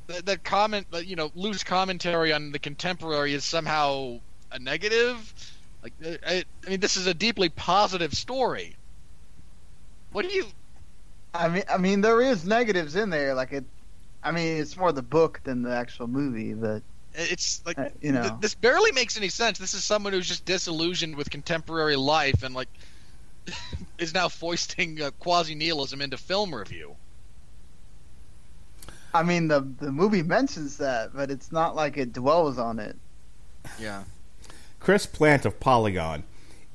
[0.07, 4.19] that, that comment, you know, loose commentary on the contemporary is somehow
[4.51, 5.33] a negative?
[5.83, 8.75] Like, uh, I, I mean, this is a deeply positive story.
[10.11, 10.45] What do you?
[11.33, 13.33] I mean, I mean, there is negatives in there.
[13.33, 13.65] Like it,
[14.23, 16.81] I mean, it's more the book than the actual movie, but
[17.13, 18.21] It's like Uh, you know.
[18.23, 19.57] th- this barely makes any sense.
[19.59, 22.69] This is someone who's just disillusioned with contemporary life and like
[23.97, 26.95] is now foisting uh, quasi nihilism into film review.
[29.13, 32.95] I mean, the the movie mentions that, but it's not like it dwells on it.
[33.79, 34.03] Yeah.
[34.85, 36.23] Chris Plante of Polygon.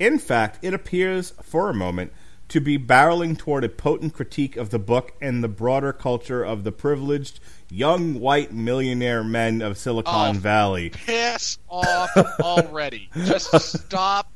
[0.00, 2.12] In fact, it appears, for a moment,
[2.48, 6.64] to be barreling toward a potent critique of the book and the broader culture of
[6.64, 7.38] the privileged
[7.70, 10.40] young white millionaire men of Silicon Oh.
[10.40, 10.90] Valley.
[10.90, 12.10] Piss off
[12.40, 13.08] already.
[13.14, 14.28] Just stop.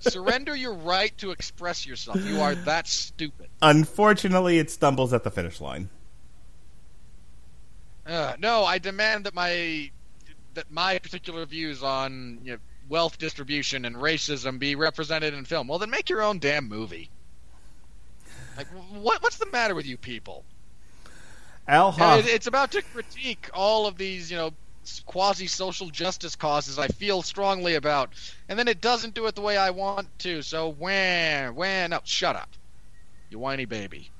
[0.00, 2.22] Surrender your right to express yourself.
[2.22, 3.48] You are that stupid.
[3.62, 5.88] Unfortunately, it stumbles at the finish line.
[8.06, 9.90] Uh, no, I demand that my
[10.52, 15.68] that my particular views on you know, wealth distribution and racism be represented in film.
[15.68, 17.10] Well, then make your own damn movie.
[18.56, 20.44] Like, what what's the matter with you people?
[21.68, 22.20] Al Hoff.
[22.20, 24.52] it- it's about to critique all of these, you know,
[25.04, 28.10] quasi social justice causes I feel strongly about,
[28.48, 30.42] and then it doesn't do it the way I want to.
[30.42, 32.50] So when, when, no, shut up,
[33.28, 34.10] you whiny baby.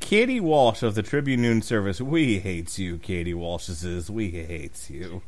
[0.00, 2.00] Katie Walsh of the Tribune Noon Service.
[2.00, 4.10] We hates you, Katie Walsh says.
[4.10, 5.20] We hates you.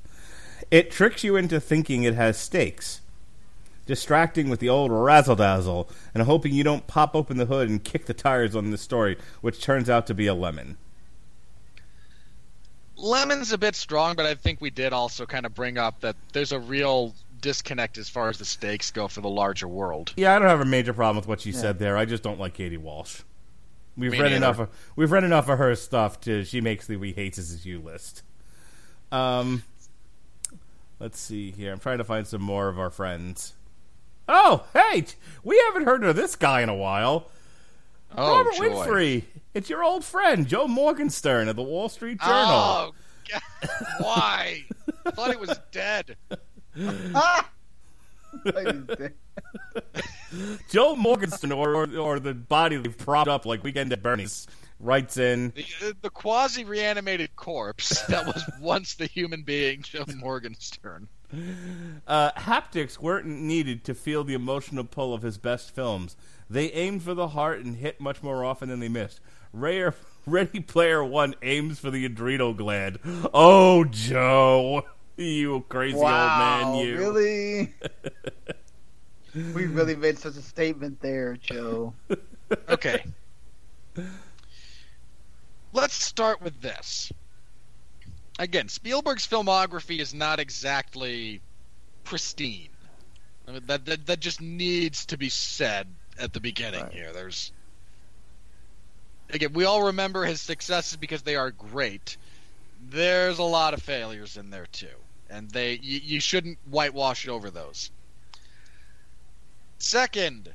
[0.71, 3.01] It tricks you into thinking it has stakes.
[3.87, 7.85] Distracting with the old razzle dazzle and hoping you don't pop open the hood and
[7.85, 10.79] kick the tires on this story, which turns out to be a lemon.
[12.97, 16.17] Lemon's a bit strong, but I think we did also kind of bring up that
[16.33, 20.15] there's a real disconnect as far as the stakes go for the larger world.
[20.17, 21.97] Yeah, I don't have a major problem with what you said there.
[21.97, 23.21] I just don't like Katie Walsh.
[23.97, 24.37] We've Me read neither.
[24.37, 24.59] enough.
[24.61, 27.81] Of, we've read enough of her stuff to she makes the we hates as you
[27.81, 28.23] list.
[29.13, 29.63] Um,
[31.01, 31.73] let's see here.
[31.73, 33.55] I'm trying to find some more of our friends.
[34.29, 35.05] Oh, hey,
[35.43, 37.31] we haven't heard of this guy in a while.
[38.17, 38.69] Oh, Robert joy.
[38.69, 39.25] Winfree.
[39.53, 42.35] It's your old friend Joe Morgenstern of the Wall Street Journal.
[42.37, 42.93] Oh,
[43.31, 44.65] God, why?
[45.07, 46.17] I thought he was dead.
[47.15, 47.51] Ah!
[50.71, 54.47] Joe Morgenstern, or, or or the body they've propped up like Weekend at Bernie's,
[54.85, 55.53] writes in.
[55.81, 61.09] The, the quasi reanimated corpse that was once the human being, Joe Morgenstern.
[62.07, 66.17] Uh, haptics weren't needed to feel the emotional pull of his best films.
[66.49, 69.21] They aimed for the heart and hit much more often than they missed.
[69.53, 69.95] Rare,
[70.27, 72.99] Ready Player One aims for the adrenal gland.
[73.33, 74.85] Oh, Joe,
[75.17, 76.99] you crazy wow, old man, you.
[76.99, 77.75] really?
[79.55, 81.95] we really made such a statement there, Joe.
[82.69, 83.05] Okay.
[85.75, 87.13] Let's start with this.
[88.39, 91.43] Again, Spielberg's filmography is not exactly
[92.05, 92.71] pristine.
[93.47, 95.89] I mean, that, that that just needs to be said
[96.19, 96.93] at the beginning Right.
[96.93, 97.13] here.
[97.13, 97.53] There's
[99.31, 102.17] again, we all remember his successes because they are great.
[102.91, 104.97] There's a lot of failures in there too,
[105.29, 107.91] and they you, you shouldn't whitewash over those.
[109.79, 110.55] Second,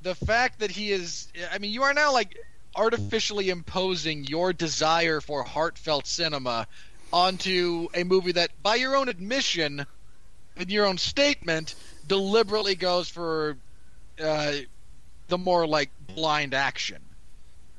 [0.00, 2.36] the fact that he is I mean, you are now like
[2.74, 6.66] artificially imposing your desire for heartfelt cinema
[7.12, 9.86] onto a movie that by your own admission
[10.56, 11.74] in your own statement
[12.06, 13.56] deliberately goes for
[14.22, 14.52] uh,
[15.28, 17.02] the more like blind action.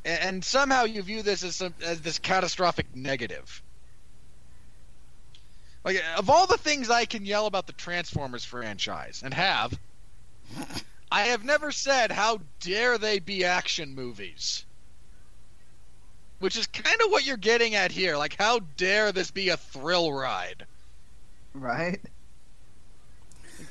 [0.05, 3.61] And somehow you view this as some, as this catastrophic negative.
[5.83, 9.77] Like of all the things I can yell about the Transformers franchise and have
[11.11, 14.65] I have never said how dare they be action movies
[16.43, 19.57] which is kind of what you're getting at here like how dare this be a
[19.57, 20.65] thrill ride
[21.53, 21.99] Right?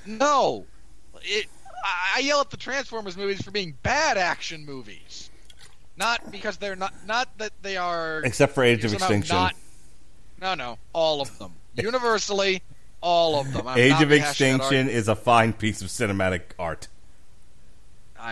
[0.07, 0.67] no,
[1.23, 1.47] it.
[1.85, 5.31] I I yell at the Transformers movies for being bad action movies,
[5.97, 6.95] not because they're not.
[7.07, 8.21] Not that they are.
[8.21, 9.35] Except for Age of Extinction.
[9.35, 9.55] Not,
[10.41, 11.55] no, no, all of them.
[11.75, 12.63] Universally,
[13.01, 13.67] all of them.
[13.67, 16.89] I'm Age of Extinction is a fine piece of cinematic art.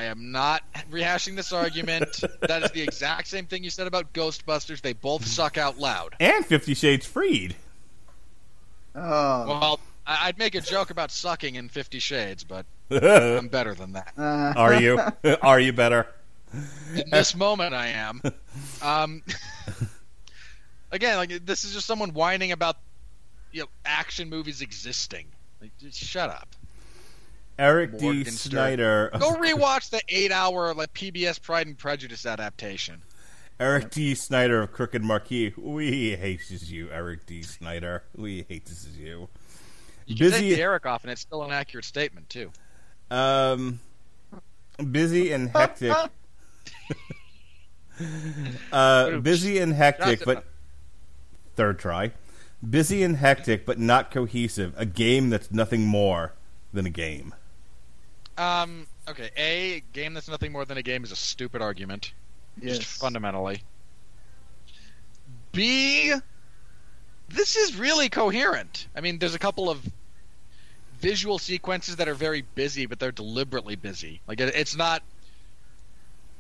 [0.00, 2.22] I am not rehashing this argument.
[2.40, 4.80] that is the exact same thing you said about Ghostbusters.
[4.80, 6.16] They both suck out loud.
[6.18, 7.54] And Fifty Shades Freed.
[8.94, 13.74] Oh, Well, I- I'd make a joke about sucking in Fifty Shades, but I'm better
[13.74, 14.14] than that.
[14.16, 14.98] Uh, Are you?
[15.42, 16.06] Are you better?
[16.94, 18.22] In this moment, I am.
[18.80, 19.22] Um,
[20.90, 22.76] again, like this is just someone whining about
[23.52, 25.26] you know action movies existing.
[25.60, 26.48] Like, just shut up.
[27.60, 28.24] Eric D.
[28.24, 29.10] Snyder.
[29.18, 33.02] Go rewatch the eight-hour like PBS Pride and Prejudice adaptation.
[33.60, 34.14] Eric D.
[34.14, 35.52] Snyder of Crooked Marquee.
[35.58, 37.42] We hates you, Eric D.
[37.42, 38.04] Snyder.
[38.16, 39.28] We hates you.
[40.06, 42.50] You can Busy- take the Eric off, and it's still an accurate statement too.
[43.10, 43.80] Um,
[44.90, 45.94] busy and hectic.
[48.72, 50.46] uh, busy and hectic, but
[51.56, 52.12] third try.
[52.68, 54.72] Busy and hectic, but not cohesive.
[54.78, 56.32] A game that's nothing more
[56.72, 57.34] than a game.
[58.40, 58.86] Um.
[59.08, 59.30] Okay.
[59.36, 62.12] A game that's nothing more than a game is a stupid argument.
[62.60, 62.78] yes.
[62.78, 63.62] Just fundamentally.
[65.52, 66.14] B.
[67.28, 68.88] This is really coherent.
[68.96, 69.84] I mean, there's a couple of
[71.00, 74.20] visual sequences that are very busy, but they're deliberately busy.
[74.26, 75.02] Like it, it's not.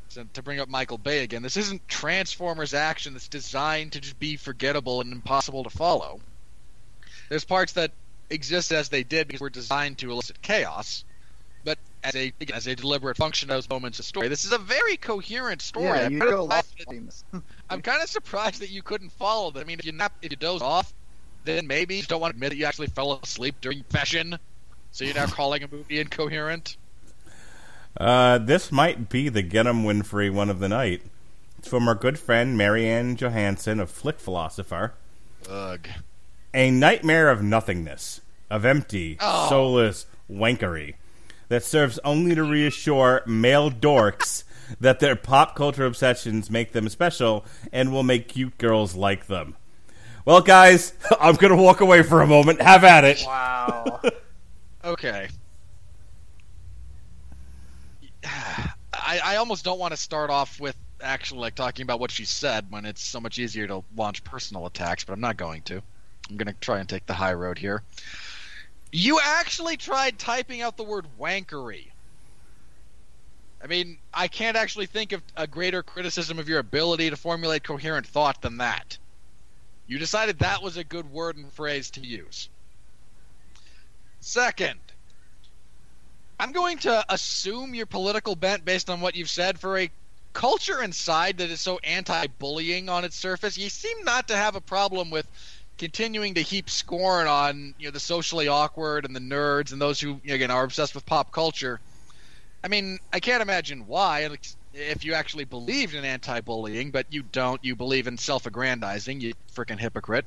[0.08, 4.18] so To bring up Michael Bay again, this isn't Transformers action that's designed to just
[4.18, 6.20] be forgettable and impossible to follow.
[7.28, 7.92] There's parts that
[8.30, 11.04] exist as they did because we're designed to elicit chaos,
[11.64, 14.52] but as a again, as a deliberate function of those moments of story, this is
[14.52, 15.86] a very coherent story.
[15.98, 19.10] Yeah, I'm you kinda go surprised lost that- I'm kind of surprised that you couldn't
[19.12, 19.60] follow that.
[19.60, 20.92] I mean, if you nap, if you doze off,
[21.44, 24.38] then maybe you don't want to admit that you actually fell asleep during fashion,
[24.92, 26.76] so you're now calling a movie incoherent.
[27.96, 31.02] Uh, this might be the Get 'em Winfree one of the night.
[31.58, 34.92] It's from our good friend MaryAnn Johanson of Flick Filosopher.
[35.48, 35.88] Ugh.
[36.54, 39.48] A nightmare of nothingness, of empty, Oh.
[39.48, 40.94] soulless wankery
[41.50, 44.44] that serves only to reassure male dorks
[44.80, 49.56] that their pop culture obsessions make them special and will make cute girls like them.
[50.24, 52.62] Well, guys, I'm going to walk away for a moment.
[52.62, 53.22] Have at it.
[53.26, 54.00] Wow.
[54.82, 55.28] Okay.
[58.24, 62.24] I, I almost don't want to start off with actually like talking about what she
[62.24, 65.82] said when it's so much easier to launch personal attacks, but I'm not going to.
[66.30, 67.82] I'm going to try and take the high road here.
[68.92, 71.86] You actually tried typing out the word wankery.
[73.62, 77.62] I mean, I can't actually think of a greater criticism of your ability to formulate
[77.62, 78.96] coherent thought than that.
[79.86, 82.48] You decided that was a good word and phrase to use.
[84.20, 84.78] Second,
[86.38, 89.90] I'm going to assume your political bent based on what you've said for a
[90.32, 93.58] culture inside that is so anti-bullying on its surface.
[93.58, 95.26] You seem not to have a problem with
[95.80, 99.98] continuing to heap scorn on you know the socially awkward and the nerds and those
[99.98, 101.80] who again are obsessed with pop culture.
[102.62, 104.28] I mean, I can't imagine why
[104.74, 107.64] if you actually believed in anti-bullying, but you don't.
[107.64, 109.22] You believe in self-aggrandizing.
[109.22, 110.26] You freaking hypocrite.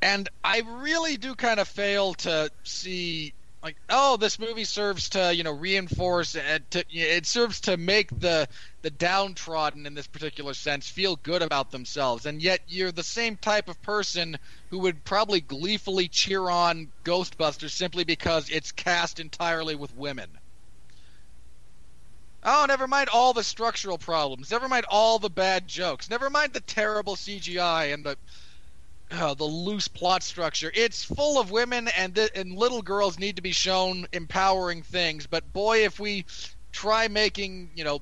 [0.00, 5.34] And I really do kind of fail to see like oh this movie serves to
[5.34, 8.46] you know reinforce and to, it serves to make the
[8.82, 12.26] the downtrodden in this particular sense feel good about themselves.
[12.26, 14.36] And yet you're the same type of person
[14.68, 20.28] who would probably gleefully cheer on ghostbusters simply because it's cast entirely with women.
[22.44, 24.50] Oh never mind all the structural problems.
[24.50, 26.10] Never mind all the bad jokes.
[26.10, 28.18] Never mind the terrible cgi and the
[29.14, 30.70] uh, the loose plot structure.
[30.74, 35.26] It's full of women and th- and little girls need to be shown empowering things.
[35.26, 36.24] But boy, if we
[36.72, 38.00] try making you know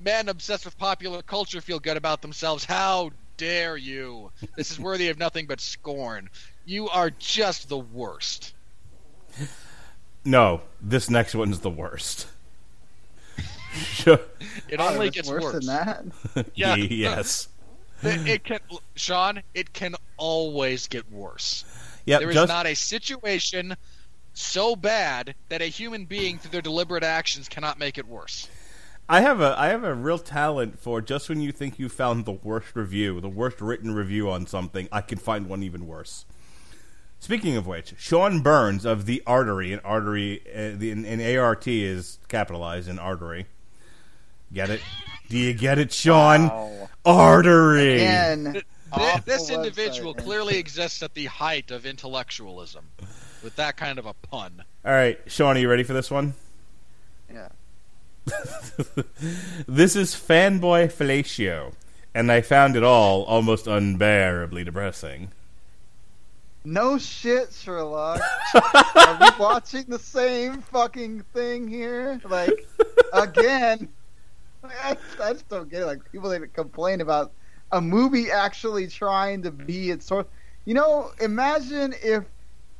[0.00, 4.30] men obsessed with popular culture feel good about themselves, how dare you?
[4.56, 6.30] This is worthy of nothing but scorn.
[6.64, 8.54] You are just the worst.
[10.24, 12.26] No, this next one's the worst.
[13.74, 14.20] Sure.
[14.68, 15.66] It only it's gets worse worse.
[15.66, 15.66] than
[16.34, 16.46] that.
[16.54, 16.76] Yeah.
[16.76, 17.48] yes.
[18.02, 18.58] It, it can,
[18.94, 19.42] Sean.
[19.54, 21.64] It can always get worse.
[22.06, 23.76] Yep, There is just, not a situation
[24.34, 28.48] so bad that a human being, through their deliberate actions, cannot make it worse.
[29.08, 32.24] I have a I have a real talent for just when you think you found
[32.24, 36.24] the worst review, the worst written review on something, I can find one even worse.
[37.18, 41.68] Speaking of which, Sean Burns of the Artery, and Artery, uh, the and, and ART
[41.68, 43.46] is capitalized in Artery.
[44.52, 44.80] Get it?
[45.32, 46.48] Do you get it, Sean?
[46.48, 46.90] Wow.
[47.06, 47.94] Artery.
[47.94, 48.52] Again,
[48.94, 52.84] Th- this individual website, clearly exists at the height of intellectualism,
[53.42, 54.62] with that kind of a pun.
[54.84, 56.34] All right, Sean, are you ready for this one?
[57.32, 57.48] Yeah.
[59.66, 61.72] This is fanboy fellatio,
[62.14, 65.32] and I found it all almost unbearably depressing.
[66.62, 68.20] No shit, Sherlock.
[68.54, 72.20] Are we watching the same fucking thing here?
[72.28, 72.68] Like,
[73.14, 73.88] again.
[74.62, 75.86] I, I just don't get it.
[75.86, 77.34] Like, people that complain about
[77.70, 80.30] a movie actually trying to be its sort.
[80.64, 82.24] You know, imagine if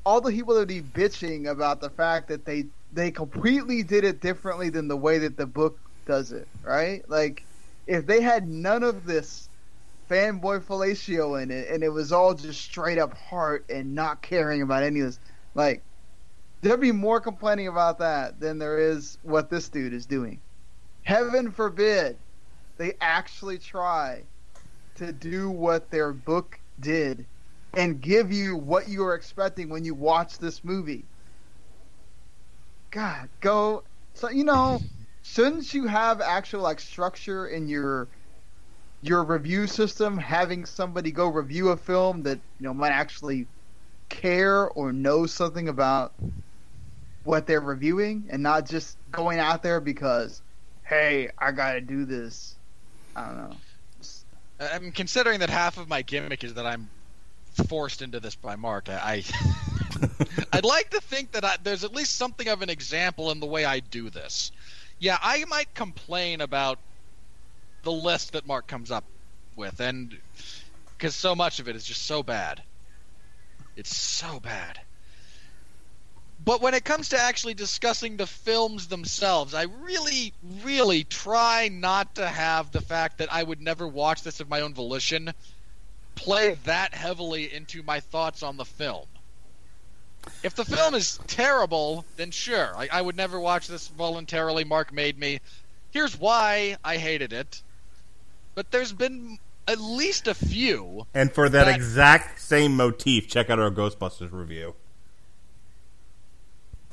[0.05, 4.21] all the people would be bitching about the fact that they they completely did it
[4.21, 7.03] differently than the way that the book does it, right?
[7.09, 7.47] Like,
[7.87, 9.49] if they had none of this
[10.11, 14.63] fanboy fellatio in it, and it was all just straight up heart and not caring
[14.63, 15.21] about any of this,
[15.55, 15.85] like,
[16.63, 20.43] there'd be more complaining about that than there is what this dude is doing.
[21.03, 22.17] Heaven forbid
[22.79, 24.23] they actually try
[24.97, 27.27] to do what their book did
[27.75, 31.05] and give you what you are expecting when you watch this movie.
[32.91, 33.83] God, go.
[34.15, 34.81] So you know,
[35.23, 38.09] shouldn't you have actual like structure in your
[39.03, 40.19] your review system?
[40.19, 43.47] Having somebody go review a film that you know might actually
[44.09, 46.13] care or know something about
[47.25, 50.43] what they're reviewing, and not just going out there because,
[50.93, 52.55] hey, I gotta do this.
[53.17, 53.57] I don't know.
[54.61, 56.91] I'm considering that half of my gimmick is that I'm
[57.69, 59.25] forced into this by Mark, I, I
[60.53, 63.47] I'd like to think that I, there's at least something of an example in the
[63.47, 64.53] way I do this.
[64.99, 66.79] Yeah, I might complain about
[67.83, 69.05] the list that Mark comes up
[69.57, 70.17] with, and
[70.97, 72.63] because so much of it is just so bad.
[73.77, 74.79] It's so bad.
[76.45, 80.33] But when it comes to actually discussing the films themselves, I really,
[80.65, 84.61] really try not to have the fact that I would never watch this of my
[84.61, 85.33] own volition
[86.15, 89.07] play that heavily into my thoughts on the film.
[90.43, 94.65] If the film is terrible, then sure, I, I would never watch this voluntarily.
[94.65, 95.41] Mark made me.
[95.91, 97.63] Here's why I hated it.
[98.55, 101.07] But there's been at least a few.
[101.15, 104.75] And for that, That- exact same motif, check out our Ghostbusters review.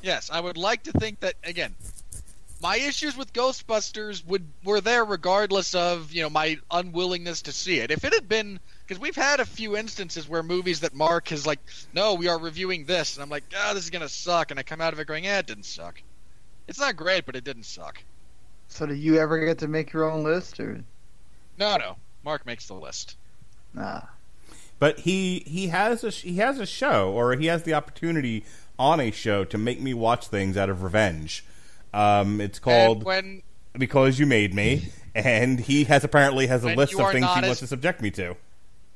[0.02, 1.74] Yes, I would like to think that again.
[2.62, 7.78] My issues with Ghostbusters would were there regardless of you know my unwillingness to see
[7.78, 7.90] it.
[7.90, 11.46] If it had been because we've had a few instances where movies that Mark has
[11.46, 11.60] like,
[11.94, 14.62] no, we are reviewing this, and I'm like, oh, this is gonna suck, and I
[14.62, 16.02] come out of it going, eh, it didn't suck.
[16.66, 18.02] It's not great, but it didn't suck.
[18.68, 20.84] So, do you ever get to make your own list, or
[21.58, 23.16] No, no, Mark makes the list.
[23.72, 24.02] nah?
[24.78, 28.44] But he he has a he has a show, or he has the opportunity
[28.80, 31.44] on a show to make me watch things out of revenge.
[31.94, 33.42] Um, it's called and when
[33.76, 37.44] Because You Made Me, and he has apparently has a list of things he not
[37.44, 38.36] wants to subject me to.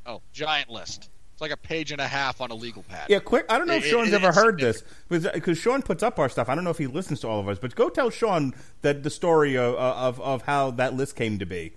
[0.06, 1.10] oh, giant list.
[1.32, 3.06] It's like a page and a half on a legal pad.
[3.10, 3.44] Yeah, quick.
[3.48, 6.28] I don't know if It- Sean's it- ever heard this because Sean puts up our
[6.28, 6.48] stuff.
[6.48, 9.02] I don't know if he listens to all of us, but go tell Sean that
[9.02, 11.72] the story of of, of how that list came to be.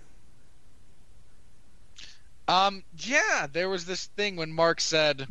[2.46, 5.26] Um, yeah, there was this thing when Mark said,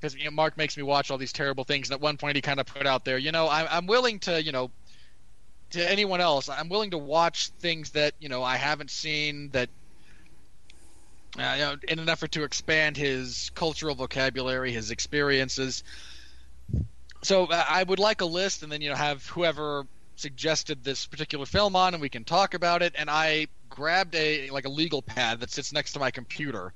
[0.00, 2.36] because you know, Mark makes me watch all these terrible things, and at one point
[2.36, 4.70] he kind of put out there, you know, I'm, I'm willing to, you know,
[5.70, 9.68] to anyone else, I'm willing to watch things that you know I haven't seen that.
[11.38, 15.84] Uh, you know, in an effort to expand his cultural vocabulary, his experiences.
[17.22, 21.06] So uh, I would like a list, and then you know have whoever suggested this
[21.06, 22.94] particular film on, and we can talk about it.
[22.96, 26.72] And I grabbed a like a legal pad that sits next to my computer,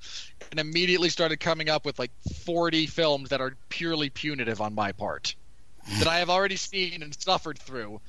[0.50, 2.10] and immediately started coming up with like
[2.44, 5.34] 40 films that are purely punitive on my part,
[5.98, 8.00] that I have already seen and suffered through.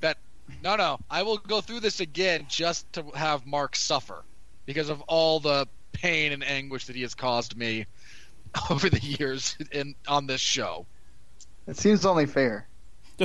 [0.00, 0.18] That
[0.62, 4.22] no, no, I will go through this again just to have Mark suffer
[4.66, 7.86] because of all the pain and anguish that he has caused me
[8.70, 10.86] over the years in on this show.
[11.66, 12.66] It seems only fair.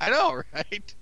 [0.00, 0.94] I know, right?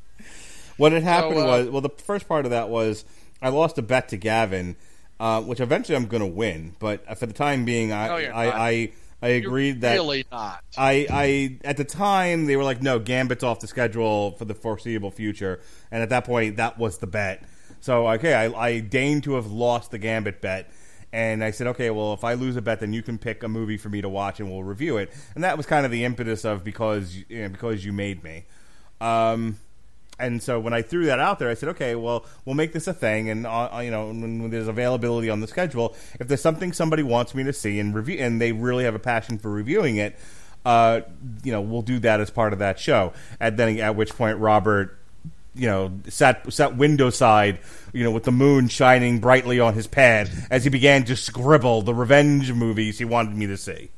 [0.77, 3.05] What had happened uh, was well, the first part of that was
[3.41, 4.77] I lost a bet to Gavin,
[5.21, 6.75] uh, which eventually I'm going to win.
[6.79, 8.69] But for the time being, I No, I.
[8.69, 8.93] I
[9.25, 10.63] I agreed that really not.
[10.77, 14.55] I, I at the time they were like, no, Gambit's off the schedule for the
[14.55, 15.61] foreseeable future,
[15.91, 17.43] and at that point that was the bet.
[17.81, 20.71] So okay, I, I deigned to have lost the Gambit bet,
[21.11, 23.49] and I said, okay, well if I lose a bet, then you can pick a
[23.49, 25.11] movie for me to watch and we'll review it.
[25.35, 28.45] And that was kind of the impetus of because you know, because you made me.
[29.01, 29.59] Um,
[30.19, 32.87] and so when I threw that out there, I said, okay, well, we'll make this
[32.87, 36.41] a thing, and uh, you know, when, when there's availability on the schedule, if there's
[36.41, 39.51] something somebody wants me to see and review, and they really have a passion for
[39.51, 40.17] reviewing it,
[40.65, 41.01] uh,
[41.43, 43.13] you know, we'll do that as part of that show.
[43.41, 44.99] And then at which point, Robert,
[45.55, 47.59] you know, sat sat window side,
[47.93, 51.83] you know, with the moon shining brightly on his pad as he began to scribble
[51.83, 53.91] the revenge movies he wanted me to see.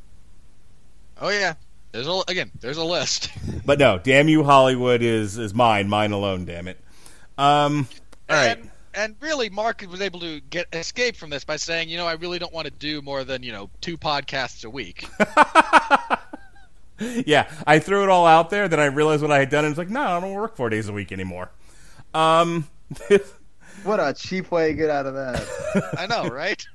[1.20, 1.54] Oh yeah,
[1.92, 2.50] there's a again.
[2.60, 3.30] There's a list.
[3.66, 6.44] But no, damn you, Hollywood is is mine, mine alone.
[6.44, 6.78] Damn it.
[7.36, 7.88] Um,
[8.30, 8.56] all right.
[8.58, 12.06] And, and really, Mark was able to get escape from this by saying, you know,
[12.06, 15.08] I really don't want to do more than you know two podcasts a week.
[17.26, 18.68] yeah, I threw it all out there.
[18.68, 20.70] Then I realized what I had done, and it's like, no, I don't work four
[20.70, 21.50] days a week anymore.
[22.14, 22.68] Um,
[23.86, 25.94] What a cheap way to get out of that.
[25.96, 26.66] I know, right?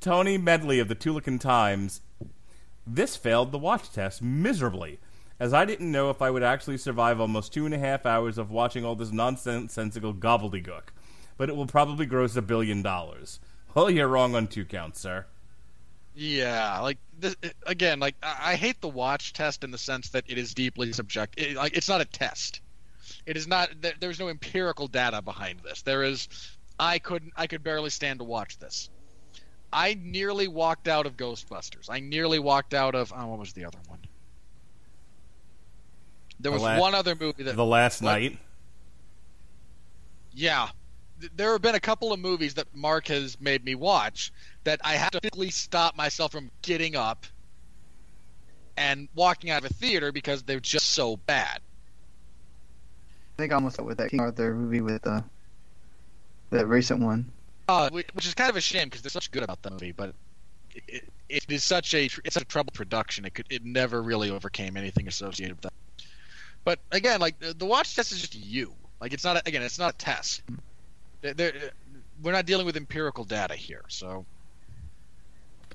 [0.00, 2.00] Tony Medley of the Tolucan Times.
[2.90, 4.98] This failed the watch test miserably,
[5.38, 8.38] as I didn't know if I would actually survive almost two and a half hours
[8.38, 10.84] of watching all this nonsensical gobbledygook.
[11.36, 13.40] But it will probably gross a billion dollars.
[13.74, 15.26] Well, you're wrong on two counts, sir.
[16.14, 20.08] Yeah, like this, uh, again, like I I hate the watch test in the sense
[20.10, 21.46] that it is deeply subjective.
[21.46, 22.60] It, like it's not a test.
[23.26, 23.68] It is not.
[23.80, 25.82] there- There's no empirical data behind this.
[25.82, 26.26] There is.
[26.80, 27.34] I couldn't.
[27.36, 28.88] I could barely stand to watch this.
[29.72, 31.90] I nearly walked out of Ghostbusters.
[31.90, 33.12] I nearly walked out of.
[33.14, 33.98] Oh, what was the other one?
[36.40, 37.56] There The was one other movie that.
[37.56, 38.12] The last What?
[38.12, 38.38] night.
[40.32, 40.68] Yeah.
[41.34, 44.32] There have been a couple of movies that Mark has made me watch
[44.64, 47.26] that I have to physically stop myself from getting up
[48.76, 51.60] and walking out of a theater because they're just so bad.
[53.36, 55.22] I think I almost with that King Arthur movie with uh,
[56.50, 57.32] the recent one.
[57.68, 60.14] Uh, which is kind of a shame because they're such good about the movie, but
[60.88, 63.24] it, it is such a it's such a troubled production.
[63.26, 65.72] It could it never really overcame anything associated with that.
[66.64, 68.72] But again, like the, the watch test is just you.
[69.00, 70.42] Like it's not a, again, it's not a test.
[71.20, 71.70] They're, they're-
[72.20, 74.08] we're not dealing with empirical data here, so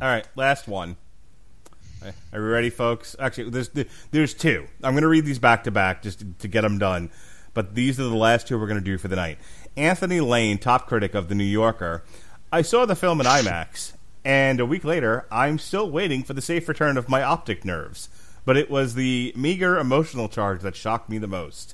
[0.02, 0.98] All right, last one.
[2.04, 3.16] Are we ready, folks?
[3.18, 3.70] Actually, there's
[4.12, 4.68] there's two.
[4.84, 7.12] I'm going to read these back to back just to, to get them done.
[7.54, 9.38] But these are the last two we're going to do for the night.
[9.76, 12.04] Anthony Lane, top critic of the New Yorker.
[12.52, 13.94] I saw the film in IMAX,
[14.24, 18.08] and a week later, I'm still waiting for the safe return of my optic nerves.
[18.46, 21.74] But it was the meager emotional charge that shocked me the most.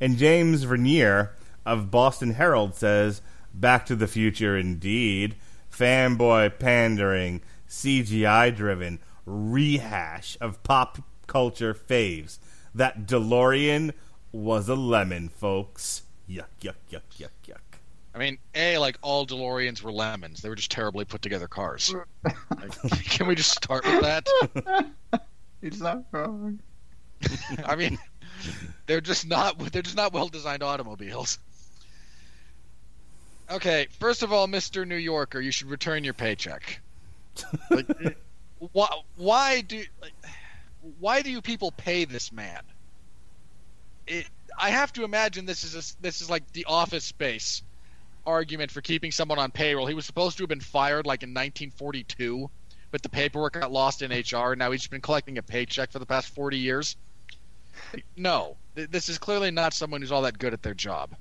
[0.00, 1.30] And James Verniere
[1.66, 3.20] of Boston Herald says,
[3.52, 5.36] Back to the Future indeed.
[5.70, 12.38] Fanboy pandering, CGI driven, rehash of pop culture faves.
[12.74, 13.92] That DeLorean
[14.32, 16.02] was a lemon, folks.
[16.32, 17.78] Yuck, yuck, yuck, yuck, yuck.
[18.14, 20.40] I mean, a like all DeLoreans were lemons.
[20.40, 21.94] They were just terribly put together cars.
[22.24, 24.90] Like, can we just start with that?
[25.62, 26.58] It's not wrong.
[27.64, 27.96] I mean,
[28.86, 31.38] they're just not they're just not well designed automobiles.
[33.48, 36.80] Okay, first of all, Mister New Yorker, you should return your paycheck.
[37.70, 37.86] Like,
[38.72, 40.14] why why do like,
[40.98, 42.62] why do you people pay this man?
[44.08, 44.26] It,
[44.58, 47.62] I have to imagine this is a, this is like the office space
[48.26, 49.86] argument for keeping someone on payroll.
[49.86, 52.48] He was supposed to have been fired like in 1942,
[52.90, 54.52] but the paperwork got lost in HR.
[54.52, 56.96] And now he's been collecting a paycheck for the past 40 years.
[58.16, 61.14] No, th- this is clearly not someone who's all that good at their job.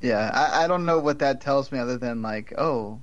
[0.00, 3.00] Yeah, I, I don't know what that tells me other than like, oh,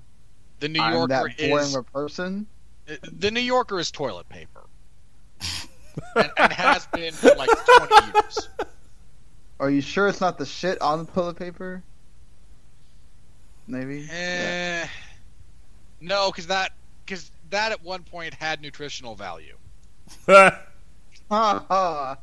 [0.60, 2.48] The New I'm Yorker that boring is a person.
[2.90, 4.64] Uh, the New Yorker is toilet paper,
[6.16, 8.50] and, and has been for like 20 years.
[9.60, 11.82] Are you sure it's not the shit on the toilet paper?
[13.68, 14.08] Maybe.
[14.12, 14.88] Eh,
[16.02, 16.74] no, because that
[17.06, 19.56] because that at one point had nutritional value.
[20.28, 20.62] Ha
[21.30, 22.18] ha.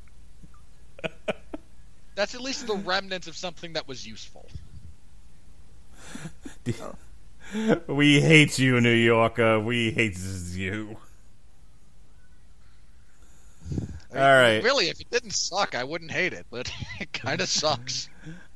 [2.15, 4.47] That's at least the remnants of something that was useful.
[7.87, 9.59] we hate you, New Yorker.
[9.59, 10.97] We hate you.
[14.15, 14.63] All right.
[14.63, 16.71] Really, if it didn't suck, I wouldn't hate it, but
[17.01, 18.09] it kind of sucks.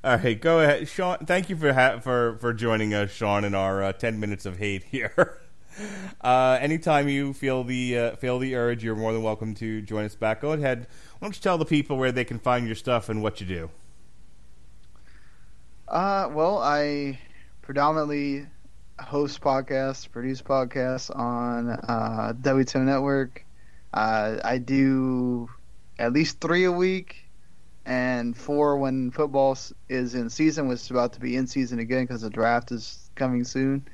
[0.04, 1.18] All right, go ahead, Sean.
[1.26, 4.58] Thank you for ha- for for joining us, Sean, in our uh, ten minutes of
[4.58, 5.40] hate here.
[6.20, 10.04] uh, anytime you feel the uh, feel the urge, you're more than welcome to join
[10.04, 10.42] us back.
[10.42, 10.86] Go ahead.
[11.18, 13.46] Why don't you tell the people where they can find your stuff and what you
[13.46, 13.70] do?
[15.88, 17.18] Uh, well, I
[17.62, 18.46] predominantly
[19.00, 23.45] host podcasts, produce podcasts on uh, W2M Network.
[23.97, 25.48] Uh, I do
[25.98, 27.16] at least three a week,
[27.86, 29.56] and four when football
[29.89, 33.10] is in season, which is about to be in season again because the draft is
[33.14, 33.89] coming soon.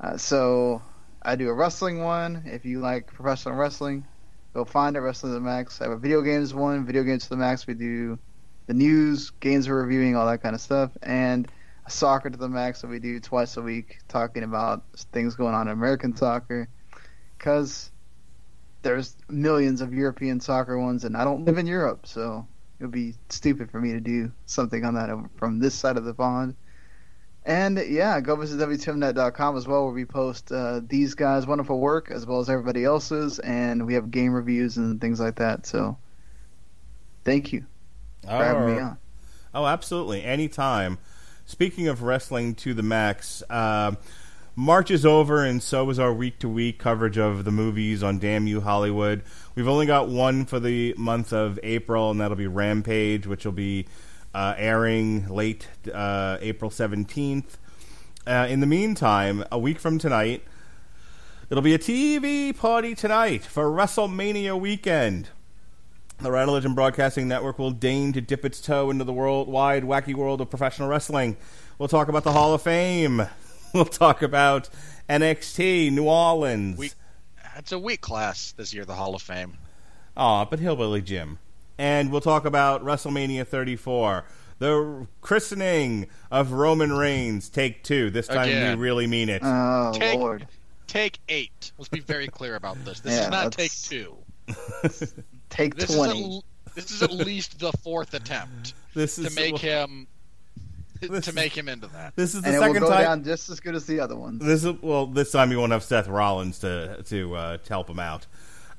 [0.00, 0.82] Uh, so
[1.22, 2.42] I do a wrestling one.
[2.44, 4.04] If you like professional wrestling,
[4.52, 5.00] go find it.
[5.00, 5.80] Wrestling to the Max.
[5.80, 6.84] I have a video games one.
[6.84, 7.68] Video games to the Max.
[7.68, 8.18] We do
[8.66, 11.46] the news, games we're reviewing, all that kind of stuff, and
[11.86, 14.82] a soccer to the max that we do twice a week, talking about
[15.12, 16.68] things going on in American soccer,
[17.38, 17.92] because
[18.86, 22.46] there's millions of European soccer ones, and I don't live in Europe, so
[22.78, 26.04] it would be stupid for me to do something on that from this side of
[26.04, 26.54] the pond.
[27.44, 32.12] And yeah, go visit W2MNet.com as well, where we post uh, these guys' wonderful work
[32.12, 35.66] as well as everybody else's, and we have game reviews and things like that.
[35.66, 35.98] So,
[37.24, 37.66] thank you
[38.22, 38.98] for having me on.
[39.52, 40.22] Oh, absolutely.
[40.22, 40.98] Anytime.
[41.44, 43.96] Speaking of wrestling to the max, uh,
[44.56, 48.18] March is over, and so is our week to week coverage of the movies on
[48.18, 49.22] Damn You Hollywood.
[49.54, 53.52] We've only got one for the month of April, and that'll be Rampage, which will
[53.52, 53.86] be
[54.34, 57.58] uh, airing late uh, April 17th.
[58.26, 60.42] Uh, in the meantime, a week from tonight,
[61.48, 65.28] It'll be a TV party tonight for WrestleMania weekend.
[66.18, 70.40] The Radulich Broadcasting Network will deign to dip its toe into the worldwide wacky world
[70.40, 71.36] of professional wrestling.
[71.78, 73.28] We'll talk about the Hall of Fame.
[73.74, 74.68] We'll talk about
[75.08, 76.78] NXT, New Orleans.
[76.78, 76.90] We-
[77.56, 79.58] It's a weak class this year, the Hall of Fame.
[80.16, 81.38] Aw, but Hillbilly Jim.
[81.78, 84.24] And we'll talk about WrestleMania 34,
[84.58, 88.08] the christening of Roman Reigns, take two.
[88.08, 88.78] This time Again.
[88.78, 89.42] we really mean it.
[89.44, 90.46] Oh Take- Lord,
[90.86, 91.72] Take eight.
[91.76, 93.00] Let's be very clear about this.
[93.00, 94.16] This Yeah, is not take let's- two.
[95.50, 96.38] take This is, twenty.
[96.68, 100.15] at, this is at least the fourth attempt this is to is make him This
[101.22, 102.14] to make him into that.
[102.16, 103.02] This is the and it will second go time.
[103.02, 104.42] down just as good as the other ones.
[104.42, 105.06] This is well.
[105.06, 108.26] This time you won't have Seth Rollins to to, uh, to help him out.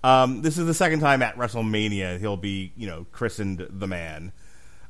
[0.03, 4.31] Um, this is the second time at WrestleMania he'll be you know christened the man.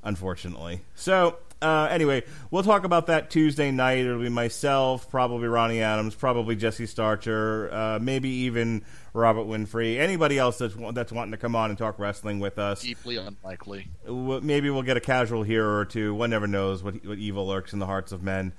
[0.04, 3.99] Unfortunately, so uh, anyway, we'll talk about that Tuesday night.
[3.99, 8.84] It'll be myself, probably Ronnie Adams, probably Jesse Starcher, uh, maybe even
[9.18, 9.98] Robert Winfree.
[9.98, 12.81] Anybody else that's that's wanting to come on and talk wrestling with us.
[12.81, 13.88] Deeply unlikely.
[14.07, 16.14] Maybe we'll get a casual hero or two.
[16.14, 18.53] One never knows what what evil lurks in the hearts of men.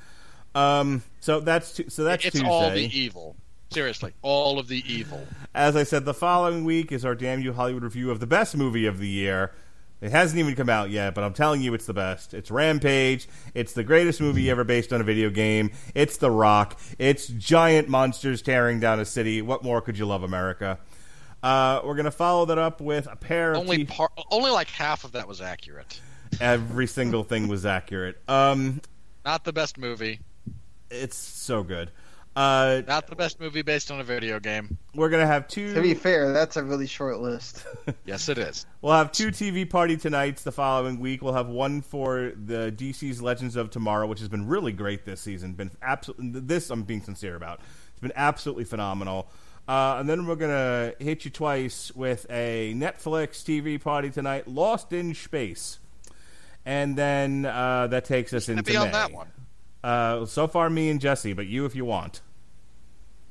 [0.54, 2.48] Um, so that's tu- so that's it's Tuesday.
[2.48, 3.36] all the evil.
[3.70, 5.26] Seriously, all of the evil.
[5.54, 8.56] As I said, the following week is our Damn You Hollywood review of the best
[8.56, 9.52] movie of the year.
[10.00, 12.32] It hasn't even come out yet, but I'm telling you it's the best.
[12.32, 13.28] It's Rampage.
[13.54, 15.72] It's the greatest movie ever based on a video game.
[15.94, 16.78] It's The Rock.
[17.00, 19.42] It's giant monsters tearing down a city.
[19.42, 20.78] What more could you love, America?
[21.42, 24.50] Uh, we're going to follow that up with a pair of Only T- par- only
[24.52, 26.00] like half of that was accurate.
[26.40, 28.20] every single thing was accurate.
[28.28, 28.80] Um,
[29.24, 30.20] Not the best movie.
[30.90, 31.90] it's so good.
[32.38, 34.78] Uh, Not the best movie based on a video game.
[34.94, 37.66] we're going to have two To be fair, that's a really short list.
[38.04, 38.64] Yes, it is.
[38.80, 41.20] We'll have two TV party tonights the following week.
[41.20, 45.20] We'll have one for the DC's Legends of Tomorrow, which has been really great this
[45.20, 45.54] season.
[45.54, 47.60] Been absolutely this I'm being sincere about.
[47.90, 49.28] It's been absolutely phenomenal.
[49.66, 54.92] Uh, and then we're gonna hit you twice with a Netflix TV party tonight, Lost
[54.92, 55.80] in Space,
[56.64, 58.92] and then uh, that takes us Gonna into be on May.
[58.92, 59.28] that one.
[59.82, 62.20] Uh, so far, me and Jesse, but you if you want.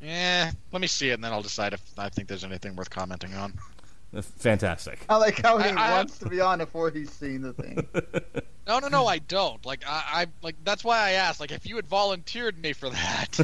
[0.01, 2.89] Eh, let me see it, and then I'll decide if I think there's anything worth
[2.89, 3.53] commenting on.
[4.37, 4.99] Fantastic.
[5.09, 7.87] I like how he I- I- wants to be on before he's seen the thing.
[8.67, 9.65] No, no, no, I don't.
[9.65, 11.39] Like, I, I like that's why I asked.
[11.39, 13.39] Like, if you had volunteered me for that,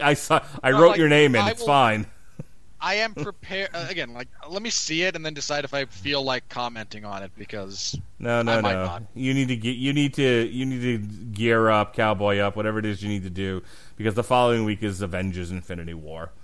[0.00, 0.40] I saw.
[0.62, 1.40] I No, wrote like, your name in.
[1.42, 2.06] I It's will- fine.
[2.80, 3.70] I am prepared.
[3.74, 7.04] Uh, again, like, let me see it, and then decide if I feel like commenting
[7.04, 8.84] on it because No, no, I might no.
[8.84, 9.02] not.
[9.16, 9.74] You need to get.
[9.74, 10.46] You need to.
[10.46, 10.98] You need to
[11.32, 13.60] gear up, cowboy up, whatever it is you need to do,
[13.98, 16.30] because the following week is Avengers: Infinity War.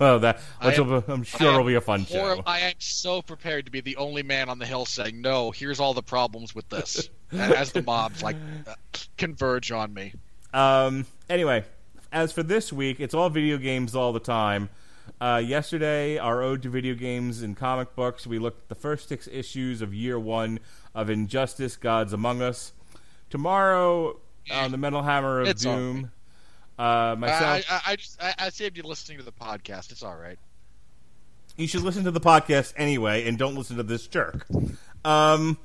[0.00, 2.42] Oh, that which will, be- I'm sure will be a fun show.
[2.46, 5.78] I am so prepared to be the only man on the hill saying, "No, here's
[5.78, 8.34] all the problems with this," as the mobs like
[8.66, 8.74] uh,
[9.18, 10.14] converge on me.
[10.52, 11.06] Um.
[11.28, 11.64] Anyway,
[12.10, 14.68] as for this week, it's all video games all the time.
[15.20, 19.08] Uh, yesterday, our ode to video games and comic books, we looked at the first
[19.08, 20.58] six issues of year one
[20.94, 22.72] of Injustice: Gods Among Us.
[23.30, 24.18] Tomorrow,
[24.50, 26.10] on the Metal Hammer of It's Doom.
[26.78, 29.92] Uh, myself, I, I, I just I, I saved you listening to the podcast.
[29.92, 30.38] It's all right.
[31.56, 34.46] you should listen to the podcast anyway, and don't listen to this jerk.
[35.04, 35.58] Um,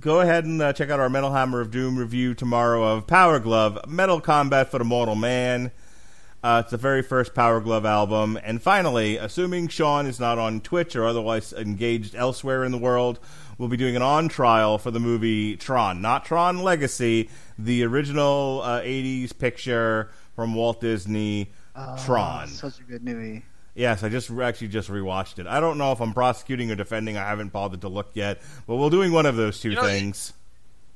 [0.00, 3.38] go ahead and uh, check out our Metal Hammer of Doom review tomorrow of Power
[3.38, 5.70] Glove Metal Combat for the Mortal Man.
[6.42, 8.38] Uh, it's the very first Power Glove album.
[8.44, 13.18] And finally, assuming Sean is not on Twitch or otherwise engaged elsewhere in the world,
[13.58, 16.00] we'll be doing an on trial for the movie Tron.
[16.00, 17.28] Not Tron Legacy,
[17.58, 21.50] the original uh, 80s picture from Walt Disney,
[22.04, 22.48] Tron.
[22.48, 23.44] Such a good movie.
[23.74, 25.46] Yes, I just actually just rewatched it.
[25.46, 27.16] I don't know if I'm prosecuting or defending.
[27.16, 29.82] I haven't bothered to look yet, but we're doing one of those two You know,
[29.82, 30.32] things.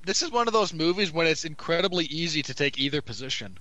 [0.04, 3.58] This is one of those movies when it's incredibly easy to take either position.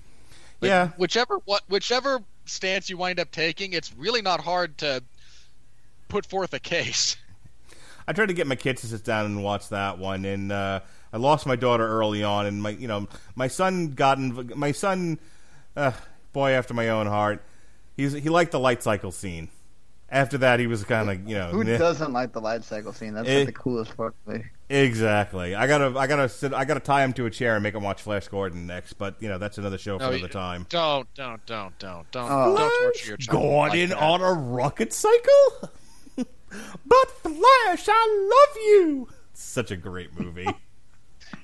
[0.62, 0.88] Like, Yeah.
[0.98, 5.04] Whichever what whichever stance you wind up taking, it's really not hard to
[6.08, 7.18] put forth a case.
[8.08, 10.82] I tried to get my kids to sit down and watch that one, and uh,
[11.14, 14.72] I lost my daughter early on, and my you know my son got in, my
[14.72, 15.20] son,
[15.76, 15.92] uh,
[16.34, 17.44] boy after my own heart.
[17.96, 19.50] He's he liked the light cycle scene.
[20.10, 23.14] After that, he was kind of you know Who doesn't like the light cycle scene?
[23.14, 23.38] That's Eh.
[23.40, 24.42] like the coolest part of it.
[24.72, 25.54] Exactly.
[25.56, 27.84] I gotta I gotta sit I gotta tie him to a chair and make him
[27.84, 28.94] watch Flash Gordon next.
[28.94, 30.66] But you know that's another show for No, another you- time.
[30.70, 32.58] Don't, don't, don't, don't, don't, Oh.
[32.58, 33.42] don't torture your child.
[33.42, 35.70] Gordon like on a rocket cycle?
[36.16, 39.08] but Flash, I love you.
[39.34, 40.48] Such a great movie.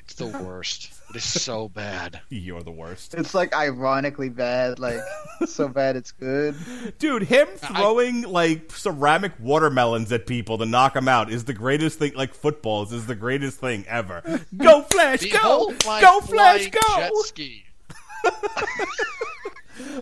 [0.03, 0.93] It's the worst.
[1.09, 2.19] It is so bad.
[2.29, 3.13] You're the worst.
[3.13, 4.99] It's like ironically bad, like
[5.45, 6.55] so bad it's good.
[6.99, 11.99] Dude, him throwing like ceramic watermelons at people to knock them out is the greatest
[11.99, 12.13] thing.
[12.13, 14.21] Like footballs is the greatest thing ever.
[14.57, 15.75] Go Flash, The go, whole go
[16.21, 17.21] Flash, flying Jet go.
[17.21, 17.63] ski.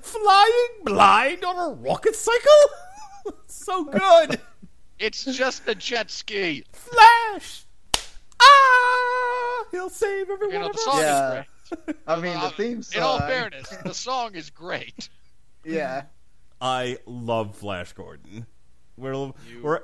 [0.02, 3.34] Flying blind on a rocket cycle?
[3.48, 4.40] so good.
[4.98, 6.64] It's just a jet ski.
[6.72, 7.65] Flash!
[8.46, 9.66] Ah!
[9.72, 10.54] He'll save everyone.
[10.54, 10.84] You know, the of us.
[10.84, 11.40] song Yeah.
[11.42, 11.46] is
[11.86, 11.98] great.
[12.08, 15.10] I mean, the Uh, theme In all fairness, the song is great.
[15.68, 16.04] Yeah.
[16.62, 18.46] I love Flash Gordon.
[18.98, 19.82] We're, You- we're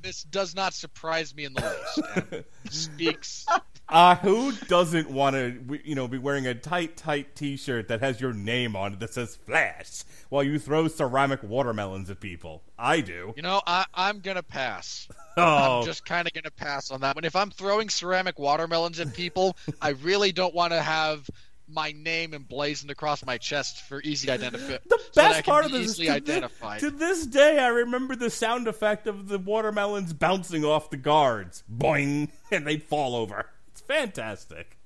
[0.00, 2.70] This does not surprise me in the least.
[2.92, 3.44] Speaks.
[3.88, 8.20] Uh, who doesn't want to, you know, be wearing a tight, tight T-shirt that has
[8.20, 12.62] your name on it that says Flash while you throw ceramic watermelons at people?
[12.78, 13.34] I do.
[13.36, 15.08] You know, I, I'm gonna pass.
[15.36, 17.24] Oh, I'm just kind of gonna pass on that one.
[17.24, 21.28] If I'm throwing ceramic watermelons at people, I really don't want to have
[21.68, 24.82] my name emblazoned across my chest for easy identification.
[24.88, 26.80] the so best can part of this is to, identified.
[26.80, 31.64] to this day, I remember the sound effect of the watermelons bouncing off the guards,
[31.72, 33.46] boing, and they'd fall over.
[33.86, 34.76] Fantastic.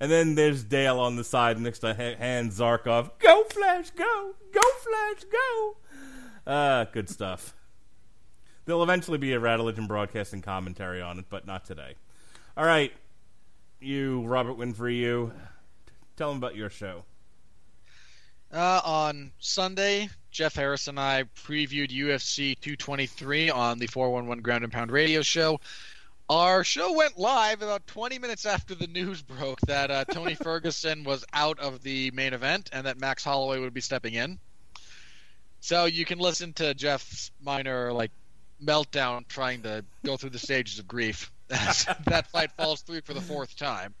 [0.00, 3.10] And then there's Dale on the side next to Ha- Han Zarkov.
[3.18, 5.76] Go Flash, go, go Flash, go.
[6.46, 7.54] Ah, good stuff.
[8.64, 11.94] There'll eventually be a Radulich broadcasting commentary on it, but not today.
[12.56, 12.92] All right,
[13.80, 15.32] you Robert Winfree, you
[16.16, 17.04] tell them about your show.
[18.52, 24.72] Uh, on Sunday, Jeff Harris and I previewed UFC 223 on the 411 Ground and
[24.72, 25.58] Pound radio show.
[26.32, 31.04] Our show went live about 20 minutes after the news broke that uh, Tony Ferguson
[31.04, 34.38] was out of the main event and that Max Holloway would be stepping in.
[35.60, 38.12] So you can listen to Jeff's minor like
[38.64, 43.12] meltdown trying to go through the stages of grief as that fight falls through for
[43.12, 43.92] the fourth time.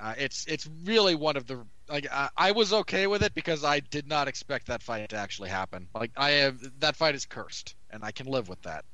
[0.00, 3.64] Uh, it's it's really one of the like I, I was okay with it because
[3.64, 5.88] I did not expect that fight to actually happen.
[5.92, 8.84] Like I have that fight is cursed, and I can live with that.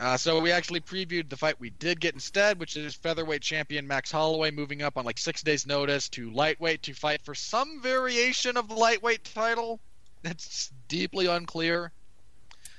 [0.00, 3.86] Uh, so we actually previewed the fight we did get instead, which is featherweight champion
[3.86, 7.80] Max Holloway moving up on like six days' notice to lightweight to fight for some
[7.82, 9.80] variation of the lightweight title.
[10.22, 11.90] It's deeply unclear.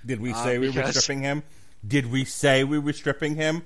[0.05, 1.43] Did we Uh, say we were stripping him?
[1.85, 3.65] Did we say we were stripping him?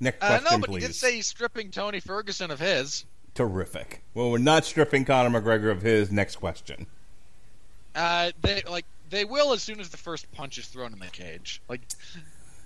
[0.00, 0.82] Next Uh, question, no, but please.
[0.86, 3.04] did say he's stripping Tony Ferguson of his.
[3.34, 4.02] Terrific.
[4.14, 6.10] Well, we're not stripping Conor McGregor of his.
[6.10, 6.86] Next question.
[7.94, 11.06] Uh, they like they will as soon as the first punch is thrown in the
[11.06, 11.60] cage.
[11.68, 11.80] Like,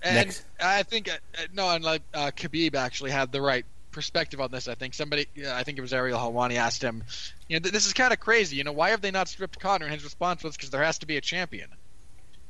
[0.03, 0.43] and Next.
[0.61, 4.51] I think uh, uh, no, and like uh, Khabib actually had the right perspective on
[4.51, 4.67] this.
[4.67, 7.03] I think somebody, I think it was Ariel Helwani, asked him,
[7.47, 8.57] you know, th- this is kind of crazy.
[8.57, 9.85] You know, why have they not stripped Conor?
[9.85, 11.69] And his response was because there has to be a champion.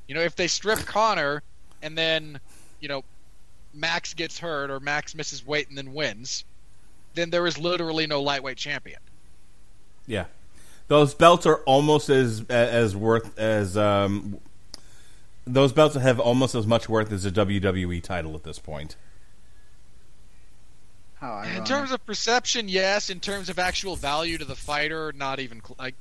[0.07, 1.43] You know, if they strip Conor
[1.81, 2.39] and then,
[2.80, 3.03] you know,
[3.73, 6.45] Max gets hurt or Max misses weight and then wins,
[7.13, 8.99] then there is literally no lightweight champion.
[10.07, 10.25] Yeah,
[10.88, 14.39] those belts are almost as as worth as um,
[15.45, 18.95] those belts have almost as much worth as a WWE title at this point.
[21.15, 23.09] How In terms of perception, yes.
[23.09, 25.95] In terms of actual value to the fighter, not even cl- like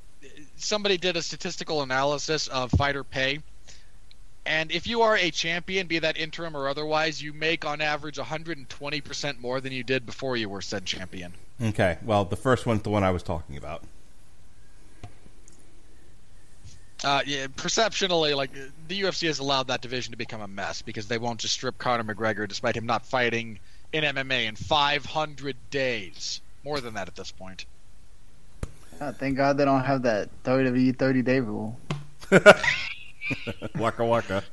[0.57, 3.39] somebody did a statistical analysis of fighter pay,
[4.45, 8.17] and if you are a champion, be that interim or otherwise, you make on average
[8.17, 11.33] 120 percent more than you did before you were said champion.
[11.61, 13.83] Okay, well, the first one's the one I was talking about.
[17.03, 18.51] Uh, yeah, perceptionally, like
[18.87, 21.77] the UFC has allowed that division to become a mess because they won't just strip
[21.77, 23.59] Conor McGregor despite him not fighting
[23.91, 27.65] in MMA in 500 days, more than that at this point.
[29.01, 31.77] Oh, thank God they don't have that WWE 30 day rule.
[33.75, 34.43] waka waka.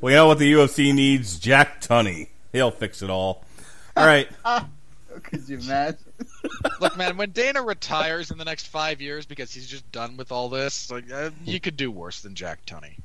[0.00, 1.38] Well, you know what the UFC needs?
[1.38, 2.28] Jack Tunney.
[2.52, 3.44] He'll fix it all.
[3.96, 4.28] All right.
[5.22, 6.03] Could you imagine?
[6.80, 10.32] Look, man, when Dana retires in the next five years because he's just done with
[10.32, 12.98] all this, like uh, you could do worse than Jack Tunney.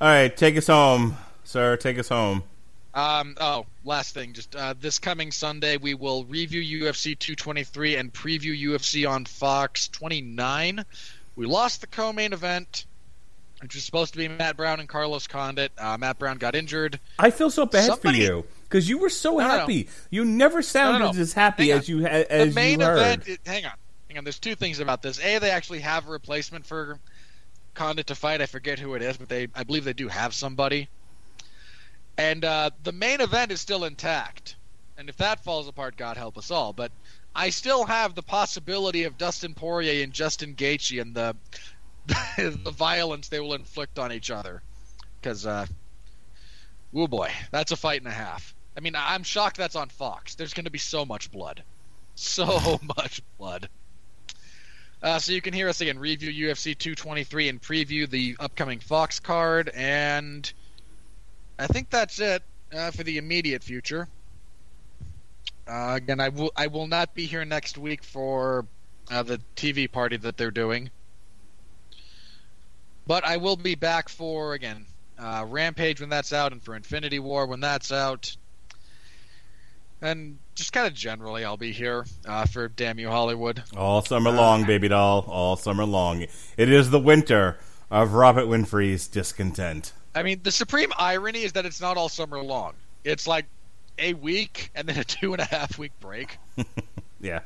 [0.00, 1.76] All right, take us home, sir.
[1.76, 2.42] Take us home.
[2.94, 8.12] Um, oh, last thing, just uh, this coming Sunday we will review UFC 223 and
[8.12, 10.84] preview UFC on Fox 29.
[11.34, 12.84] We lost the co-main event,
[13.62, 15.72] which was supposed to be Matt Brown and Carlos Condit.
[15.78, 17.00] Uh, Matt Brown got injured.
[17.18, 19.58] I feel so bad Somebody- for you because you were so No, no, no.
[19.58, 19.88] happy.
[20.08, 21.20] You never sounded no.
[21.20, 23.20] as happy as you as the main you heard.
[23.22, 23.40] event.
[23.44, 23.72] Hang on,
[24.08, 24.24] hang on.
[24.24, 25.20] There's two things about this.
[25.20, 26.98] A, they actually have a replacement for
[27.74, 28.40] Condit to fight.
[28.40, 30.88] I forget who it is, but they, I believe they do have somebody.
[32.16, 34.56] And uh, the main event is still intact.
[34.96, 36.72] And if that falls apart, God help us all.
[36.72, 36.92] But
[37.34, 41.36] I still have the possibility of Dustin Poirier and Justin Gaethje and the
[42.36, 44.62] the violence they will inflict on each other.
[45.20, 45.66] Because, uh,
[46.94, 48.54] oh boy, that's a fight and a half.
[48.76, 50.34] I mean, I'm shocked that's on Fox.
[50.34, 51.62] There's going to be so much blood.
[52.14, 53.68] So much blood.
[55.02, 59.18] Uh, so you can hear us again review UFC 223 and preview the upcoming Fox
[59.18, 60.50] card, and
[61.58, 62.42] I think that's it
[62.72, 64.08] uh, for the immediate future.
[65.66, 68.64] Uh, again, I will I will not be here next week for
[69.10, 70.90] uh, the TV party that they're doing.
[73.04, 74.86] But I will be back for again
[75.18, 78.36] uh, Rampage when that's out, and for Infinity War when that's out,
[80.02, 83.62] and just kind of generally, I'll be here uh, for Damn You Hollywood.
[83.76, 85.24] All summer long, baby doll.
[85.28, 86.26] All summer long.
[86.56, 87.56] It is the winter
[87.90, 89.92] of Robert Winfree's discontent.
[90.14, 92.74] I mean, the supreme irony is that it's not all summer long.
[93.04, 93.46] It's like
[93.98, 96.38] a week and then a two and a half week break.
[97.20, 97.42] Yeah.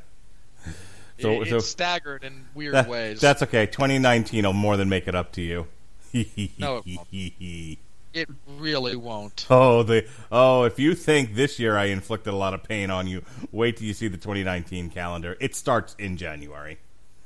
[1.21, 3.21] So, So- it's staggered in weird That- ways.
[3.21, 3.67] That's okay.
[3.67, 5.67] 2019 will more than make it up to you.
[6.59, 6.83] No,
[8.17, 8.29] it
[8.59, 9.47] really won't.
[9.51, 10.65] Oh, the oh!
[10.65, 13.23] If you think this year I inflicted a lot of pain on you,
[13.53, 15.37] wait till you see the 2019 calendar.
[15.41, 16.79] It starts in January.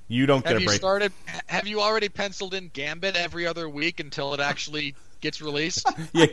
[0.09, 0.79] You don't get Have a you break.
[0.79, 1.13] started?
[1.47, 5.89] Have you already penciled in Gambit every other week until it actually gets released?
[6.13, 6.27] yeah,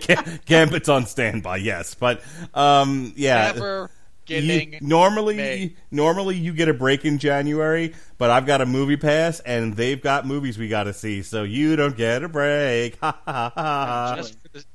[0.47, 1.57] Gambit's on standby.
[1.57, 2.21] Yes, but
[2.55, 3.51] um, yeah.
[3.53, 3.91] Never
[4.29, 5.77] You- normally, made.
[5.91, 10.01] normally you get a break in January, but I've got a movie pass, and they've
[10.01, 12.99] got movies we got to see, so you don't get a break.
[13.01, 14.65] Just for the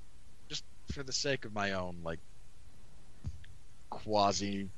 [0.48, 2.18] just for the sake of my own like
[3.90, 4.68] quasi.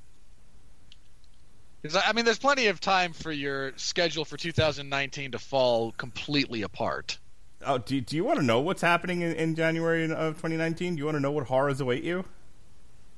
[1.82, 6.62] Because I mean, there's plenty of time for your schedule for 2019 to fall completely
[6.62, 7.18] apart.
[7.66, 10.94] Oh, do, do you want to know what's happening in, in January of 2019?
[10.96, 12.24] Do you want to know what horrors await you?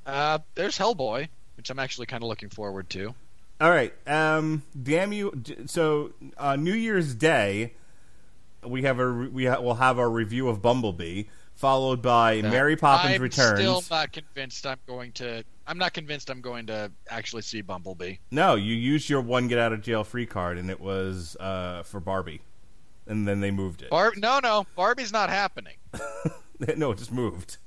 [0.05, 1.27] Uh, there's Hellboy,
[1.57, 3.13] which I'm actually kind of looking forward to.
[3.59, 3.91] All right.
[4.07, 5.41] Um, damn you!
[5.65, 7.73] So uh, New Year's Day,
[8.63, 11.23] we have a re- we ha- will have our review of Bumblebee,
[11.55, 13.59] followed by Mary Poppins I'm Returns.
[13.59, 15.43] still not convinced I'm going to.
[15.65, 18.17] I'm not convinced I'm going to actually see Bumblebee.
[18.31, 21.81] No, you used your one get out of jail free card, and it was uh,
[21.83, 22.41] for Barbie,
[23.07, 23.89] and then they moved it.
[23.89, 25.75] Barb, no, no, Barbie's not happening.
[26.77, 27.57] no, it just moved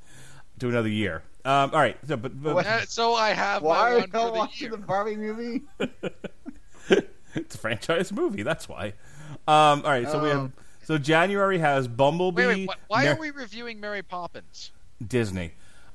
[0.61, 1.25] to another year.
[1.45, 1.97] Um, all right.
[2.07, 5.62] So, but, but Uh, so I have Why are y'all the watching the Barbie movie?
[7.35, 8.43] it's a franchise movie.
[8.43, 8.95] That's why.
[9.49, 10.09] Um, all right.
[10.09, 10.39] So we have.
[10.39, 10.53] Um,
[10.85, 12.47] So January has Bumblebee.
[12.47, 14.73] Wait, wait, wh- why Mer- are we reviewing Mary Poppins?
[15.07, 15.53] Disney,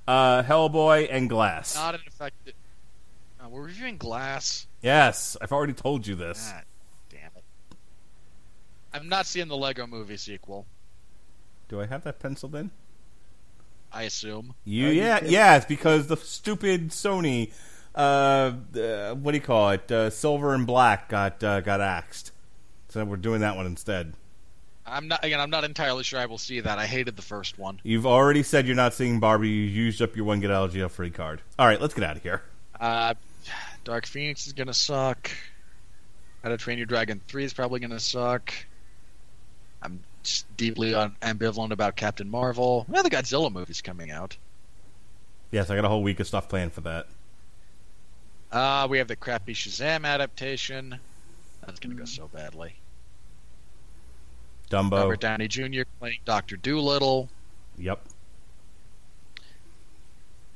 [0.08, 1.76] uh, Hellboy, and Glass?
[1.76, 2.54] Not an effective.
[3.44, 4.68] Uh, we're reviewing Glass.
[4.82, 6.50] yes, I've already told you this.
[6.54, 6.62] Ah,
[7.10, 7.44] damn it.
[8.94, 10.66] I'm not seeing the Lego movie sequel,
[11.68, 12.72] Do I have that penciled in?
[13.96, 14.54] I assume.
[14.66, 15.56] You, you yeah, yeah.
[15.56, 17.54] It's because the stupid Sony,
[17.96, 19.90] uh, uh, what do you call it?
[19.90, 22.32] Uh, Silver and Black got uh, got axed.
[22.90, 24.14] So we're doing that one instead.
[24.86, 25.40] I'm not again.
[25.40, 26.78] I'm not entirely sure I will see that.
[26.78, 27.80] I hated the first one.
[27.84, 29.50] You've already said you're not seeing Barbie.
[29.50, 31.42] You used up your one get out of jail free card.
[31.58, 32.44] All right, let's get out of here.
[32.80, 33.14] Uh,
[33.86, 35.32] Dark Phoenix is gonna suck.
[36.44, 38.54] How to Train Your Dragon Three is probably gonna suck.
[39.82, 40.15] I'm just
[40.58, 42.86] deeply un- ambivalent about Captain Marvel.
[42.88, 44.38] Well, the Godzilla movie's coming out.
[45.52, 47.08] Yes, I got a whole week of stuff planned for that.
[48.52, 51.00] Uh, we have the crappy Shazam adaptation.
[51.66, 52.76] That's gonna go so badly.
[54.70, 54.92] Dumbo.
[55.00, 55.84] Robert Downey Jr.
[56.00, 57.30] playing Doctor Dolittle.
[57.78, 58.02] Yep.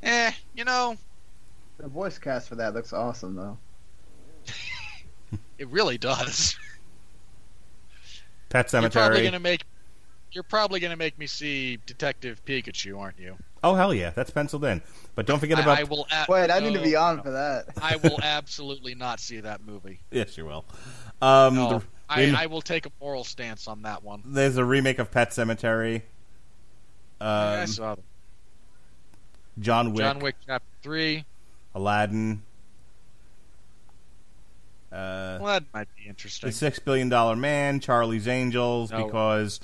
[0.02, 0.98] Eh, you know,
[1.78, 3.58] The voice cast for that looks awesome, though.
[5.58, 6.58] it really does.
[8.50, 8.82] Pet Sematary.
[8.82, 9.64] You're probably gonna make.
[10.32, 13.36] You're probably gonna make me see Detective Pikachu, aren't you?
[13.64, 14.82] Oh hell yeah, that's penciled in.
[15.16, 15.80] But don't forget about.
[15.80, 16.08] I will.
[16.12, 17.24] A- Wait, I need to be on no.
[17.24, 17.66] for that.
[17.82, 20.00] I will absolutely not see that movie.
[20.12, 20.66] Yes, you will.
[21.22, 24.22] Um, No, the- I, the- I will take a moral stance on that one.
[24.26, 26.04] there's a remake of Pet Sematary.
[27.22, 28.04] I Um, saw that.
[29.60, 31.26] John Wick, John Wick Chapter Three.
[31.76, 32.42] Aladdin.
[34.92, 36.50] Uh, Well, that might be interesting.
[36.50, 39.06] the Six Billion Dollar Man, Charlie's Angels, No.
[39.06, 39.60] because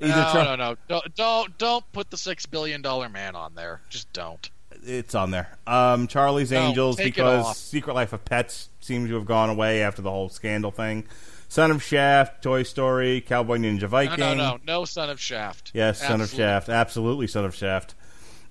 [0.00, 3.82] no, Char- no, no, don't, don't, don't put the six billion dollar man on there.
[3.90, 4.48] Just don't.
[4.82, 5.58] it's on there.
[5.66, 7.58] Um, Charlie's No, Angels, because.
[7.58, 11.06] Secret Life of Pets seems to have gone away after the whole scandal thing.
[11.48, 14.20] Son of Shaft, Toy Story, Cowboy Ninja Viking.
[14.20, 14.60] no, no, no.
[14.64, 15.72] no Son of Shaft.
[15.74, 17.94] Yes, Son of Shaft, absolutely Son of Shaft.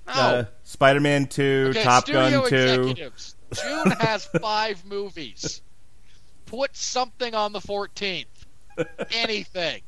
[0.06, 0.14] No.
[0.14, 2.40] Uh, Spider-Man Two, okay, Top Gun Two.
[2.44, 3.36] executives.
[3.54, 5.62] June has five movies.
[6.50, 8.26] Put something on the 14th.
[9.12, 9.82] Anything.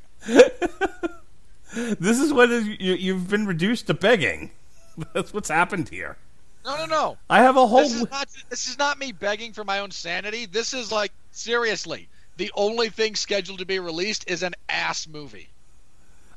[1.73, 4.51] This is what is, you, you've been reduced to begging.
[5.13, 6.17] That's what's happened here.
[6.65, 7.17] No, no, no.
[7.29, 7.79] I have a whole.
[7.79, 8.27] This is not.
[8.49, 10.45] This is not me begging for my own sanity.
[10.45, 12.07] This is like seriously.
[12.37, 15.49] The only thing scheduled to be released is an ass movie.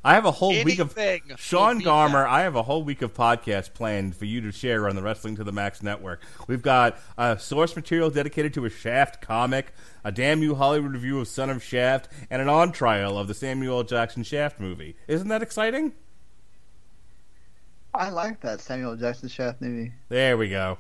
[0.05, 2.25] I have a whole week of Anything Sean beat Garmer.
[2.25, 2.29] that.
[2.29, 5.37] I have a whole week of podcasts planned for you to share on the Wrestling
[5.37, 6.21] to the Max network.
[6.47, 9.73] We've got uh, source material dedicated to a Shaft comic,
[10.05, 13.35] a damn you Hollywood review of Son of Shaft, and an on trial of the
[13.35, 14.95] Samuel Jackson Shaft movie.
[15.09, 15.93] Isn't that exciting?
[17.95, 19.93] I like that Samuel Jackson Shaft movie.
[20.11, 20.77] There we go.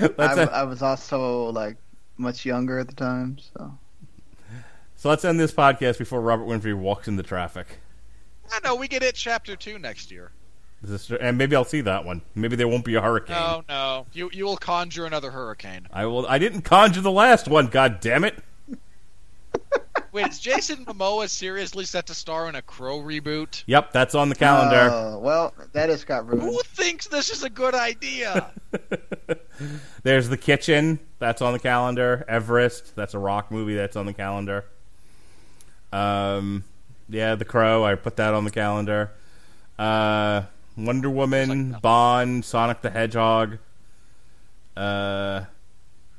[0.00, 1.76] I, uh, I was also like
[2.16, 3.36] much younger at the time.
[3.52, 3.76] So
[4.98, 7.78] So let's end this podcast before Robert Winfree walks into traffic.
[8.52, 10.32] I know we get it chapter two next year.
[10.82, 12.22] This is- and maybe I'll see that one.
[12.34, 13.36] Maybe there won't be a hurricane.
[13.36, 15.86] No, no, you you will conjure another hurricane.
[15.92, 16.26] I will.
[16.26, 17.68] I didn't conjure the last one.
[17.68, 18.42] God damn it!
[20.12, 23.62] Wait, is Jason Momoa seriously set to star in a Crow reboot?
[23.66, 24.90] Yep, that's on the calendar.
[24.92, 26.42] Uh, well, that has got ruined.
[26.42, 28.50] Who thinks this is a good idea?
[30.02, 30.98] There's the kitchen.
[31.20, 32.24] That's on the calendar.
[32.26, 32.96] Everest.
[32.96, 33.74] That's a rock movie.
[33.76, 34.64] That's on the calendar.
[35.92, 36.64] Um,
[37.08, 37.84] yeah, The Crow.
[37.84, 39.10] I put that on the calendar.
[39.78, 40.42] Uh,
[40.76, 43.58] Wonder Woman, Bond, Sonic the Hedgehog,
[44.76, 45.44] uh,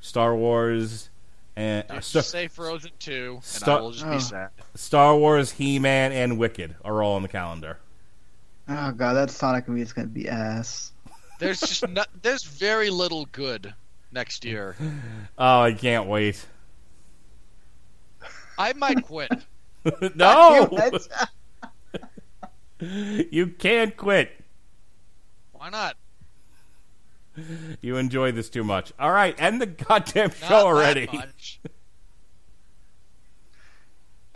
[0.01, 1.09] Star Wars,
[1.55, 4.11] and uh, Star, say Frozen two, and Star- I will just Oh.
[4.13, 4.49] be sad.
[4.75, 7.77] Star Wars, He Man, and Wicked are all on the calendar.
[8.67, 10.91] Oh god, that Sonic movie is gonna be ass.
[11.39, 13.73] There's just no, there's very little good
[14.11, 14.75] next year.
[15.37, 16.45] Oh, I can't wait.
[18.57, 19.31] I might quit.
[20.15, 20.69] no,
[23.31, 24.31] you can't quit.
[25.53, 25.97] Why not?
[27.81, 28.91] You enjoy this too much.
[28.99, 31.09] All right, end the goddamn Not show that already.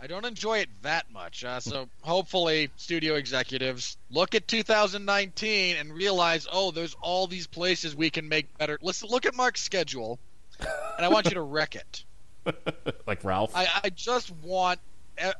[0.04, 1.44] I don't enjoy it that much.
[1.44, 7.96] Uh, so hopefully, studio executives look at 2019 and realize, oh, there's all these places
[7.96, 8.78] we can make better.
[8.82, 10.18] Listen, look at Mark's schedule,
[10.60, 12.04] and I want you to wreck it.
[13.06, 13.52] like Ralph.
[13.56, 14.78] I, I just want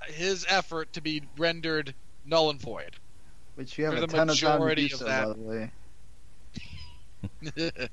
[0.09, 1.95] his effort to be rendered
[2.25, 2.97] null and void.
[3.55, 5.27] Which you have For a ton of time to do of so, that.
[5.27, 5.71] by the way.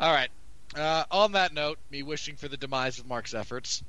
[0.00, 0.30] All right.
[0.74, 3.82] Uh, on that note, me wishing for the demise of Mark's efforts.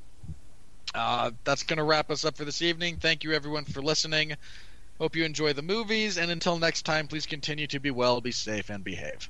[0.93, 2.97] Uh, that's going to wrap us up for this evening.
[2.97, 4.35] Thank you, everyone, for listening.
[4.99, 8.31] Hope you enjoy the movies, and until next time, please continue to be well, be
[8.31, 9.29] safe, and behave.